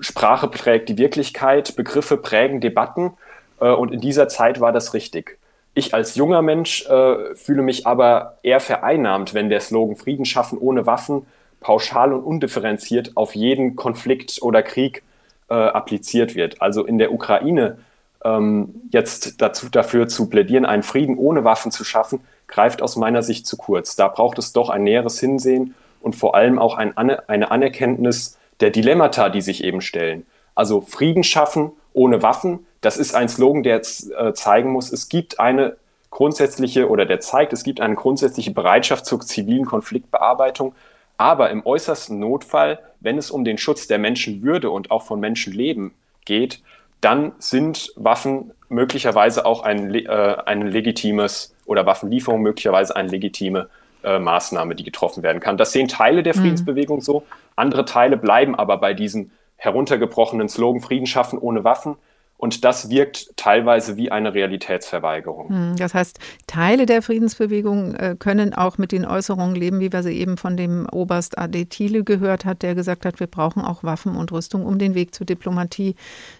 Sprache 0.00 0.48
prägt 0.48 0.88
die 0.88 0.98
Wirklichkeit, 0.98 1.76
Begriffe 1.76 2.16
prägen 2.16 2.60
Debatten 2.60 3.12
äh, 3.60 3.70
und 3.70 3.92
in 3.92 4.00
dieser 4.00 4.28
Zeit 4.28 4.60
war 4.60 4.72
das 4.72 4.94
richtig. 4.94 5.38
Ich 5.74 5.92
als 5.92 6.14
junger 6.14 6.42
Mensch 6.42 6.86
äh, 6.86 7.34
fühle 7.34 7.62
mich 7.62 7.86
aber 7.86 8.38
eher 8.42 8.60
vereinnahmt, 8.60 9.34
wenn 9.34 9.48
der 9.48 9.60
Slogan 9.60 9.96
Frieden 9.96 10.24
schaffen 10.24 10.58
ohne 10.58 10.86
Waffen 10.86 11.26
pauschal 11.60 12.12
und 12.12 12.22
undifferenziert 12.22 13.16
auf 13.16 13.34
jeden 13.34 13.74
Konflikt 13.74 14.40
oder 14.42 14.62
Krieg 14.62 15.02
äh, 15.48 15.54
appliziert 15.54 16.34
wird. 16.34 16.60
Also 16.60 16.84
in 16.84 16.98
der 16.98 17.12
Ukraine 17.12 17.78
ähm, 18.24 18.82
jetzt 18.90 19.40
dazu, 19.40 19.68
dafür 19.68 20.06
zu 20.06 20.28
plädieren, 20.28 20.66
einen 20.66 20.82
Frieden 20.82 21.16
ohne 21.18 21.42
Waffen 21.42 21.72
zu 21.72 21.82
schaffen, 21.82 22.20
greift 22.46 22.82
aus 22.82 22.96
meiner 22.96 23.22
Sicht 23.22 23.46
zu 23.46 23.56
kurz. 23.56 23.96
Da 23.96 24.08
braucht 24.08 24.38
es 24.38 24.52
doch 24.52 24.68
ein 24.68 24.84
näheres 24.84 25.18
Hinsehen 25.18 25.74
und 26.00 26.14
vor 26.14 26.34
allem 26.34 26.58
auch 26.58 26.76
ein, 26.76 26.96
eine 26.96 27.50
Anerkenntnis 27.50 28.38
der 28.60 28.70
Dilemmata, 28.70 29.28
die 29.28 29.40
sich 29.40 29.64
eben 29.64 29.80
stellen. 29.80 30.26
Also 30.54 30.80
Frieden 30.80 31.24
schaffen 31.24 31.72
ohne 31.92 32.22
Waffen, 32.22 32.66
das 32.80 32.96
ist 32.96 33.14
ein 33.14 33.28
Slogan, 33.28 33.62
der 33.62 33.76
äh, 33.76 34.32
zeigen 34.34 34.70
muss, 34.70 34.92
es 34.92 35.08
gibt 35.08 35.40
eine 35.40 35.76
grundsätzliche 36.10 36.88
oder 36.88 37.06
der 37.06 37.20
zeigt, 37.20 37.52
es 37.52 37.64
gibt 37.64 37.80
eine 37.80 37.94
grundsätzliche 37.94 38.52
Bereitschaft 38.52 39.06
zur 39.06 39.20
zivilen 39.20 39.64
Konfliktbearbeitung, 39.64 40.74
aber 41.16 41.50
im 41.50 41.64
äußersten 41.64 42.18
Notfall, 42.18 42.78
wenn 43.00 43.18
es 43.18 43.30
um 43.30 43.44
den 43.44 43.58
Schutz 43.58 43.86
der 43.86 43.98
Menschenwürde 43.98 44.70
und 44.70 44.90
auch 44.90 45.02
von 45.02 45.20
Menschenleben 45.20 45.92
geht, 46.24 46.62
dann 47.00 47.32
sind 47.38 47.92
Waffen 47.96 48.52
möglicherweise 48.68 49.44
auch 49.44 49.62
ein, 49.62 49.94
äh, 49.94 50.36
ein 50.46 50.66
legitimes 50.66 51.54
oder 51.66 51.86
Waffenlieferung 51.86 52.42
möglicherweise 52.42 52.96
eine 52.96 53.08
legitime 53.08 53.68
äh, 54.04 54.18
Maßnahme, 54.18 54.74
die 54.74 54.84
getroffen 54.84 55.22
werden 55.22 55.40
kann. 55.40 55.56
Das 55.56 55.72
sehen 55.72 55.88
Teile 55.88 56.22
der 56.22 56.36
mhm. 56.36 56.40
Friedensbewegung 56.40 56.98
mhm. 56.98 57.02
so. 57.02 57.22
Andere 57.56 57.84
Teile 57.84 58.16
bleiben 58.16 58.54
aber 58.54 58.78
bei 58.78 58.94
diesem 58.94 59.30
heruntergebrochenen 59.56 60.48
Slogan 60.48 60.80
Frieden 60.80 61.06
schaffen 61.06 61.38
ohne 61.38 61.64
Waffen. 61.64 61.96
Und 62.36 62.64
das 62.64 62.90
wirkt 62.90 63.36
teilweise 63.36 63.96
wie 63.96 64.10
eine 64.10 64.34
Realitätsverweigerung. 64.34 65.48
Hm, 65.48 65.76
das 65.78 65.94
heißt, 65.94 66.18
Teile 66.46 66.84
der 66.84 67.00
Friedensbewegung 67.00 67.94
äh, 67.94 68.16
können 68.18 68.52
auch 68.52 68.76
mit 68.76 68.92
den 68.92 69.06
Äußerungen 69.06 69.54
leben, 69.54 69.80
wie 69.80 69.92
wir 69.92 70.02
sie 70.02 70.18
eben 70.18 70.36
von 70.36 70.56
dem 70.56 70.86
Oberst 70.90 71.38
Ade 71.38 71.64
Thiele 71.66 72.02
gehört 72.02 72.44
hat, 72.44 72.62
der 72.62 72.74
gesagt 72.74 73.06
hat, 73.06 73.20
wir 73.20 73.28
brauchen 73.28 73.62
auch 73.62 73.84
Waffen 73.84 74.16
und 74.16 74.32
Rüstung, 74.32 74.66
um 74.66 74.78
den 74.78 74.94
Weg 74.94 75.14
zur 75.14 75.26
Diplomatie 75.26 75.94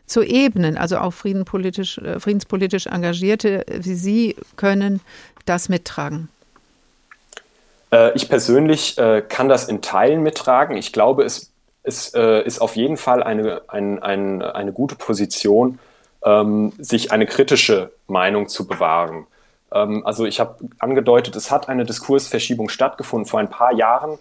zu 0.05 0.23
ebnen. 0.23 0.77
Also 0.77 0.99
auch 0.99 1.13
friedenspolitisch, 1.13 1.99
äh, 1.99 2.19
friedenspolitisch 2.19 2.87
Engagierte 2.87 3.65
wie 3.69 3.95
Sie 3.95 4.37
können 4.57 5.01
das 5.47 5.69
mittragen. 5.69 6.29
Äh, 7.95 8.13
ich 8.15 8.29
persönlich 8.29 8.97
kann 9.29 9.49
das 9.49 9.69
in 9.69 9.81
Teilen 9.81 10.23
mittragen. 10.23 10.77
Ich 10.77 10.93
glaube, 10.93 11.23
es 11.25 11.55
es 11.85 12.15
äh, 12.15 12.43
ist 12.43 12.61
auf 12.61 12.77
jeden 12.77 12.97
Fall 12.97 13.23
eine, 13.23 13.61
ein, 13.69 14.03
ein, 14.03 14.43
eine 14.43 14.73
gute 14.73 14.97
Position, 14.97 15.79
ähm, 16.25 16.73
sich 16.79 17.13
eine 17.13 17.27
kritische 17.27 17.93
Meinung 18.09 18.49
zu 18.49 18.67
bewahren. 18.67 19.27
Ähm, 19.71 20.05
also 20.05 20.25
ich 20.25 20.41
habe 20.41 20.57
angedeutet, 20.79 21.37
es 21.37 21.51
hat 21.51 21.69
eine 21.69 21.85
Diskursverschiebung 21.85 22.71
stattgefunden. 22.71 23.29
Vor 23.29 23.39
ein 23.39 23.51
paar 23.51 23.75
Jahren 23.75 24.19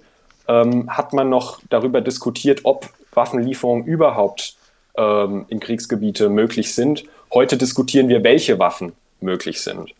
ähm, 0.49 0.95
hat 0.95 1.13
man 1.13 1.30
noch 1.30 1.61
darüber 1.69 2.01
diskutiert, 2.01 2.61
ob 2.63 2.89
Waffenlieferungen 3.13 3.86
überhaupt 3.86 4.57
in 4.95 5.59
Kriegsgebiete 5.59 6.30
möglich 6.30 6.76
sind. 6.76 7.03
Heute 7.34 7.57
diskutieren 7.57 8.09
wir, 8.09 8.24
welche 8.24 8.59
Waffen 8.59 8.93
möglich 9.21 9.59
sind. 9.59 9.91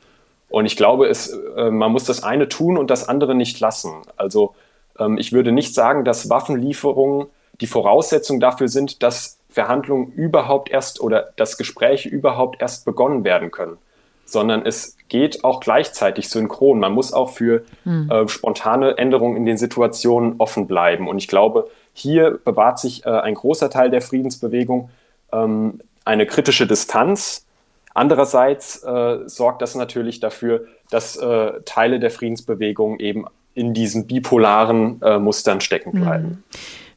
Und 0.54 0.68
ich 0.68 0.78
glaube, 0.78 1.08
es, 1.08 1.36
äh, 1.58 1.72
man 1.72 1.92
muss 1.92 2.04
das 2.04 2.22
eine 2.22 2.48
tun 2.48 2.78
und 2.78 2.92
das 2.92 3.10
andere 3.10 3.34
nicht 3.34 3.60
lassen. 3.60 3.92
Also 4.18 4.54
ähm, 5.00 5.18
ich 5.18 5.34
würde 5.34 5.52
nicht 5.52 5.74
sagen, 5.74 6.06
dass 6.06 6.30
Waffenlieferungen 6.30 7.26
die 7.60 7.66
Voraussetzung 7.66 8.40
dafür 8.40 8.68
sind, 8.68 9.02
dass 9.02 9.40
Verhandlungen 9.50 10.12
überhaupt 10.12 10.70
erst 10.70 11.02
oder 11.02 11.32
dass 11.38 11.58
Gespräche 11.58 12.08
überhaupt 12.08 12.62
erst 12.62 12.86
begonnen 12.86 13.24
werden 13.24 13.50
können, 13.50 13.78
sondern 14.26 14.64
es 14.64 14.96
geht 15.10 15.44
auch 15.44 15.60
gleichzeitig 15.60 16.30
synchron. 16.30 16.78
Man 16.78 16.92
muss 16.92 17.14
auch 17.14 17.32
für 17.32 17.64
hm. 17.84 18.12
äh, 18.12 18.28
spontane 18.28 19.00
Änderungen 19.00 19.38
in 19.38 19.48
den 19.48 19.58
Situationen 19.58 20.36
offen 20.38 20.68
bleiben. 20.68 21.08
Und 21.08 21.18
ich 21.18 21.28
glaube, 21.28 21.68
hier 21.94 22.40
bewahrt 22.46 22.78
sich 22.78 23.08
äh, 23.08 23.10
ein 23.10 23.34
großer 23.34 23.72
Teil 23.72 23.90
der 23.90 24.02
Friedensbewegung 24.02 24.92
ähm, 25.32 25.80
eine 26.06 26.28
kritische 26.28 26.68
Distanz. 26.68 27.48
Andererseits 27.94 28.84
äh, 28.84 29.20
sorgt 29.28 29.62
das 29.62 29.76
natürlich 29.76 30.20
dafür, 30.20 30.66
dass 30.90 31.16
äh, 31.16 31.62
Teile 31.66 32.00
der 32.00 32.12
Friedensbewegung 32.12 33.00
eben 33.00 33.26
in 33.54 33.74
diesen 33.74 34.08
bipolaren 34.08 35.02
äh, 35.02 35.20
Mustern 35.20 35.62
stecken 35.62 35.92
bleiben. 35.92 36.26
Hm. 36.26 36.44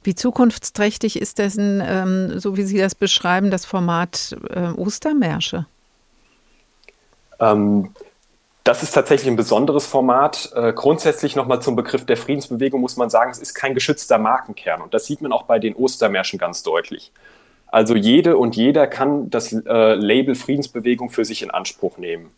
Wie 0.02 0.14
zukunftsträchtig 0.14 1.20
ist 1.20 1.38
dessen, 1.38 1.82
ähm, 1.84 2.38
so 2.38 2.56
wie 2.56 2.62
Sie 2.62 2.78
das 2.78 2.94
beschreiben, 2.94 3.50
das 3.50 3.64
Format 3.64 4.36
äh, 4.50 4.68
Ostermärsche? 4.68 5.66
Ähm, 7.40 7.90
das 8.62 8.82
ist 8.82 8.92
tatsächlich 8.92 9.28
ein 9.28 9.36
besonderes 9.36 9.86
Format. 9.86 10.52
Äh, 10.54 10.72
grundsätzlich 10.72 11.36
nochmal 11.36 11.60
zum 11.60 11.76
Begriff 11.76 12.06
der 12.06 12.16
Friedensbewegung 12.16 12.80
muss 12.80 12.96
man 12.96 13.10
sagen, 13.10 13.30
es 13.30 13.38
ist 13.38 13.54
kein 13.54 13.74
geschützter 13.74 14.18
Markenkern. 14.18 14.80
Und 14.80 14.94
das 14.94 15.06
sieht 15.06 15.22
man 15.22 15.32
auch 15.32 15.42
bei 15.42 15.58
den 15.58 15.74
Ostermärschen 15.74 16.38
ganz 16.38 16.62
deutlich. 16.62 17.12
Also 17.66 17.96
jede 17.96 18.36
und 18.36 18.56
jeder 18.56 18.86
kann 18.86 19.30
das 19.30 19.52
äh, 19.52 19.94
Label 19.94 20.34
Friedensbewegung 20.34 21.10
für 21.10 21.24
sich 21.24 21.42
in 21.42 21.50
Anspruch 21.50 21.98
nehmen. 21.98 22.30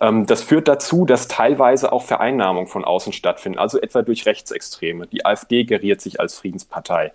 Ähm, 0.00 0.26
das 0.26 0.42
führt 0.42 0.68
dazu, 0.68 1.04
dass 1.04 1.28
teilweise 1.28 1.92
auch 1.92 2.02
Vereinnahmungen 2.02 2.66
von 2.66 2.84
außen 2.84 3.12
stattfinden, 3.12 3.58
also 3.58 3.80
etwa 3.80 4.02
durch 4.02 4.26
Rechtsextreme. 4.26 5.06
Die 5.06 5.24
AfD 5.24 5.64
geriert 5.64 6.00
sich 6.00 6.20
als 6.20 6.38
Friedenspartei. 6.38 7.12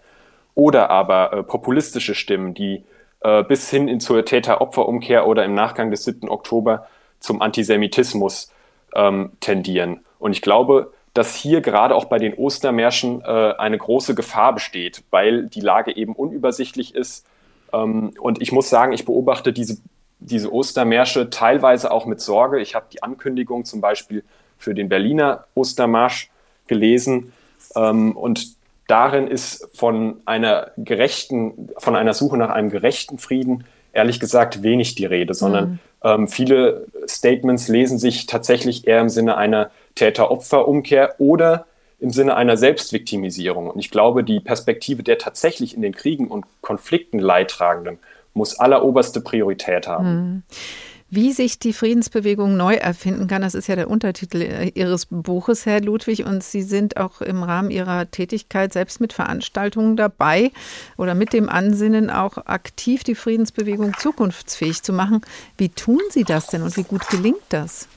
Oder 0.55 0.89
aber 0.89 1.33
äh, 1.33 1.43
populistische 1.43 2.15
Stimmen, 2.15 2.53
die 2.53 2.83
äh, 3.21 3.43
bis 3.43 3.69
hin 3.69 3.87
in 3.87 3.99
zur 3.99 4.23
Täter-Opfer-Umkehr 4.25 5.27
oder 5.27 5.43
im 5.45 5.53
Nachgang 5.53 5.91
des 5.91 6.03
7. 6.05 6.29
Oktober 6.29 6.87
zum 7.19 7.41
Antisemitismus 7.41 8.51
ähm, 8.95 9.31
tendieren. 9.39 10.01
Und 10.19 10.31
ich 10.31 10.41
glaube, 10.41 10.93
dass 11.13 11.35
hier 11.35 11.61
gerade 11.61 11.95
auch 11.95 12.05
bei 12.05 12.17
den 12.17 12.33
Ostermärschen 12.33 13.21
äh, 13.21 13.53
eine 13.57 13.77
große 13.77 14.15
Gefahr 14.15 14.53
besteht, 14.53 15.03
weil 15.09 15.47
die 15.47 15.61
Lage 15.61 15.95
eben 15.95 16.13
unübersichtlich 16.13 16.95
ist. 16.95 17.25
Ähm, 17.73 18.13
und 18.19 18.41
ich 18.41 18.51
muss 18.51 18.69
sagen, 18.69 18.93
ich 18.93 19.05
beobachte 19.05 19.53
diese 19.53 19.77
diese 20.19 20.53
Ostermärsche 20.53 21.29
teilweise 21.29 21.91
auch 21.91 22.05
mit 22.05 22.21
Sorge. 22.21 22.59
Ich 22.59 22.75
habe 22.75 22.87
die 22.91 23.01
Ankündigung 23.01 23.65
zum 23.65 23.81
Beispiel 23.81 24.23
für 24.57 24.73
den 24.73 24.89
Berliner 24.89 25.45
Ostermarsch 25.55 26.29
gelesen 26.67 27.31
ähm, 27.75 28.15
und 28.15 28.55
darin 28.87 29.27
ist 29.27 29.69
von 29.73 30.21
einer 30.25 30.71
gerechten, 30.77 31.69
von 31.77 31.95
einer 31.95 32.13
Suche 32.13 32.37
nach 32.37 32.49
einem 32.49 32.69
gerechten 32.69 33.17
Frieden 33.17 33.63
ehrlich 33.93 34.19
gesagt 34.19 34.61
wenig 34.61 34.95
die 34.95 35.05
Rede, 35.05 35.33
sondern 35.33 35.69
mhm. 35.69 35.79
ähm, 36.03 36.27
viele 36.27 36.85
Statements 37.07 37.69
lesen 37.69 37.97
sich 37.97 38.25
tatsächlich 38.25 38.87
eher 38.87 39.01
im 39.01 39.09
Sinne 39.09 39.37
einer 39.37 39.71
Täter-Opfer-Umkehr 39.95 41.15
oder 41.17 41.65
im 41.99 42.11
Sinne 42.11 42.35
einer 42.35 42.57
Selbstviktimisierung. 42.57 43.69
Und 43.69 43.79
ich 43.79 43.91
glaube, 43.91 44.23
die 44.23 44.39
Perspektive 44.39 45.03
der 45.03 45.17
tatsächlich 45.17 45.75
in 45.75 45.81
den 45.81 45.93
Kriegen 45.93 46.27
und 46.27 46.45
Konflikten 46.61 47.19
Leidtragenden 47.19 47.99
muss 48.33 48.59
alleroberste 48.59 49.21
Priorität 49.21 49.87
haben. 49.87 50.05
Hm. 50.05 50.43
Wie 51.11 51.31
sich 51.31 51.57
die 51.57 51.73
Friedensbewegung 51.73 52.55
neu 52.55 52.75
erfinden 52.75 53.25
kann, 53.25 53.41
das 53.41 53.55
ist 53.55 53.65
ja 53.65 53.75
der 53.75 53.89
Untertitel 53.89 54.43
äh, 54.43 54.71
Ihres 54.75 55.07
Buches, 55.07 55.65
Herr 55.65 55.81
Ludwig. 55.81 56.23
Und 56.23 56.43
Sie 56.43 56.61
sind 56.61 56.97
auch 56.97 57.21
im 57.21 57.41
Rahmen 57.41 57.71
Ihrer 57.71 58.11
Tätigkeit 58.11 58.71
selbst 58.73 59.01
mit 59.01 59.11
Veranstaltungen 59.11 59.97
dabei 59.97 60.51
oder 60.97 61.15
mit 61.15 61.33
dem 61.33 61.49
Ansinnen, 61.49 62.11
auch 62.11 62.37
aktiv 62.45 63.03
die 63.03 63.15
Friedensbewegung 63.15 63.95
zukunftsfähig 63.97 64.83
zu 64.83 64.93
machen. 64.93 65.21
Wie 65.57 65.69
tun 65.69 66.01
Sie 66.11 66.23
das 66.23 66.47
denn 66.47 66.61
und 66.61 66.77
wie 66.77 66.83
gut 66.83 67.07
gelingt 67.09 67.41
das? 67.49 67.87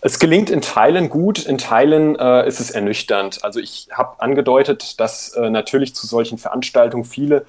Es 0.00 0.18
gelingt 0.18 0.50
in 0.50 0.60
Teilen 0.60 1.08
gut, 1.10 1.44
in 1.44 1.58
Teilen 1.58 2.16
äh, 2.16 2.46
ist 2.46 2.60
es 2.60 2.70
ernüchternd. 2.70 3.44
Also 3.44 3.58
ich 3.58 3.88
habe 3.92 4.20
angedeutet, 4.20 5.00
dass 5.00 5.30
äh, 5.34 5.50
natürlich 5.50 5.94
zu 5.94 6.06
solchen 6.06 6.38
Veranstaltungen 6.38 7.04
viele 7.04 7.46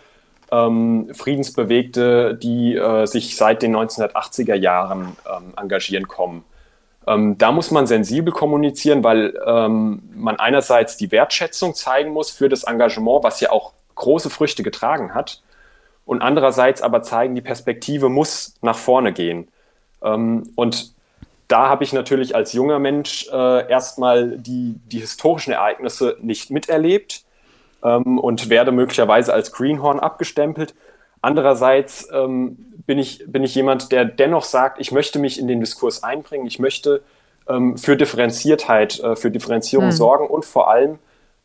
ähm, 0.51 1.09
Friedensbewegte, 1.13 2.35
die 2.35 2.75
äh, 2.75 3.05
sich 3.05 3.35
seit 3.35 3.61
den 3.61 3.75
1980er 3.75 4.55
Jahren 4.55 5.15
ähm, 5.27 5.53
engagieren, 5.57 6.07
kommen. 6.07 6.43
Ähm, 7.07 7.37
da 7.37 7.51
muss 7.51 7.69
man 7.71 7.85
sensibel 7.85 8.33
kommunizieren, 8.33 9.03
weil 9.03 9.39
ähm, 9.45 10.01
man 10.15 10.37
einerseits 10.37 10.97
die 10.97 11.11
Wertschätzung 11.11 11.75
zeigen 11.75 12.11
muss 12.11 12.31
für 12.31 12.49
das 12.49 12.63
Engagement, 12.63 13.23
was 13.23 13.39
ja 13.41 13.51
auch 13.51 13.73
große 13.95 14.29
Früchte 14.29 14.63
getragen 14.63 15.13
hat, 15.13 15.41
und 16.05 16.23
andererseits 16.23 16.81
aber 16.81 17.03
zeigen, 17.03 17.35
die 17.35 17.41
Perspektive 17.41 18.09
muss 18.09 18.55
nach 18.61 18.77
vorne 18.77 19.13
gehen. 19.13 19.49
Ähm, 20.01 20.49
und 20.55 20.93
da 21.49 21.67
habe 21.67 21.83
ich 21.83 21.91
natürlich 21.91 22.35
als 22.35 22.53
junger 22.53 22.79
Mensch 22.79 23.27
äh, 23.31 23.69
erstmal 23.69 24.37
die, 24.37 24.75
die 24.85 24.99
historischen 24.99 25.51
Ereignisse 25.51 26.15
nicht 26.21 26.51
miterlebt 26.51 27.23
ähm, 27.83 28.19
und 28.19 28.49
werde 28.49 28.71
möglicherweise 28.71 29.33
als 29.33 29.51
Greenhorn 29.51 29.99
abgestempelt. 29.99 30.75
Andererseits 31.21 32.07
ähm, 32.13 32.57
bin, 32.85 32.99
ich, 32.99 33.23
bin 33.27 33.43
ich 33.43 33.55
jemand, 33.55 33.91
der 33.91 34.05
dennoch 34.05 34.43
sagt, 34.43 34.79
ich 34.79 34.91
möchte 34.91 35.19
mich 35.19 35.39
in 35.39 35.47
den 35.47 35.59
Diskurs 35.59 36.03
einbringen, 36.03 36.45
ich 36.45 36.59
möchte 36.59 37.01
ähm, 37.49 37.77
für 37.77 37.97
Differenziertheit, 37.97 38.99
äh, 38.99 39.15
für 39.15 39.31
Differenzierung 39.31 39.87
mhm. 39.87 39.91
sorgen 39.91 40.27
und 40.27 40.45
vor 40.45 40.69
allem, 40.69 40.99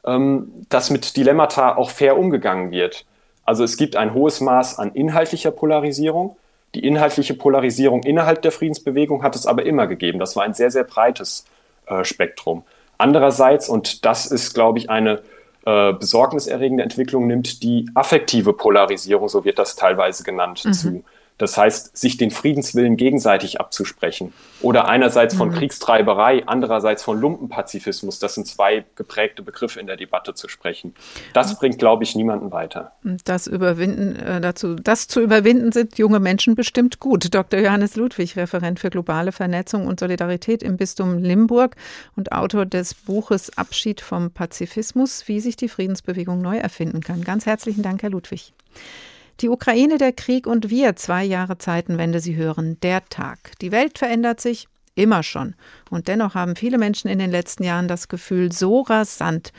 ähm, 0.05 0.53
dass 0.69 0.91
mit 0.91 1.17
Dilemmata 1.17 1.77
auch 1.77 1.91
fair 1.91 2.19
umgegangen 2.19 2.71
wird. 2.71 3.07
Also 3.43 3.65
es 3.65 3.79
gibt 3.79 3.97
ein 3.97 4.13
hohes 4.13 4.43
Maß 4.43 4.79
an 4.79 4.93
inhaltlicher 4.93 5.51
Polarisierung. 5.51 6.37
Die 6.75 6.85
inhaltliche 6.85 7.35
Polarisierung 7.35 8.03
innerhalb 8.03 8.43
der 8.43 8.53
Friedensbewegung 8.53 9.23
hat 9.23 9.37
es 9.37 9.47
aber 9.47 9.65
immer 9.65 9.87
gegeben. 9.87 10.19
Das 10.19 10.37
war 10.37 10.45
ein 10.45 10.55
sehr, 10.55 10.71
sehr 10.71 10.85
breites 10.85 11.45
äh, 11.87 12.05
Spektrum. 12.05 12.65
Andererseits, 12.99 13.69
und 13.69 14.05
das 14.05 14.27
ist, 14.27 14.55
glaube 14.55 14.79
ich, 14.79 14.91
eine 14.91 15.23
äh, 15.67 15.93
besorgniserregende 15.93 16.83
Entwicklung 16.83 17.27
nimmt 17.27 17.63
die 17.63 17.89
affektive 17.95 18.53
Polarisierung, 18.53 19.29
so 19.29 19.45
wird 19.45 19.59
das 19.59 19.77
teilweise 19.77 20.25
genannt, 20.25 20.65
mhm. 20.65 20.73
zu. 20.73 21.05
Das 21.39 21.57
heißt, 21.57 21.97
sich 21.97 22.17
den 22.17 22.31
Friedenswillen 22.31 22.97
gegenseitig 22.97 23.61
abzusprechen. 23.61 24.33
Oder 24.65 24.89
einerseits 24.89 25.35
von 25.35 25.51
mhm. 25.51 25.55
Kriegstreiberei, 25.55 26.43
andererseits 26.47 27.03
von 27.03 27.21
Lumpenpazifismus. 27.21 28.19
Das 28.19 28.35
sind 28.35 28.47
zwei 28.47 28.87
geprägte 28.97 29.43
Begriffe 29.43 29.79
in 29.79 29.87
der 29.87 29.97
Debatte 29.97 30.33
zu 30.33 30.49
sprechen. 30.49 30.95
Das 31.35 31.59
bringt, 31.59 31.79
glaube 31.79 32.05
ich, 32.05 32.15
niemanden 32.15 32.51
weiter. 32.51 32.93
Das 33.25 33.47
überwinden, 33.47 34.17
äh, 34.17 34.41
dazu, 34.41 34.75
das 34.75 35.07
zu 35.07 35.21
überwinden 35.21 35.71
sind 35.71 35.99
junge 35.99 36.19
Menschen 36.19 36.55
bestimmt 36.55 36.99
gut. 36.99 37.35
Dr. 37.35 37.61
Johannes 37.61 37.97
Ludwig, 37.97 38.37
Referent 38.37 38.81
für 38.81 38.89
globale 38.89 39.33
Vernetzung 39.33 39.87
und 39.87 40.01
Solidarität 40.01 40.63
im 40.63 40.79
Bistum 40.79 41.19
Limburg 41.19 41.77
und 42.17 42.33
Autor 42.33 42.65
des 42.65 42.95
Buches 42.95 43.59
Abschied 43.59 44.01
vom 44.01 44.31
Pazifismus, 44.31 45.29
wie 45.29 45.41
sich 45.41 45.57
die 45.57 45.69
Friedensbewegung 45.69 46.41
neu 46.41 46.57
erfinden 46.57 47.03
kann. 47.03 47.23
Ganz 47.23 47.45
herzlichen 47.45 47.83
Dank, 47.83 48.03
Herr 48.03 48.11
Ludwig. 48.11 48.55
Die 49.41 49.49
Ukraine, 49.49 49.99
der 49.99 50.13
Krieg 50.13 50.47
und 50.47 50.71
wir, 50.71 50.97
zwei 50.97 51.25
Jahre 51.25 51.59
Zeitenwende, 51.59 52.21
Sie 52.21 52.37
hören, 52.37 52.79
der 52.83 53.05
Tag. 53.07 53.59
Die 53.61 53.73
Welt 53.73 53.99
verändert 53.99 54.41
sich 54.41 54.69
immer 54.95 55.23
schon. 55.23 55.55
Und 55.91 56.09
dennoch 56.09 56.35
haben 56.35 56.57
viele 56.57 56.79
Menschen 56.79 57.09
in 57.09 57.19
den 57.19 57.31
letzten 57.31 57.65
Jahren 57.65 57.89
das 57.89 58.09
Gefühl, 58.09 58.53
so 58.53 58.83
rasant 58.83 59.53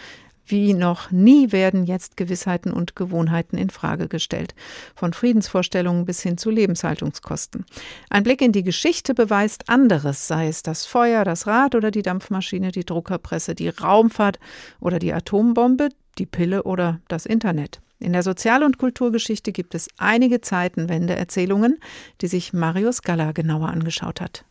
wie 0.48 0.74
noch 0.74 1.12
nie 1.12 1.52
werden 1.52 1.86
jetzt 1.86 2.18
Gewissheiten 2.18 2.72
und 2.72 2.96
Gewohnheiten 2.96 3.58
in 3.58 3.70
Frage 3.70 4.08
gestellt, 4.08 4.54
von 4.96 5.14
Friedensvorstellungen 5.14 6.06
bis 6.06 6.22
hin 6.22 6.38
zu 6.38 6.50
Lebenshaltungskosten. 6.52 7.66
Ein 8.10 8.24
Blick 8.24 8.42
in 8.42 8.52
die 8.52 8.64
Geschichte 8.64 9.14
beweist 9.14 9.70
anderes, 9.70 10.28
sei 10.28 10.48
es 10.48 10.62
das 10.62 10.86
Feuer, 10.86 11.24
das 11.24 11.48
Rad 11.48 11.76
oder 11.76 11.92
die 11.92 12.04
Dampfmaschine, 12.04 12.72
die 12.72 12.86
Druckerpresse, 12.86 13.56
die 13.56 13.70
Raumfahrt 13.70 14.40
oder 14.80 15.00
die 15.00 15.14
Atombombe, 15.14 15.90
die 16.18 16.28
Pille 16.28 16.64
oder 16.64 17.00
das 17.08 17.26
Internet. 17.26 17.82
In 18.00 18.14
der 18.14 18.24
Sozial- 18.24 18.64
und 18.64 18.78
Kulturgeschichte 18.78 19.52
gibt 19.52 19.74
es 19.74 19.88
einige 19.98 20.42
Zeitenwende-Erzählungen, 20.42 21.80
die 22.22 22.28
sich 22.28 22.54
Marius 22.54 23.02
Galla 23.02 23.32
genauer 23.32 23.70
angeschaut 23.70 24.22
hat. 24.22 24.46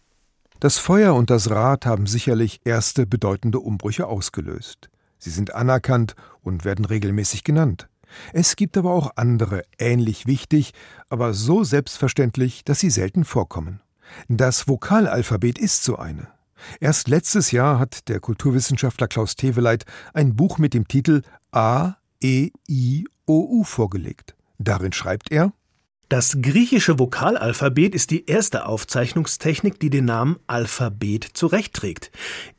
Das 0.61 0.79
Feuer 0.79 1.15
und 1.15 1.31
das 1.31 1.51
Rad 1.51 1.85
haben 1.85 2.07
sicherlich 2.07 2.61
erste 2.65 3.07
bedeutende 3.07 3.61
Umbrüche 3.61 4.07
ausgelöst. 4.07 4.89
Sie 5.19 5.31
sind 5.31 5.55
anerkannt 5.55 6.15
und 6.43 6.65
werden 6.65 6.85
regelmäßig 6.85 7.45
genannt. 7.45 7.89
Es 8.33 8.57
gibt 8.57 8.77
aber 8.77 8.93
auch 8.93 9.11
andere, 9.17 9.63
ähnlich 9.79 10.27
wichtig, 10.27 10.73
aber 11.09 11.35
so 11.35 11.65
selbstverständlich, 11.65 12.65
dass 12.65 12.81
sie 12.81 12.91
selten 12.91 13.25
vorkommen. 13.25 13.81
Das 14.29 14.69
Vokalalphabet 14.69 15.59
ist 15.59 15.83
so 15.83 15.97
eine. 15.97 16.29
Erst 16.81 17.09
letztes 17.09 17.51
Jahr 17.51 17.79
hat 17.79 18.09
der 18.09 18.21
Kulturwissenschaftler 18.21 19.09
Klaus 19.09 19.37
Teveleit 19.37 19.85
ein 20.15 20.37
Buch 20.37 20.59
mit 20.59 20.73
dem 20.73 20.89
Titel 20.89 21.23
A, 21.53 21.97
E, 22.23 22.51
I, 22.69 23.05
OU 23.27 23.65
vorgelegt. 23.65 24.35
Darin 24.59 24.93
schreibt 24.93 25.31
er 25.33 25.53
Das 26.09 26.39
griechische 26.41 26.99
Vokalalphabet 26.99 27.95
ist 27.95 28.11
die 28.11 28.27
erste 28.27 28.67
Aufzeichnungstechnik, 28.67 29.81
die 29.81 29.91
den 29.91 30.05
Namen 30.05 30.37
Alphabet 30.47 31.25
zurechtträgt. 31.35 32.11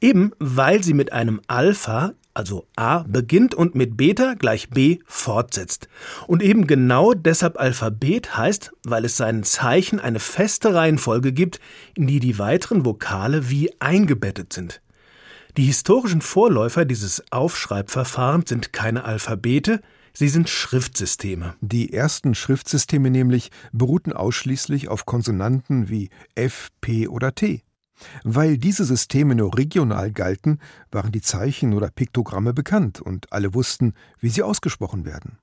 Eben 0.01 0.31
weil 0.39 0.83
sie 0.83 0.93
mit 0.93 1.13
einem 1.13 1.39
Alpha, 1.47 2.13
also 2.33 2.67
A, 2.75 3.03
beginnt 3.03 3.55
und 3.55 3.75
mit 3.75 3.95
Beta 3.95 4.33
gleich 4.33 4.69
B 4.69 4.99
fortsetzt. 5.05 5.87
Und 6.27 6.41
eben 6.41 6.67
genau 6.67 7.13
deshalb 7.13 7.59
Alphabet 7.59 8.35
heißt, 8.35 8.71
weil 8.83 9.05
es 9.05 9.17
seinen 9.17 9.43
Zeichen 9.43 9.99
eine 9.99 10.19
feste 10.19 10.73
Reihenfolge 10.73 11.31
gibt, 11.31 11.59
in 11.93 12.07
die 12.07 12.19
die 12.19 12.39
weiteren 12.39 12.85
Vokale 12.85 13.49
wie 13.49 13.69
eingebettet 13.79 14.51
sind. 14.51 14.81
Die 15.57 15.63
historischen 15.63 16.21
Vorläufer 16.21 16.83
dieses 16.83 17.23
Aufschreibverfahrens 17.31 18.49
sind 18.49 18.73
keine 18.73 19.05
Alphabete, 19.05 19.81
Sie 20.17 20.29
sind 20.29 20.47
Schriftsysteme. 20.47 21.55
Die 21.59 21.91
ersten 21.91 22.35
Schriftsysteme 22.35 23.09
nämlich 23.09 23.51
beruhten 23.73 24.13
ausschließlich 24.13 24.87
auf 24.87 25.05
Konsonanten 25.05 25.89
wie 25.89 26.09
F, 26.35 26.69
P 26.79 27.09
oder 27.09 27.35
T. 27.35 27.63
Weil 28.23 28.57
diese 28.57 28.85
Systeme 28.85 29.35
nur 29.35 29.57
regional 29.57 30.13
galten, 30.13 30.59
waren 30.89 31.11
die 31.11 31.21
Zeichen 31.21 31.73
oder 31.73 31.89
Piktogramme 31.89 32.53
bekannt 32.53 33.01
und 33.01 33.33
alle 33.33 33.53
wussten, 33.53 33.93
wie 34.21 34.29
sie 34.29 34.41
ausgesprochen 34.41 35.03
werden. 35.03 35.37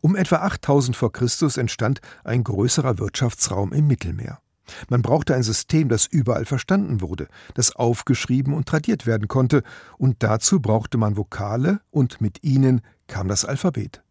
Um 0.00 0.16
etwa 0.16 0.38
8000 0.38 0.96
vor 0.96 1.12
Christus 1.12 1.56
entstand 1.56 2.00
ein 2.24 2.42
größerer 2.42 2.98
Wirtschaftsraum 2.98 3.72
im 3.72 3.86
Mittelmeer. 3.86 4.40
Man 4.88 5.00
brauchte 5.00 5.36
ein 5.36 5.44
System, 5.44 5.88
das 5.88 6.06
überall 6.06 6.44
verstanden 6.44 7.00
wurde, 7.00 7.28
das 7.54 7.76
aufgeschrieben 7.76 8.52
und 8.52 8.66
tradiert 8.66 9.06
werden 9.06 9.28
konnte, 9.28 9.62
und 9.96 10.24
dazu 10.24 10.58
brauchte 10.58 10.98
man 10.98 11.16
Vokale 11.16 11.80
und 11.92 12.20
mit 12.20 12.42
ihnen 12.42 12.80
kam 13.06 13.28
das 13.28 13.44
Alphabet. 13.44 14.02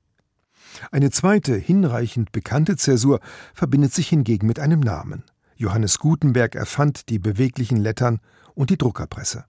Eine 0.92 1.12
zweite, 1.12 1.56
hinreichend 1.56 2.32
bekannte 2.32 2.76
Zäsur 2.78 3.20
verbindet 3.54 3.94
sich 3.94 4.10
hingegen 4.10 4.48
mit 4.48 4.60
einem 4.60 4.80
Namen. 4.80 5.24
Johannes 5.56 6.00
Gutenberg 6.00 6.56
erfand 6.56 7.10
die 7.10 7.20
beweglichen 7.20 7.78
Lettern 7.78 8.20
und 8.54 8.70
die 8.70 8.78
Druckerpresse. 8.78 9.46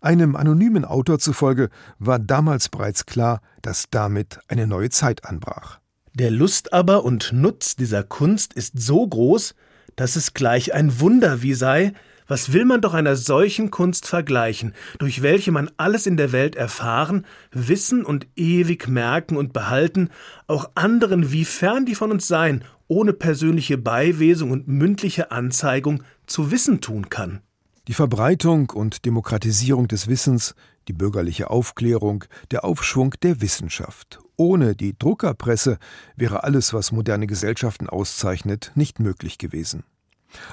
Einem 0.00 0.36
anonymen 0.36 0.84
Autor 0.84 1.18
zufolge 1.18 1.68
war 1.98 2.18
damals 2.18 2.68
bereits 2.68 3.06
klar, 3.06 3.40
dass 3.62 3.86
damit 3.90 4.38
eine 4.48 4.66
neue 4.66 4.90
Zeit 4.90 5.24
anbrach. 5.24 5.80
Der 6.14 6.30
Lust 6.30 6.72
aber 6.72 7.04
und 7.04 7.32
Nutz 7.32 7.76
dieser 7.76 8.02
Kunst 8.02 8.54
ist 8.54 8.78
so 8.80 9.06
groß, 9.06 9.54
dass 9.96 10.16
es 10.16 10.34
gleich 10.34 10.72
ein 10.72 11.00
Wunder 11.00 11.42
wie 11.42 11.54
sei, 11.54 11.92
was 12.26 12.52
will 12.52 12.64
man 12.64 12.80
doch 12.80 12.94
einer 12.94 13.16
solchen 13.16 13.70
Kunst 13.70 14.06
vergleichen, 14.06 14.74
durch 14.98 15.22
welche 15.22 15.52
man 15.52 15.70
alles 15.76 16.06
in 16.06 16.16
der 16.16 16.32
Welt 16.32 16.56
erfahren, 16.56 17.26
wissen 17.52 18.04
und 18.04 18.26
ewig 18.36 18.88
merken 18.88 19.36
und 19.36 19.52
behalten, 19.52 20.10
auch 20.46 20.70
anderen, 20.74 21.32
wie 21.32 21.44
fern 21.44 21.86
die 21.86 21.94
von 21.94 22.10
uns 22.10 22.28
seien, 22.28 22.64
ohne 22.88 23.12
persönliche 23.12 23.78
Beiwesung 23.78 24.50
und 24.50 24.68
mündliche 24.68 25.30
Anzeigung 25.30 26.02
zu 26.26 26.50
wissen 26.50 26.80
tun 26.80 27.08
kann. 27.08 27.40
Die 27.88 27.94
Verbreitung 27.94 28.70
und 28.70 29.04
Demokratisierung 29.04 29.86
des 29.86 30.08
Wissens, 30.08 30.54
die 30.88 30.92
bürgerliche 30.92 31.50
Aufklärung, 31.50 32.24
der 32.50 32.64
Aufschwung 32.64 33.14
der 33.22 33.40
Wissenschaft. 33.40 34.20
Ohne 34.36 34.74
die 34.74 34.98
Druckerpresse 34.98 35.78
wäre 36.16 36.44
alles, 36.44 36.72
was 36.72 36.92
moderne 36.92 37.26
Gesellschaften 37.26 37.88
auszeichnet, 37.88 38.72
nicht 38.74 39.00
möglich 39.00 39.38
gewesen. 39.38 39.84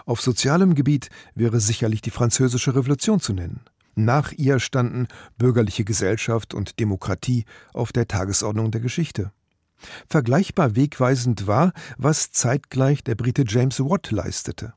Auf 0.05 0.21
sozialem 0.21 0.75
Gebiet 0.75 1.09
wäre 1.35 1.59
sicherlich 1.59 2.01
die 2.01 2.11
Französische 2.11 2.75
Revolution 2.75 3.19
zu 3.19 3.33
nennen. 3.33 3.61
Nach 3.95 4.31
ihr 4.31 4.59
standen 4.59 5.07
bürgerliche 5.37 5.83
Gesellschaft 5.83 6.53
und 6.53 6.79
Demokratie 6.79 7.45
auf 7.73 7.91
der 7.91 8.07
Tagesordnung 8.07 8.71
der 8.71 8.81
Geschichte. 8.81 9.31
Vergleichbar 10.07 10.75
wegweisend 10.75 11.45
war, 11.45 11.73
was 11.97 12.31
zeitgleich 12.31 13.03
der 13.03 13.15
Brite 13.15 13.43
James 13.47 13.79
Watt 13.79 14.11
leistete. 14.11 14.73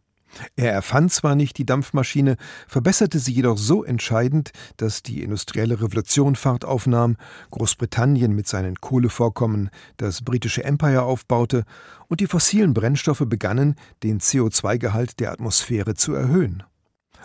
Er 0.56 0.72
erfand 0.72 1.12
zwar 1.12 1.34
nicht 1.34 1.58
die 1.58 1.66
Dampfmaschine, 1.66 2.36
verbesserte 2.66 3.18
sie 3.18 3.32
jedoch 3.32 3.58
so 3.58 3.84
entscheidend, 3.84 4.52
dass 4.76 5.02
die 5.02 5.22
industrielle 5.22 5.80
Revolution 5.80 6.36
Fahrt 6.36 6.64
aufnahm, 6.64 7.16
Großbritannien 7.50 8.34
mit 8.34 8.46
seinen 8.46 8.76
Kohlevorkommen 8.76 9.70
das 9.96 10.22
britische 10.22 10.64
Empire 10.64 11.02
aufbaute 11.02 11.64
und 12.08 12.20
die 12.20 12.26
fossilen 12.26 12.74
Brennstoffe 12.74 13.24
begannen, 13.26 13.76
den 14.02 14.20
CO2-Gehalt 14.20 15.20
der 15.20 15.32
Atmosphäre 15.32 15.94
zu 15.94 16.14
erhöhen. 16.14 16.62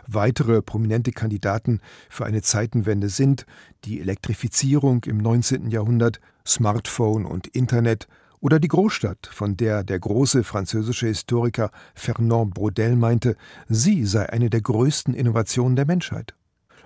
Weitere 0.07 0.62
prominente 0.62 1.12
Kandidaten 1.12 1.80
für 2.09 2.26
eine 2.26 2.41
Zeitenwende 2.41 3.09
sind 3.09 3.45
die 3.86 3.99
Elektrifizierung 3.99 5.03
im 5.05 5.18
19. 5.18 5.70
Jahrhundert, 5.70 6.20
Smartphone 6.45 7.26
und 7.26 7.47
Internet 7.47 8.07
oder 8.42 8.60
die 8.60 8.68
Großstadt, 8.68 9.30
von 9.32 9.56
der 9.56 9.84
der 9.84 10.00
große 10.00 10.44
französische 10.44 11.08
Historiker 11.08 11.72
Fernand 11.96 12.54
Braudel 12.54 12.96
meinte, 12.96 13.38
sie 13.70 14.06
sei 14.06 14.28
eine 14.30 14.50
der 14.50 14.62
größten 14.62 15.14
Innovationen 15.14 15.76
der 15.76 15.86
Menschheit. 15.86 16.34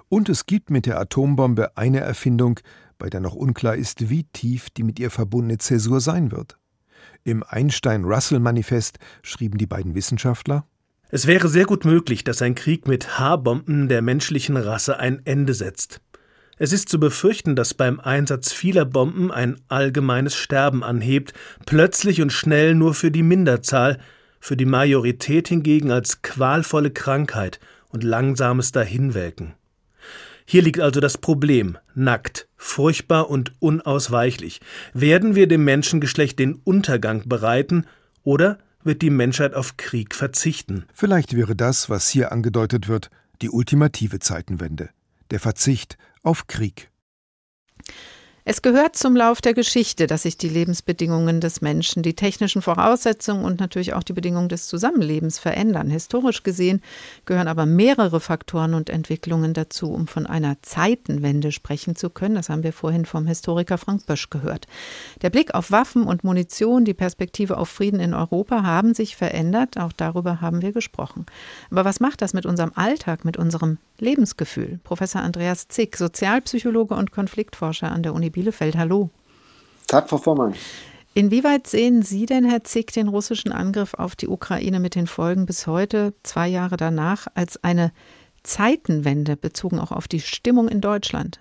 Und 0.10 0.30
es 0.30 0.46
gibt 0.46 0.70
mit 0.70 0.86
der 0.86 1.00
Atombombe 1.00 1.76
eine 1.78 2.02
Erfindung, 2.02 2.60
bei 2.98 3.10
der 3.10 3.22
noch 3.22 3.34
unklar 3.34 3.76
ist, 3.76 4.10
wie 4.10 4.26
tief 4.26 4.70
die 4.70 4.84
mit 4.84 5.00
ihr 5.00 5.10
verbundene 5.10 5.58
Zäsur 5.58 6.00
sein 6.00 6.32
wird. 6.32 6.58
Im 7.24 7.44
Einstein-Russell-Manifest 7.44 9.00
schrieben 9.24 9.58
die 9.58 9.66
beiden 9.66 9.96
Wissenschaftler 9.96 10.68
Es 11.10 11.26
wäre 11.26 11.48
sehr 11.48 11.66
gut 11.66 11.86
möglich, 11.86 12.24
dass 12.24 12.42
ein 12.42 12.56
Krieg 12.56 12.88
mit 12.88 13.18
H-Bomben 13.18 13.88
der 13.88 14.02
menschlichen 14.02 14.58
Rasse 14.58 15.00
ein 15.00 15.22
Ende 15.26 15.54
setzt. 15.54 16.02
Es 16.58 16.72
ist 16.72 16.88
zu 16.88 17.00
befürchten, 17.00 17.56
dass 17.56 17.74
beim 17.74 18.00
Einsatz 18.00 18.54
vieler 18.54 18.86
Bomben 18.86 19.32
ein 19.32 19.60
allgemeines 19.68 20.36
Sterben 20.36 20.84
anhebt, 20.84 21.34
plötzlich 21.66 22.22
und 22.22 22.32
schnell 22.32 22.76
nur 22.76 22.94
für 22.94 23.12
die 23.12 23.24
Minderzahl, 23.24 24.00
für 24.40 24.56
die 24.56 24.66
Majorität 24.66 25.50
hingegen 25.50 25.92
als 25.92 26.22
qualvolle 26.22 26.92
Krankheit 26.92 27.60
und 27.90 28.04
langsames 28.04 28.72
Dahinwelken. 28.72 29.56
Hier 30.46 30.62
liegt 30.62 30.80
also 30.80 31.02
das 31.02 31.18
Problem, 31.18 31.78
nackt, 31.94 32.48
furchtbar 32.56 33.30
und 33.30 33.54
unausweichlich. 33.60 34.62
Werden 34.94 35.36
wir 35.36 35.48
dem 35.48 35.64
Menschengeschlecht 35.64 36.38
den 36.40 36.54
Untergang 36.64 37.28
bereiten 37.28 37.86
oder 38.24 38.60
wird 38.84 39.02
die 39.02 39.10
Menschheit 39.10 39.56
auf 39.56 39.76
Krieg 39.76 40.14
verzichten? 40.16 40.86
Vielleicht 40.94 41.36
wäre 41.36 41.56
das, 41.56 41.90
was 41.90 42.08
hier 42.08 42.32
angedeutet 42.32 42.88
wird, 42.88 43.10
die 43.42 43.50
ultimative 43.50 44.20
Zeitenwende, 44.20 44.90
der 45.32 45.40
Verzicht 45.40 45.98
auf 46.26 46.48
Krieg. 46.48 46.92
Es 48.48 48.62
gehört 48.62 48.96
zum 48.96 49.16
Lauf 49.16 49.42
der 49.42 49.56
Geschichte, 49.56 50.06
dass 50.06 50.22
sich 50.22 50.38
die 50.38 50.50
Lebensbedingungen 50.50 51.42
des 51.42 51.62
Menschen, 51.62 52.04
die 52.04 52.14
technischen 52.14 52.62
Voraussetzungen 52.62 53.44
und 53.44 53.60
natürlich 53.60 53.96
auch 53.96 54.04
die 54.04 54.14
Bedingungen 54.14 54.50
des 54.50 54.68
Zusammenlebens 54.68 55.40
verändern. 55.40 55.90
Historisch 55.90 56.44
gesehen 56.44 56.84
gehören 57.26 57.48
aber 57.48 57.66
mehrere 57.66 58.20
Faktoren 58.20 58.76
und 58.76 58.92
Entwicklungen 58.92 59.56
dazu, 59.56 59.92
um 59.92 60.06
von 60.06 60.28
einer 60.28 60.62
Zeitenwende 60.62 61.52
sprechen 61.52 61.96
zu 61.96 62.12
können. 62.12 62.36
Das 62.36 62.50
haben 62.50 62.62
wir 62.62 62.72
vorhin 62.72 63.06
vom 63.06 63.26
Historiker 63.26 63.80
Frank 63.80 64.06
Bösch 64.06 64.30
gehört. 64.30 64.68
Der 65.24 65.32
Blick 65.32 65.56
auf 65.56 65.72
Waffen 65.72 66.04
und 66.04 66.24
Munition, 66.24 66.86
die 66.86 66.94
Perspektive 66.94 67.58
auf 67.58 67.70
Frieden 67.70 68.00
in 68.00 68.14
Europa 68.14 68.62
haben 68.62 68.94
sich 68.94 69.16
verändert. 69.16 69.80
Auch 69.80 69.92
darüber 69.92 70.40
haben 70.40 70.62
wir 70.62 70.72
gesprochen. 70.72 71.26
Aber 71.72 71.84
was 71.84 72.00
macht 72.00 72.22
das 72.22 72.36
mit 72.36 72.46
unserem 72.46 72.74
Alltag, 72.76 73.26
mit 73.26 73.38
unserem 73.38 73.80
Lebensgefühl? 73.98 74.80
Professor 74.84 75.24
Andreas 75.24 75.68
Zick, 75.68 75.98
Sozialpsychologe 75.98 76.94
und 76.94 77.12
Konfliktforscher 77.12 77.92
an 77.92 78.04
der 78.04 78.14
Uni 78.14 78.35
Bielefeld. 78.36 78.76
Hallo. 78.76 79.10
Tag, 79.88 80.10
Frau 80.10 80.18
Vormann. 80.18 80.54
Inwieweit 81.14 81.68
sehen 81.68 82.02
Sie 82.02 82.26
denn, 82.26 82.44
Herr 82.44 82.66
Zick, 82.66 82.92
den 82.92 83.08
russischen 83.08 83.54
Angriff 83.54 83.94
auf 83.94 84.18
die 84.18 84.28
Ukraine 84.28 84.82
mit 84.82 84.96
den 84.96 85.08
Folgen 85.08 85.46
bis 85.46 85.68
heute, 85.68 86.14
zwei 86.24 86.50
Jahre 86.50 86.76
danach, 86.76 87.28
als 87.34 87.64
eine 87.64 87.94
Zeitenwende 88.44 89.38
bezogen 89.38 89.80
auch 89.80 89.94
auf 89.94 90.10
die 90.10 90.20
Stimmung 90.20 90.68
in 90.68 90.82
Deutschland? 90.82 91.40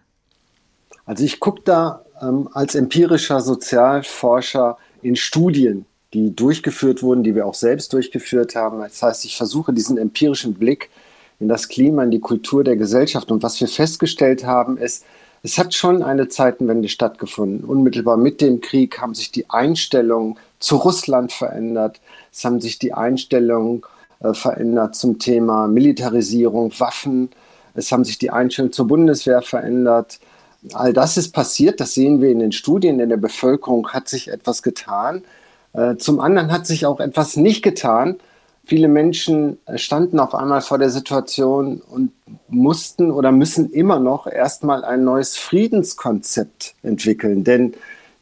Also 1.05 1.25
ich 1.25 1.41
gucke 1.41 1.63
da 1.65 2.05
ähm, 2.23 2.49
als 2.53 2.77
empirischer 2.77 3.41
Sozialforscher 3.41 4.79
in 5.03 5.17
Studien, 5.17 5.87
die 6.13 6.35
durchgeführt 6.35 7.03
wurden, 7.03 7.25
die 7.25 7.35
wir 7.35 7.45
auch 7.45 7.55
selbst 7.55 7.93
durchgeführt 7.93 8.55
haben. 8.55 8.79
Das 8.79 9.03
heißt, 9.03 9.25
ich 9.25 9.37
versuche 9.37 9.73
diesen 9.73 9.99
empirischen 9.99 10.55
Blick 10.55 10.91
in 11.41 11.49
das 11.49 11.69
Klima, 11.69 12.05
in 12.05 12.13
die 12.13 12.21
Kultur 12.21 12.63
der 12.63 12.77
Gesellschaft. 12.77 13.33
Und 13.33 13.43
was 13.43 13.61
wir 13.61 13.67
festgestellt 13.67 14.47
haben, 14.47 14.79
ist, 14.79 15.05
es 15.45 15.59
hat 15.59 15.75
schon 15.75 16.03
eine 16.03 16.29
Zeitenwende 16.29 16.89
stattgefunden. 16.89 17.65
Unmittelbar 17.65 18.17
mit 18.17 18.41
dem 18.41 18.63
Krieg 18.63 18.99
haben 18.99 19.15
sich 19.15 19.31
die 19.31 19.51
Einstellungen 19.51 20.39
zu 20.59 20.77
Russland 20.77 21.33
verändert. 21.33 22.01
Es 22.33 22.47
haben 22.47 22.63
sich 22.63 22.79
die 22.79 22.95
Einstellungen 22.95 23.83
äh, 24.21 24.33
verändert 24.33 24.97
zum 24.97 25.19
Thema 25.19 25.69
Militarisierung, 25.69 26.73
Waffen. 26.79 27.29
Es 27.75 27.93
haben 27.93 28.05
sich 28.05 28.17
die 28.19 28.31
Einstellungen 28.31 28.73
zur 28.73 28.87
Bundeswehr 28.87 29.43
verändert. 29.43 30.19
All 30.73 30.95
das 30.95 31.19
ist 31.19 31.33
passiert, 31.33 31.79
das 31.79 31.93
sehen 31.93 32.23
wir 32.23 32.31
in 32.31 32.39
den 32.39 32.53
Studien. 32.53 32.99
In 32.99 33.11
der 33.11 33.19
Bevölkerung 33.19 33.91
hat 33.91 34.09
sich 34.09 34.29
etwas 34.29 34.63
getan. 34.63 35.25
Äh, 35.75 35.97
zum 35.97 36.21
anderen 36.21 36.53
hat 36.53 36.67
sich 36.67 36.87
auch 36.87 37.01
etwas 37.01 37.37
nicht 37.37 37.61
getan. 37.63 38.17
Viele 38.67 38.89
Menschen 38.89 39.59
äh, 39.67 39.77
standen 39.79 40.19
auf 40.19 40.35
einmal 40.35 40.63
vor 40.63 40.79
der 40.79 40.91
Situation 40.91 41.81
und 41.81 42.13
mussten 42.49 43.11
oder 43.11 43.31
müssen 43.31 43.71
immer 43.71 43.99
noch 43.99 44.27
erstmal 44.27 44.85
ein 44.85 45.05
neues 45.05 45.37
Friedenskonzept 45.37 46.75
entwickeln. 46.83 47.45
Denn 47.45 47.75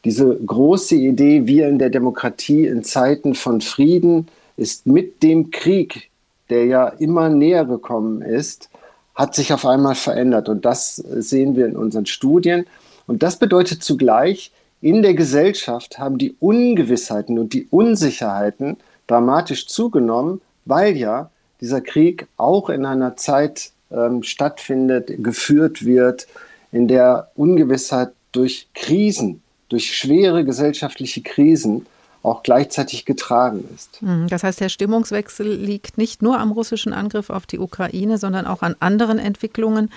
diese 0.03 0.35
große 0.35 0.95
Idee, 0.95 1.47
wir 1.47 1.69
in 1.69 1.79
der 1.79 1.89
Demokratie 1.89 2.67
in 2.67 2.83
Zeiten 2.83 3.35
von 3.35 3.61
Frieden, 3.61 4.27
ist 4.57 4.85
mit 4.85 5.23
dem 5.23 5.49
Krieg, 5.51 6.09
der 6.49 6.65
ja 6.65 6.87
immer 6.87 7.29
näher 7.29 7.65
gekommen 7.65 8.21
ist, 8.21 8.69
hat 9.15 9.35
sich 9.35 9.53
auf 9.53 9.65
einmal 9.65 9.95
verändert. 9.95 10.49
Und 10.49 10.65
das 10.65 10.95
sehen 10.95 11.55
wir 11.55 11.65
in 11.67 11.77
unseren 11.77 12.05
Studien. 12.05 12.65
Und 13.07 13.23
das 13.23 13.37
bedeutet 13.37 13.83
zugleich, 13.83 14.51
in 14.81 15.01
der 15.01 15.13
Gesellschaft 15.13 15.99
haben 15.99 16.17
die 16.17 16.35
Ungewissheiten 16.39 17.39
und 17.39 17.53
die 17.53 17.67
Unsicherheiten 17.69 18.77
dramatisch 19.07 19.67
zugenommen, 19.67 20.41
weil 20.65 20.95
ja 20.97 21.29
dieser 21.61 21.81
Krieg 21.81 22.27
auch 22.37 22.69
in 22.69 22.85
einer 22.85 23.15
Zeit 23.15 23.71
ähm, 23.91 24.23
stattfindet, 24.23 25.11
geführt 25.23 25.85
wird, 25.85 26.27
in 26.71 26.87
der 26.87 27.31
Ungewissheit 27.35 28.11
durch 28.31 28.67
Krisen, 28.73 29.41
durch 29.69 29.95
schwere 29.95 30.43
gesellschaftliche 30.43 31.21
Krisen 31.21 31.85
auch 32.23 32.41
gleichzeitig 32.41 33.05
getragen 33.05 33.65
ist. 33.75 33.99
Hm, 34.01 34.27
das 34.29 34.43
heißt, 34.43 34.61
der 34.61 34.69
Stimmungswechsel 34.69 35.47
liegt 35.55 35.97
nicht 35.97 36.21
nur 36.21 36.39
am 36.39 36.51
russischen 36.51 36.93
Angriff 36.93 37.29
auf 37.29 37.45
die 37.45 37.59
Ukraine, 37.59 38.17
sondern 38.17 38.47
auch 38.47 38.61
an 38.61 38.75
anderen 38.79 39.19
Entwicklungen, 39.19 39.91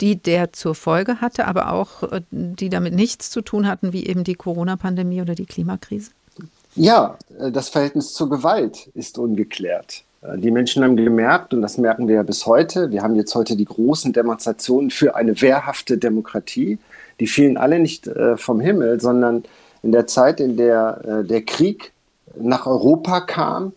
die 0.00 0.16
der 0.16 0.52
zur 0.52 0.74
Folge 0.74 1.20
hatte, 1.20 1.46
aber 1.46 1.72
auch 1.72 2.02
äh, 2.04 2.20
die 2.30 2.68
damit 2.68 2.94
nichts 2.94 3.30
zu 3.30 3.40
tun 3.40 3.66
hatten, 3.66 3.92
wie 3.92 4.06
eben 4.06 4.24
die 4.24 4.34
Corona-Pandemie 4.34 5.22
oder 5.22 5.34
die 5.34 5.46
Klimakrise. 5.46 6.10
Ja, 6.74 7.16
äh, 7.38 7.50
das 7.50 7.68
Verhältnis 7.68 8.14
zur 8.14 8.30
Gewalt 8.30 8.88
ist 8.94 9.18
ungeklärt. 9.18 10.04
Äh, 10.22 10.38
die 10.38 10.50
Menschen 10.50 10.84
haben 10.84 10.96
gemerkt, 10.96 11.52
und 11.52 11.62
das 11.62 11.78
merken 11.78 12.08
wir 12.08 12.16
ja 12.16 12.22
bis 12.22 12.46
heute, 12.46 12.90
wir 12.90 13.02
haben 13.02 13.16
jetzt 13.16 13.34
heute 13.34 13.56
die 13.56 13.64
großen 13.64 14.12
Demonstrationen 14.12 14.90
für 14.90 15.16
eine 15.16 15.40
wehrhafte 15.40 15.98
Demokratie. 15.98 16.78
Die 17.18 17.26
fielen 17.26 17.56
alle 17.56 17.78
nicht 17.78 18.06
äh, 18.06 18.36
vom 18.36 18.60
Himmel, 18.60 19.00
sondern 19.00 19.44
in 19.82 19.92
der 19.92 20.06
Zeit, 20.06 20.40
in 20.40 20.58
der 20.58 21.22
der 21.22 21.40
Krieg 21.40 21.92
nach 22.38 22.66
Europa 22.66 23.22
kam, 23.22 23.72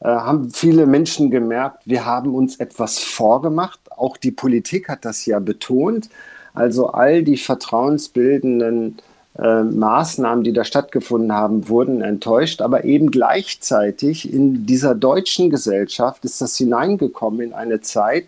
haben 0.00 0.50
viele 0.52 0.86
Menschen 0.86 1.28
gemerkt, 1.28 1.82
wir 1.86 2.06
haben 2.06 2.36
uns 2.36 2.60
etwas 2.60 3.00
vorgemacht. 3.00 3.80
Auch 3.90 4.16
die 4.16 4.30
Politik 4.30 4.88
hat 4.88 5.04
das 5.04 5.26
ja 5.26 5.40
betont. 5.40 6.08
Also 6.52 6.90
all 6.90 7.24
die 7.24 7.36
vertrauensbildenden 7.36 8.98
äh, 9.38 9.62
Maßnahmen, 9.64 10.44
die 10.44 10.52
da 10.52 10.64
stattgefunden 10.64 11.32
haben, 11.32 11.68
wurden 11.68 12.02
enttäuscht. 12.02 12.60
Aber 12.60 12.84
eben 12.84 13.10
gleichzeitig 13.10 14.32
in 14.32 14.66
dieser 14.66 14.94
deutschen 14.94 15.50
Gesellschaft 15.50 16.24
ist 16.24 16.40
das 16.40 16.56
hineingekommen 16.56 17.40
in 17.40 17.52
eine 17.52 17.80
Zeit, 17.80 18.26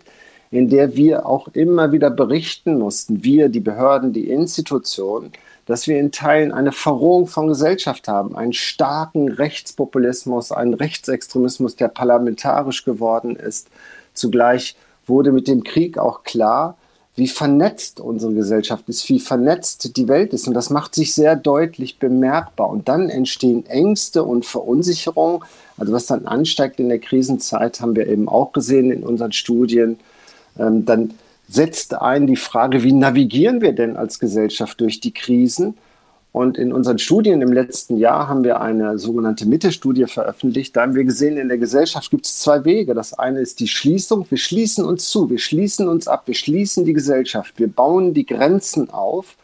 in 0.51 0.69
der 0.69 0.95
wir 0.95 1.25
auch 1.25 1.47
immer 1.49 1.91
wieder 1.91 2.09
berichten 2.09 2.77
mussten, 2.77 3.23
wir, 3.23 3.49
die 3.49 3.59
Behörden, 3.59 4.13
die 4.13 4.29
Institutionen, 4.29 5.31
dass 5.65 5.87
wir 5.87 5.99
in 5.99 6.11
Teilen 6.11 6.53
eine 6.53 6.71
Verrohung 6.71 7.27
von 7.27 7.47
Gesellschaft 7.47 8.07
haben, 8.07 8.37
einen 8.37 8.53
starken 8.53 9.29
Rechtspopulismus, 9.29 10.51
einen 10.51 10.73
Rechtsextremismus, 10.73 11.75
der 11.75 11.89
parlamentarisch 11.89 12.85
geworden 12.85 13.35
ist. 13.35 13.67
Zugleich 14.13 14.77
wurde 15.05 15.31
mit 15.31 15.47
dem 15.47 15.63
Krieg 15.63 15.97
auch 15.97 16.23
klar, 16.23 16.77
wie 17.17 17.27
vernetzt 17.27 17.99
unsere 17.99 18.33
Gesellschaft 18.33 18.87
ist, 18.87 19.09
wie 19.09 19.19
vernetzt 19.19 19.97
die 19.97 20.07
Welt 20.07 20.33
ist. 20.33 20.47
Und 20.47 20.53
das 20.53 20.69
macht 20.69 20.93
sich 20.93 21.15
sehr 21.15 21.35
deutlich 21.35 21.97
bemerkbar. 21.97 22.69
Und 22.69 22.87
dann 22.87 23.09
entstehen 23.09 23.65
Ängste 23.65 24.23
und 24.23 24.45
Verunsicherung. 24.45 25.43
Also 25.77 25.93
was 25.93 26.05
dann 26.05 26.27
ansteigt 26.27 26.79
in 26.79 26.89
der 26.89 26.99
Krisenzeit, 26.99 27.81
haben 27.81 27.95
wir 27.95 28.07
eben 28.07 28.29
auch 28.29 28.53
gesehen 28.53 28.91
in 28.91 29.03
unseren 29.03 29.31
Studien. 29.31 29.97
Ähm, 30.59 30.85
dann 30.85 31.15
setzt 31.49 31.95
ein 31.95 32.27
die 32.27 32.35
Frage, 32.35 32.83
wie 32.83 32.93
navigieren 32.93 33.61
wir 33.61 33.73
denn 33.73 33.97
als 33.97 34.19
Gesellschaft 34.19 34.79
durch 34.79 34.99
die 34.99 35.11
Krisen? 35.11 35.75
Und 36.31 36.57
in 36.57 36.71
unseren 36.71 36.99
Studien 36.99 37.41
im 37.41 37.51
letzten 37.51 37.97
Jahr 37.97 38.27
haben 38.27 38.43
wir 38.43 38.61
eine 38.61 38.99
sogenannte 38.99 39.47
Mitte-Studie 39.47 40.05
veröffentlicht. 40.05 40.75
Da 40.75 40.81
haben 40.81 40.93
wir 40.93 41.03
gesehen, 41.03 41.37
in 41.37 41.47
der 41.47 41.57
Gesellschaft 41.57 42.11
gibt 42.11 42.25
es 42.25 42.39
zwei 42.39 42.63
Wege. 42.63 42.93
Das 42.93 43.13
eine 43.13 43.39
ist 43.39 43.59
die 43.59 43.67
Schließung. 43.67 44.25
Wir 44.29 44.37
schließen 44.37 44.85
uns 44.85 45.09
zu, 45.09 45.29
wir 45.29 45.39
schließen 45.39 45.87
uns 45.87 46.07
ab, 46.07 46.23
wir 46.25 46.35
schließen 46.35 46.85
die 46.85 46.93
Gesellschaft, 46.93 47.53
wir 47.57 47.67
bauen 47.67 48.13
die 48.13 48.25
Grenzen 48.25 48.89
auf, 48.91 49.35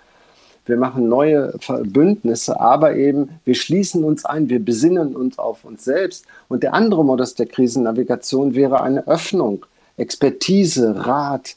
wir 0.66 0.78
machen 0.78 1.10
neue 1.10 1.54
Bündnisse, 1.84 2.60
aber 2.60 2.96
eben 2.96 3.40
wir 3.44 3.56
schließen 3.56 4.04
uns 4.04 4.24
ein, 4.24 4.50
wir 4.50 4.64
besinnen 4.64 5.16
uns 5.16 5.40
auf 5.40 5.66
uns 5.66 5.84
selbst. 5.84 6.26
Und 6.48 6.64
der 6.64 6.74
andere 6.74 7.04
Modus 7.04 7.34
der 7.36 7.48
Krisennavigation 7.48 8.56
wäre 8.56 8.82
eine 8.82 9.08
Öffnung, 9.08 9.66
Expertise, 9.98 11.06
Rat, 11.06 11.56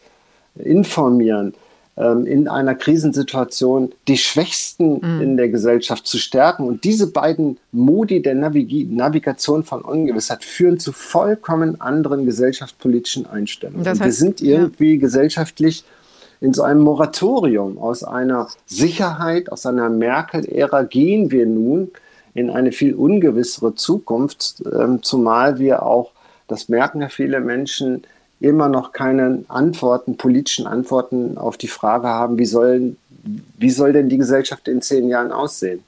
informieren, 0.57 1.55
in 1.97 2.47
einer 2.47 2.75
Krisensituation 2.75 3.93
die 4.07 4.19
Schwächsten 4.19 5.01
mhm. 5.01 5.23
in 5.23 5.37
der 5.39 5.49
Gesellschaft 5.49 6.07
zu 6.07 6.19
stärken. 6.19 6.67
Und 6.67 6.85
diese 6.85 7.11
beiden 7.11 7.59
Modi 7.73 8.21
der 8.21 8.35
Navig 8.35 8.87
Navigation 8.91 9.65
von 9.65 9.81
Ungewissheit 9.81 10.45
führen 10.45 10.79
zu 10.79 10.93
vollkommen 10.93 11.81
anderen 11.81 12.27
gesellschaftspolitischen 12.27 13.25
Einstellungen. 13.25 13.83
Das 13.83 13.99
heißt, 14.01 14.05
wir 14.05 14.13
sind 14.13 14.43
irgendwie 14.43 14.95
ja. 14.95 15.01
gesellschaftlich 15.01 15.85
in 16.43 16.53
so 16.53 16.65
einem 16.65 16.83
Moratorium. 16.83 17.79
Aus 17.79 18.05
einer 18.05 18.49
Sicherheit, 18.67 19.51
aus 19.51 19.65
einer 19.65 19.89
Merkel-Ära 19.89 20.83
gehen 20.83 21.31
wir 21.31 21.47
nun 21.47 21.91
in 22.35 22.51
eine 22.51 22.73
viel 22.73 22.95
ungewissere 22.95 23.75
Zukunft, 23.75 24.63
ähm, 24.71 25.03
zumal 25.03 25.59
wir 25.59 25.83
auch, 25.83 26.11
das 26.47 26.69
merken 26.69 27.01
ja 27.01 27.09
viele 27.09 27.41
Menschen, 27.41 28.03
immer 28.41 28.69
noch 28.69 28.93
keine 28.93 29.45
Antworten, 29.49 30.17
politischen 30.17 30.67
Antworten 30.67 31.39
auf 31.39 31.57
die 31.57 31.69
Frage 31.69 32.09
haben, 32.09 32.39
wie 32.39 32.47
soll, 32.47 32.97
wie 33.59 33.71
soll 33.71 33.93
denn 33.93 34.09
die 34.09 34.19
Gesellschaft 34.19 34.69
in 34.69 34.83
zehn 34.83 35.09
Jahren 35.09 35.33
aussehen? 35.33 35.83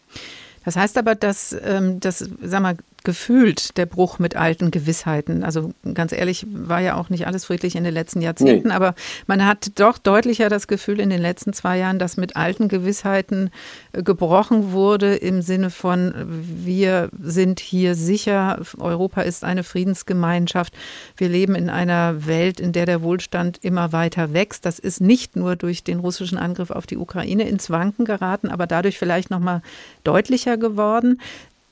Das 0.64 0.76
heißt 0.76 0.99
aber, 0.99 1.14
dass 1.14 1.57
ähm, 1.64 2.01
das 2.01 2.28
sag 2.42 2.62
mal, 2.62 2.76
gefühlt, 3.09 3.78
der 3.78 3.86
Bruch 3.86 4.18
mit 4.18 4.36
alten 4.36 4.70
Gewissheiten. 4.70 5.42
Also 5.42 5.72
ganz 5.94 6.12
ehrlich, 6.12 6.46
war 6.50 6.80
ja 6.80 6.94
auch 6.94 7.09
nicht 7.09 7.26
alles 7.26 7.46
friedlich 7.46 7.74
in 7.74 7.82
den 7.82 7.94
letzten 7.94 8.20
Jahrzehnten, 8.20 8.68
nee. 8.68 8.74
aber 8.74 8.94
man 9.26 9.46
hat 9.46 9.80
doch 9.80 9.96
deutlicher 9.96 10.50
das 10.50 10.68
Gefühl 10.68 11.00
in 11.00 11.09
den 11.09 11.22
letzten 11.22 11.54
zwei 11.54 11.78
Jahren, 11.78 11.98
dass 11.98 12.18
mit 12.18 12.36
alten 12.36 12.68
Gewissheiten 12.68 13.48
äh, 13.94 14.02
gebrochen 14.02 14.72
wurde 14.72 15.16
im 15.16 15.40
Sinne 15.40 15.70
von, 15.70 16.12
wir 16.28 17.09
sind 17.18 17.61
hier 17.61 17.94
sicher, 17.94 18.61
Europa 18.76 19.22
ist 19.22 19.42
eine 19.42 19.64
Friedensgemeinschaft, 19.64 20.74
wir 21.16 21.30
leben 21.30 21.54
in 21.54 21.70
einer 21.70 22.26
Welt, 22.26 22.61
in 22.61 22.72
der 22.72 22.84
der 22.84 23.00
Wohlstand 23.00 23.56
immer 23.62 23.90
weiter 23.92 24.34
wächst. 24.34 24.66
Das 24.66 24.78
ist 24.78 25.00
nicht 25.00 25.34
nur 25.34 25.56
durch 25.56 25.82
den 25.82 26.00
russischen 26.00 26.36
Angriff 26.36 26.70
auf 26.70 26.86
die 26.86 26.98
Ukraine 26.98 27.48
ins 27.48 27.70
Wanken 27.70 28.04
geraten, 28.04 28.50
aber 28.50 28.66
dadurch 28.66 28.98
vielleicht 28.98 29.30
noch 29.30 29.40
mal 29.40 29.62
deutlicher 30.04 30.59
geworden. 30.59 31.22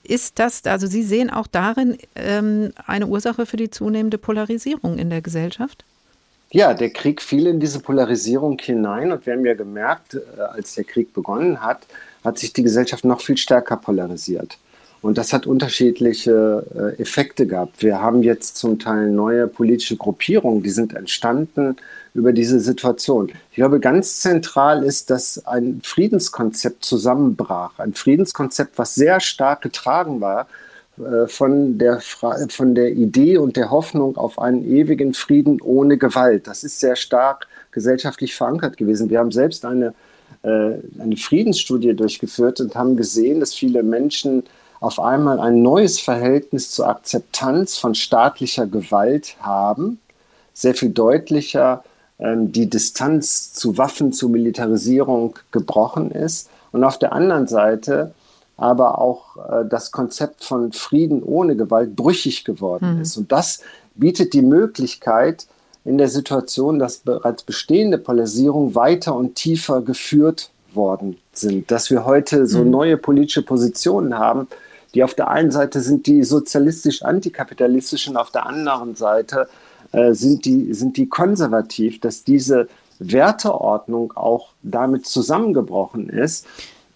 Ist 0.06 0.38
das, 0.38 0.64
also 0.64 0.86
Sie 0.86 1.02
sehen 1.02 1.30
auch 1.30 1.46
darin 1.46 1.98
ähm, 2.14 2.72
eine 2.86 3.06
Ursache 3.06 3.44
für 3.46 3.56
die 3.56 3.70
zunehmende 3.70 4.18
Polarisierung 4.18 4.98
in 4.98 5.10
der 5.10 5.20
Gesellschaft? 5.20 5.84
Ja, 6.50 6.74
der 6.74 6.90
Krieg 6.90 7.20
fiel 7.20 7.46
in 7.46 7.58
diese 7.58 7.80
Polarisierung 7.80 8.58
hinein 8.58 9.10
und 9.10 9.26
wir 9.26 9.32
haben 9.32 9.44
ja 9.44 9.54
gemerkt, 9.54 10.14
äh, 10.14 10.40
als 10.40 10.74
der 10.74 10.84
Krieg 10.84 11.12
begonnen 11.12 11.60
hat, 11.60 11.80
hat 12.24 12.38
sich 12.38 12.52
die 12.52 12.62
Gesellschaft 12.62 13.04
noch 13.04 13.20
viel 13.20 13.36
stärker 13.36 13.76
polarisiert. 13.76 14.56
Und 15.02 15.18
das 15.18 15.32
hat 15.32 15.46
unterschiedliche 15.46 16.64
äh, 16.74 17.02
Effekte 17.02 17.46
gehabt. 17.46 17.82
Wir 17.82 18.00
haben 18.00 18.22
jetzt 18.22 18.56
zum 18.56 18.78
Teil 18.78 19.10
neue 19.10 19.46
politische 19.46 19.96
Gruppierungen, 19.96 20.62
die 20.62 20.70
sind 20.70 20.94
entstanden 20.94 21.76
über 22.16 22.32
diese 22.32 22.60
Situation. 22.60 23.30
Ich 23.50 23.56
glaube, 23.56 23.80
ganz 23.80 24.20
zentral 24.20 24.82
ist, 24.82 25.10
dass 25.10 25.46
ein 25.46 25.80
Friedenskonzept 25.82 26.84
zusammenbrach. 26.84 27.78
Ein 27.78 27.94
Friedenskonzept, 27.94 28.78
was 28.78 28.94
sehr 28.94 29.20
stark 29.20 29.62
getragen 29.62 30.20
war 30.20 30.46
äh, 30.98 31.26
von 31.26 31.78
der, 31.78 32.00
von 32.00 32.74
der 32.74 32.92
Idee 32.92 33.38
und 33.38 33.56
der 33.56 33.70
Hoffnung 33.70 34.16
auf 34.16 34.38
einen 34.38 34.64
ewigen 34.64 35.14
Frieden 35.14 35.60
ohne 35.60 35.98
Gewalt. 35.98 36.46
Das 36.46 36.64
ist 36.64 36.80
sehr 36.80 36.96
stark 36.96 37.46
gesellschaftlich 37.70 38.34
verankert 38.34 38.76
gewesen. 38.76 39.10
Wir 39.10 39.18
haben 39.18 39.32
selbst 39.32 39.64
eine, 39.64 39.94
äh, 40.42 40.74
eine 40.98 41.16
Friedensstudie 41.16 41.94
durchgeführt 41.94 42.60
und 42.60 42.74
haben 42.74 42.96
gesehen, 42.96 43.40
dass 43.40 43.54
viele 43.54 43.82
Menschen 43.82 44.44
auf 44.80 45.00
einmal 45.00 45.40
ein 45.40 45.62
neues 45.62 46.00
Verhältnis 46.00 46.70
zur 46.70 46.88
Akzeptanz 46.88 47.78
von 47.78 47.94
staatlicher 47.94 48.66
Gewalt 48.66 49.36
haben, 49.40 49.98
sehr 50.52 50.74
viel 50.74 50.90
deutlicher 50.90 51.84
die 52.18 52.70
Distanz 52.70 53.52
zu 53.52 53.76
Waffen, 53.76 54.12
zu 54.12 54.28
Militarisierung 54.28 55.38
gebrochen 55.50 56.10
ist 56.10 56.48
und 56.72 56.84
auf 56.84 56.98
der 56.98 57.12
anderen 57.12 57.46
Seite 57.46 58.12
aber 58.56 58.98
auch 58.98 59.36
äh, 59.36 59.64
das 59.68 59.92
Konzept 59.92 60.44
von 60.44 60.72
Frieden 60.72 61.22
ohne 61.22 61.56
Gewalt 61.56 61.94
brüchig 61.94 62.44
geworden 62.44 62.96
mhm. 62.96 63.02
ist. 63.02 63.16
Und 63.16 63.32
das 63.32 63.60
bietet 63.94 64.32
die 64.32 64.42
Möglichkeit, 64.42 65.46
in 65.84 65.98
der 65.98 66.08
Situation, 66.08 66.80
dass 66.80 66.98
bereits 66.98 67.44
bestehende 67.44 67.98
Polarisierungen 67.98 68.74
weiter 68.74 69.14
und 69.14 69.36
tiefer 69.36 69.82
geführt 69.82 70.50
worden 70.74 71.16
sind, 71.32 71.70
dass 71.70 71.90
wir 71.90 72.04
heute 72.04 72.46
so 72.46 72.64
mhm. 72.64 72.70
neue 72.70 72.96
politische 72.96 73.42
Positionen 73.42 74.18
haben, 74.18 74.48
die 74.94 75.04
auf 75.04 75.14
der 75.14 75.28
einen 75.28 75.52
Seite 75.52 75.80
sind 75.80 76.06
die 76.06 76.24
sozialistisch-antikapitalistischen, 76.24 78.16
auf 78.16 78.30
der 78.30 78.46
anderen 78.46 78.96
Seite 78.96 79.48
äh, 79.92 80.12
sind, 80.12 80.44
die, 80.44 80.72
sind 80.74 80.96
die 80.96 81.08
konservativ, 81.08 82.00
dass 82.00 82.24
diese 82.24 82.68
Werteordnung 82.98 84.12
auch 84.16 84.50
damit 84.62 85.06
zusammengebrochen 85.06 86.08
ist. 86.08 86.46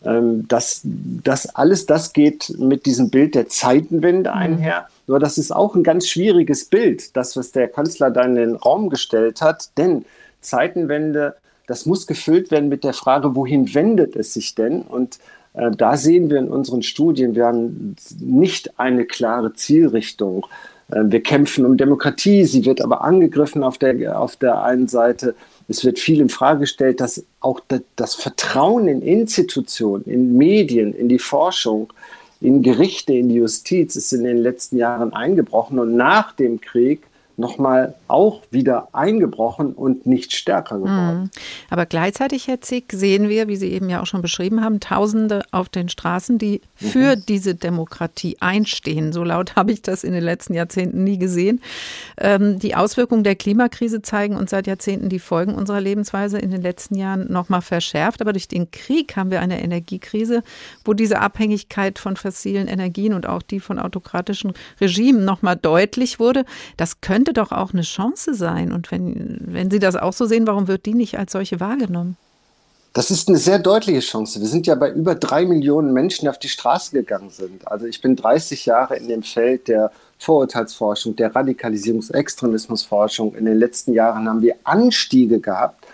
Ähm, 0.04 0.46
das, 0.48 0.80
das 0.84 1.54
alles 1.54 1.86
das 1.86 2.12
geht 2.12 2.54
mit 2.58 2.86
diesem 2.86 3.10
Bild 3.10 3.34
der 3.34 3.48
Zeitenwende 3.48 4.30
mhm. 4.30 4.36
einher. 4.36 4.88
Nur 5.06 5.18
das 5.18 5.38
ist 5.38 5.50
auch 5.50 5.74
ein 5.74 5.82
ganz 5.82 6.08
schwieriges 6.08 6.66
Bild, 6.66 7.16
das, 7.16 7.36
was 7.36 7.52
der 7.52 7.68
Kanzler 7.68 8.10
da 8.10 8.22
in 8.22 8.36
den 8.36 8.54
Raum 8.54 8.88
gestellt 8.90 9.42
hat. 9.42 9.70
Denn 9.76 10.04
Zeitenwende, 10.40 11.36
das 11.66 11.84
muss 11.84 12.06
gefüllt 12.06 12.50
werden 12.50 12.68
mit 12.68 12.84
der 12.84 12.94
Frage, 12.94 13.34
wohin 13.34 13.74
wendet 13.74 14.16
es 14.16 14.32
sich 14.32 14.54
denn? 14.54 14.82
Und 14.82 15.18
äh, 15.54 15.70
da 15.70 15.96
sehen 15.96 16.30
wir 16.30 16.38
in 16.38 16.48
unseren 16.48 16.82
Studien, 16.82 17.34
wir 17.34 17.46
haben 17.46 17.96
nicht 18.20 18.78
eine 18.78 19.04
klare 19.04 19.52
Zielrichtung. 19.52 20.46
Äh, 20.90 21.02
wir 21.04 21.22
kämpfen 21.22 21.64
um 21.64 21.76
Demokratie, 21.76 22.44
sie 22.44 22.64
wird 22.64 22.80
aber 22.80 23.02
angegriffen 23.02 23.62
auf 23.62 23.78
der, 23.78 24.18
auf 24.18 24.36
der 24.36 24.62
einen 24.62 24.88
Seite. 24.88 25.34
Es 25.68 25.84
wird 25.84 25.98
viel 25.98 26.20
in 26.20 26.28
Frage 26.28 26.60
gestellt, 26.60 27.00
dass 27.00 27.24
auch 27.40 27.60
das 27.96 28.14
Vertrauen 28.14 28.88
in 28.88 29.02
Institutionen, 29.02 30.04
in 30.04 30.36
Medien, 30.36 30.94
in 30.94 31.08
die 31.08 31.18
Forschung, 31.18 31.92
in 32.40 32.62
Gerichte, 32.62 33.12
in 33.12 33.28
die 33.28 33.36
Justiz 33.36 33.96
ist 33.96 34.12
in 34.12 34.24
den 34.24 34.38
letzten 34.38 34.78
Jahren 34.78 35.12
eingebrochen. 35.12 35.78
Und 35.78 35.94
nach 35.94 36.32
dem 36.32 36.60
Krieg 36.60 37.02
nochmal 37.36 37.94
auch 38.10 38.42
wieder 38.50 38.88
eingebrochen 38.92 39.72
und 39.72 40.04
nicht 40.04 40.34
stärker 40.34 40.78
geworden. 40.78 41.22
Mhm. 41.22 41.30
Aber 41.70 41.86
gleichzeitig, 41.86 42.48
Herr 42.48 42.60
Zick, 42.60 42.92
sehen 42.92 43.28
wir, 43.28 43.48
wie 43.48 43.56
Sie 43.56 43.70
eben 43.70 43.88
ja 43.88 44.02
auch 44.02 44.06
schon 44.06 44.20
beschrieben 44.20 44.62
haben, 44.62 44.80
Tausende 44.80 45.42
auf 45.50 45.68
den 45.68 45.88
Straßen, 45.88 46.38
die 46.38 46.60
für 46.74 47.16
mhm. 47.16 47.22
diese 47.28 47.54
Demokratie 47.54 48.36
einstehen. 48.40 49.12
So 49.12 49.24
laut 49.24 49.56
habe 49.56 49.72
ich 49.72 49.82
das 49.82 50.04
in 50.04 50.12
den 50.12 50.24
letzten 50.24 50.54
Jahrzehnten 50.54 51.04
nie 51.04 51.18
gesehen. 51.18 51.62
Ähm, 52.18 52.58
die 52.58 52.74
Auswirkungen 52.74 53.24
der 53.24 53.36
Klimakrise 53.36 54.02
zeigen 54.02 54.36
uns 54.36 54.50
seit 54.50 54.66
Jahrzehnten 54.66 55.08
die 55.08 55.18
Folgen 55.18 55.54
unserer 55.54 55.80
Lebensweise 55.80 56.38
in 56.38 56.50
den 56.50 56.62
letzten 56.62 56.96
Jahren 56.96 57.32
nochmal 57.32 57.62
verschärft. 57.62 58.20
Aber 58.20 58.32
durch 58.32 58.48
den 58.48 58.70
Krieg 58.70 59.16
haben 59.16 59.30
wir 59.30 59.40
eine 59.40 59.62
Energiekrise, 59.62 60.42
wo 60.84 60.94
diese 60.94 61.20
Abhängigkeit 61.20 61.98
von 61.98 62.16
fossilen 62.16 62.68
Energien 62.68 63.14
und 63.14 63.26
auch 63.26 63.42
die 63.42 63.60
von 63.60 63.78
autokratischen 63.78 64.52
Regimen 64.80 65.24
nochmal 65.24 65.56
deutlich 65.56 66.18
wurde. 66.18 66.44
Das 66.76 67.00
könnte 67.00 67.20
könnte 67.20 67.34
doch 67.34 67.52
auch 67.52 67.72
eine 67.72 67.82
Chance 67.82 67.99
sein. 68.34 68.72
Und 68.72 68.90
wenn, 68.90 69.40
wenn 69.46 69.70
Sie 69.70 69.78
das 69.78 69.96
auch 69.96 70.12
so 70.12 70.26
sehen, 70.26 70.46
warum 70.46 70.68
wird 70.68 70.86
die 70.86 70.94
nicht 70.94 71.18
als 71.18 71.32
solche 71.32 71.60
wahrgenommen? 71.60 72.16
Das 72.92 73.12
ist 73.12 73.28
eine 73.28 73.38
sehr 73.38 73.60
deutliche 73.60 74.00
Chance. 74.00 74.40
Wir 74.40 74.48
sind 74.48 74.66
ja 74.66 74.74
bei 74.74 74.90
über 74.90 75.14
drei 75.14 75.44
Millionen 75.44 75.92
Menschen, 75.92 76.24
die 76.24 76.28
auf 76.28 76.38
die 76.38 76.48
Straße 76.48 76.90
gegangen 76.90 77.30
sind. 77.30 77.66
Also 77.68 77.86
ich 77.86 78.00
bin 78.00 78.16
30 78.16 78.66
Jahre 78.66 78.96
in 78.96 79.06
dem 79.06 79.22
Feld 79.22 79.68
der 79.68 79.92
Vorurteilsforschung, 80.18 81.14
der 81.14 81.32
Radikalisierungs-, 81.32 82.12
Extremismusforschung. 82.12 83.36
In 83.36 83.44
den 83.44 83.58
letzten 83.58 83.92
Jahren 83.92 84.28
haben 84.28 84.42
wir 84.42 84.56
Anstiege 84.64 85.38
gehabt 85.38 85.86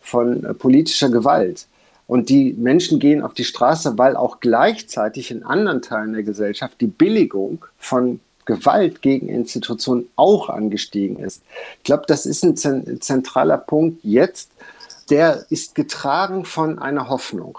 von 0.00 0.44
äh, 0.44 0.54
politischer 0.54 1.10
Gewalt. 1.10 1.66
Und 2.06 2.28
die 2.28 2.54
Menschen 2.56 3.00
gehen 3.00 3.22
auf 3.22 3.34
die 3.34 3.44
Straße, 3.44 3.98
weil 3.98 4.14
auch 4.14 4.38
gleichzeitig 4.38 5.32
in 5.32 5.42
anderen 5.42 5.82
Teilen 5.82 6.12
der 6.12 6.22
Gesellschaft 6.22 6.80
die 6.80 6.86
Billigung 6.86 7.64
von 7.78 8.20
Gewalt 8.46 9.02
gegen 9.02 9.28
Institutionen 9.28 10.08
auch 10.16 10.48
angestiegen 10.48 11.18
ist. 11.18 11.42
Ich 11.78 11.84
glaube, 11.84 12.04
das 12.06 12.24
ist 12.24 12.44
ein 12.44 12.56
zentraler 12.56 13.58
Punkt 13.58 14.02
jetzt. 14.02 14.50
Der 15.10 15.44
ist 15.50 15.74
getragen 15.74 16.44
von 16.44 16.78
einer 16.78 17.08
Hoffnung. 17.08 17.58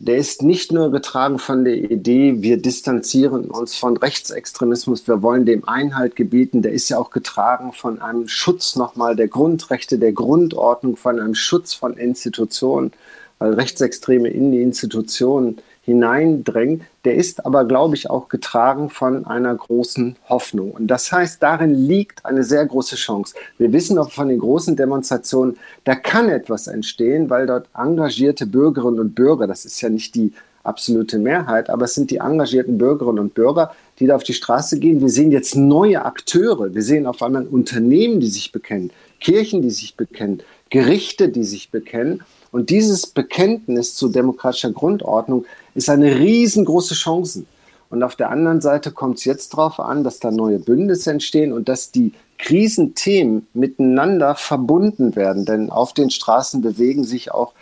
Der 0.00 0.16
ist 0.16 0.42
nicht 0.42 0.70
nur 0.70 0.92
getragen 0.92 1.40
von 1.40 1.64
der 1.64 1.74
Idee, 1.74 2.36
wir 2.40 2.62
distanzieren 2.62 3.50
uns 3.50 3.76
von 3.76 3.96
Rechtsextremismus, 3.96 5.08
wir 5.08 5.22
wollen 5.22 5.44
dem 5.44 5.66
Einhalt 5.66 6.14
gebieten. 6.14 6.62
Der 6.62 6.70
ist 6.70 6.88
ja 6.88 6.98
auch 6.98 7.10
getragen 7.10 7.72
von 7.72 8.00
einem 8.00 8.28
Schutz 8.28 8.76
nochmal 8.76 9.16
der 9.16 9.26
Grundrechte, 9.26 9.98
der 9.98 10.12
Grundordnung, 10.12 10.96
von 10.96 11.18
einem 11.18 11.34
Schutz 11.34 11.74
von 11.74 11.96
Institutionen, 11.96 12.92
weil 13.40 13.54
Rechtsextreme 13.54 14.28
in 14.28 14.52
die 14.52 14.62
Institutionen 14.62 15.58
hineindrängt, 15.88 16.82
der 17.06 17.14
ist 17.14 17.46
aber, 17.46 17.64
glaube 17.64 17.96
ich, 17.96 18.10
auch 18.10 18.28
getragen 18.28 18.90
von 18.90 19.24
einer 19.24 19.54
großen 19.54 20.16
Hoffnung. 20.28 20.72
Und 20.72 20.88
das 20.88 21.10
heißt, 21.10 21.42
darin 21.42 21.72
liegt 21.72 22.26
eine 22.26 22.44
sehr 22.44 22.66
große 22.66 22.96
Chance. 22.96 23.34
Wir 23.56 23.72
wissen 23.72 23.96
auch 23.96 24.10
von 24.10 24.28
den 24.28 24.38
großen 24.38 24.76
Demonstrationen, 24.76 25.56
da 25.84 25.94
kann 25.94 26.28
etwas 26.28 26.66
entstehen, 26.66 27.30
weil 27.30 27.46
dort 27.46 27.70
engagierte 27.74 28.44
Bürgerinnen 28.44 29.00
und 29.00 29.14
Bürger, 29.14 29.46
das 29.46 29.64
ist 29.64 29.80
ja 29.80 29.88
nicht 29.88 30.14
die 30.14 30.34
absolute 30.62 31.18
Mehrheit, 31.18 31.70
aber 31.70 31.86
es 31.86 31.94
sind 31.94 32.10
die 32.10 32.18
engagierten 32.18 32.76
Bürgerinnen 32.76 33.20
und 33.20 33.32
Bürger, 33.32 33.72
die 33.98 34.06
da 34.06 34.16
auf 34.16 34.24
die 34.24 34.34
Straße 34.34 34.78
gehen. 34.78 35.00
Wir 35.00 35.08
sehen 35.08 35.32
jetzt 35.32 35.56
neue 35.56 36.04
Akteure. 36.04 36.74
Wir 36.74 36.82
sehen 36.82 37.06
auf 37.06 37.22
einmal 37.22 37.46
Unternehmen, 37.46 38.20
die 38.20 38.28
sich 38.28 38.52
bekennen, 38.52 38.90
Kirchen, 39.20 39.62
die 39.62 39.70
sich 39.70 39.96
bekennen, 39.96 40.42
Gerichte, 40.68 41.30
die 41.30 41.44
sich 41.44 41.70
bekennen. 41.70 42.20
Und 42.50 42.70
dieses 42.70 43.06
Bekenntnis 43.06 43.94
zu 43.94 44.08
demokratischer 44.08 44.72
Grundordnung 44.72 45.44
ist 45.74 45.88
eine 45.88 46.18
riesengroße 46.18 46.94
Chance. 46.94 47.44
Und 47.90 48.02
auf 48.02 48.16
der 48.16 48.30
anderen 48.30 48.60
Seite 48.60 48.92
kommt 48.92 49.18
es 49.18 49.24
jetzt 49.24 49.54
darauf 49.54 49.80
an, 49.80 50.04
dass 50.04 50.20
da 50.20 50.30
neue 50.30 50.58
Bündnisse 50.58 51.10
entstehen 51.10 51.52
und 51.52 51.68
dass 51.68 51.90
die 51.90 52.12
Krisenthemen 52.38 53.46
miteinander 53.54 54.34
verbunden 54.34 55.16
werden. 55.16 55.44
Denn 55.44 55.70
auf 55.70 55.94
den 55.94 56.10
Straßen 56.10 56.60
bewegen 56.60 57.04
sich 57.04 57.32
auch 57.32 57.54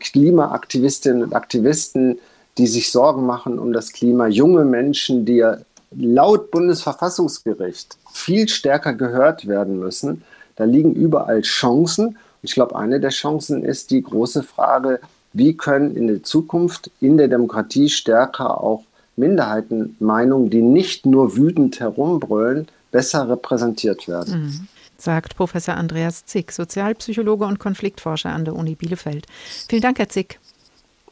Klimaaktivistinnen 0.00 1.22
und 1.22 1.34
Aktivisten, 1.34 2.18
die 2.58 2.66
sich 2.66 2.90
Sorgen 2.90 3.26
machen 3.26 3.58
um 3.58 3.72
das 3.72 3.92
Klima, 3.92 4.28
junge 4.28 4.64
Menschen, 4.64 5.24
die 5.24 5.36
ja 5.36 5.58
laut 5.90 6.50
Bundesverfassungsgericht 6.50 7.96
viel 8.12 8.48
stärker 8.48 8.94
gehört 8.94 9.46
werden 9.46 9.78
müssen. 9.78 10.22
Da 10.56 10.64
liegen 10.64 10.94
überall 10.94 11.42
Chancen. 11.42 12.16
Ich 12.42 12.54
glaube, 12.54 12.76
eine 12.76 13.00
der 13.00 13.10
Chancen 13.10 13.64
ist 13.64 13.90
die 13.90 14.02
große 14.02 14.42
Frage, 14.42 15.00
wie 15.34 15.56
können 15.56 15.94
in 15.94 16.06
der 16.06 16.22
Zukunft 16.22 16.90
in 17.00 17.16
der 17.16 17.28
Demokratie 17.28 17.88
stärker 17.88 18.62
auch 18.62 18.84
Minderheitenmeinungen, 19.16 20.50
die 20.50 20.62
nicht 20.62 21.06
nur 21.06 21.36
wütend 21.36 21.78
herumbrüllen, 21.78 22.66
besser 22.90 23.28
repräsentiert 23.28 24.08
werden. 24.08 24.44
Mhm 24.44 24.68
sagt 24.96 25.36
Professor 25.36 25.74
Andreas 25.76 26.24
Zick, 26.24 26.50
Sozialpsychologe 26.50 27.44
und 27.44 27.58
Konfliktforscher 27.58 28.30
an 28.30 28.44
der 28.44 28.56
Uni 28.56 28.74
Bielefeld. 28.74 29.26
Vielen 29.68 29.82
Dank, 29.82 29.98
Herr 29.98 30.08
Zick. 30.08 30.40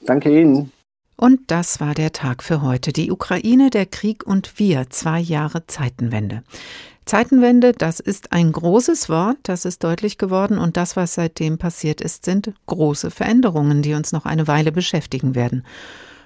Danke 0.06 0.40
Ihnen. 0.40 0.72
Und 1.16 1.52
das 1.52 1.78
war 1.78 1.94
der 1.94 2.12
Tag 2.12 2.42
für 2.42 2.62
heute. 2.62 2.92
Die 2.92 3.12
Ukraine, 3.12 3.70
der 3.70 3.86
Krieg 3.86 4.26
und 4.26 4.58
wir, 4.58 4.90
zwei 4.90 5.20
Jahre 5.20 5.66
Zeitenwende. 5.66 6.42
Zeitenwende, 7.05 7.72
das 7.72 8.00
ist 8.00 8.32
ein 8.32 8.53
großes 8.53 9.09
Wort, 9.09 9.36
das 9.42 9.64
ist 9.64 9.82
deutlich 9.82 10.18
geworden 10.18 10.59
und 10.59 10.76
das, 10.76 10.96
was 10.96 11.14
seitdem 11.14 11.59
passiert 11.59 12.00
ist, 12.00 12.24
sind 12.24 12.53
große 12.66 13.11
Veränderungen, 13.11 13.82
die 13.82 13.94
uns 13.94 14.12
noch 14.12 14.24
eine 14.24 14.46
Weile 14.46 14.72
beschäftigen 14.72 15.34
werden. 15.34 15.64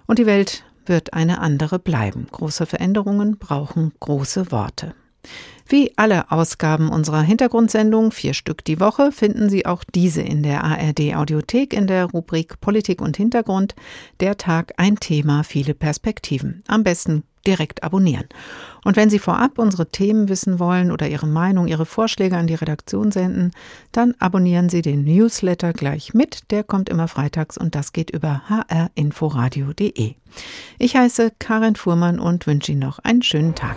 Und 0.06 0.18
die 0.18 0.26
Welt 0.26 0.64
wird 0.84 1.14
eine 1.14 1.40
andere 1.40 1.78
bleiben. 1.78 2.26
Große 2.30 2.66
Veränderungen 2.66 3.38
brauchen 3.38 3.92
große 4.00 4.52
Worte. 4.52 4.94
Wie 5.68 5.92
alle 5.96 6.30
Ausgaben 6.30 6.90
unserer 6.90 7.22
Hintergrundsendung, 7.22 8.12
vier 8.12 8.34
Stück 8.34 8.64
die 8.64 8.78
Woche, 8.78 9.10
finden 9.10 9.50
Sie 9.50 9.66
auch 9.66 9.82
diese 9.82 10.22
in 10.22 10.44
der 10.44 10.62
ARD 10.62 11.16
Audiothek 11.16 11.72
in 11.72 11.88
der 11.88 12.04
Rubrik 12.04 12.60
Politik 12.60 13.00
und 13.00 13.16
Hintergrund. 13.16 13.74
Der 14.20 14.36
Tag 14.36 14.74
ein 14.76 14.96
Thema, 15.00 15.42
viele 15.42 15.74
Perspektiven. 15.74 16.62
Am 16.68 16.84
besten 16.84 17.24
direkt 17.48 17.82
abonnieren. 17.82 18.26
Und 18.84 18.96
wenn 18.96 19.10
Sie 19.10 19.18
vorab 19.18 19.58
unsere 19.58 19.90
Themen 19.90 20.28
wissen 20.28 20.58
wollen 20.60 20.92
oder 20.92 21.08
Ihre 21.08 21.26
Meinung, 21.26 21.66
Ihre 21.66 21.86
Vorschläge 21.86 22.36
an 22.36 22.46
die 22.46 22.54
Redaktion 22.54 23.10
senden, 23.10 23.50
dann 23.90 24.14
abonnieren 24.20 24.68
Sie 24.68 24.82
den 24.82 25.04
Newsletter 25.04 25.72
gleich 25.72 26.14
mit. 26.14 26.50
Der 26.50 26.62
kommt 26.62 26.88
immer 26.88 27.08
freitags 27.08 27.58
und 27.58 27.74
das 27.74 27.92
geht 27.92 28.10
über 28.10 28.42
hrinforadio.de. 28.48 30.14
Ich 30.78 30.96
heiße 30.96 31.32
Karin 31.38 31.74
Fuhrmann 31.74 32.20
und 32.20 32.46
wünsche 32.46 32.72
Ihnen 32.72 32.82
noch 32.82 33.00
einen 33.00 33.22
schönen 33.22 33.54
Tag. 33.54 33.76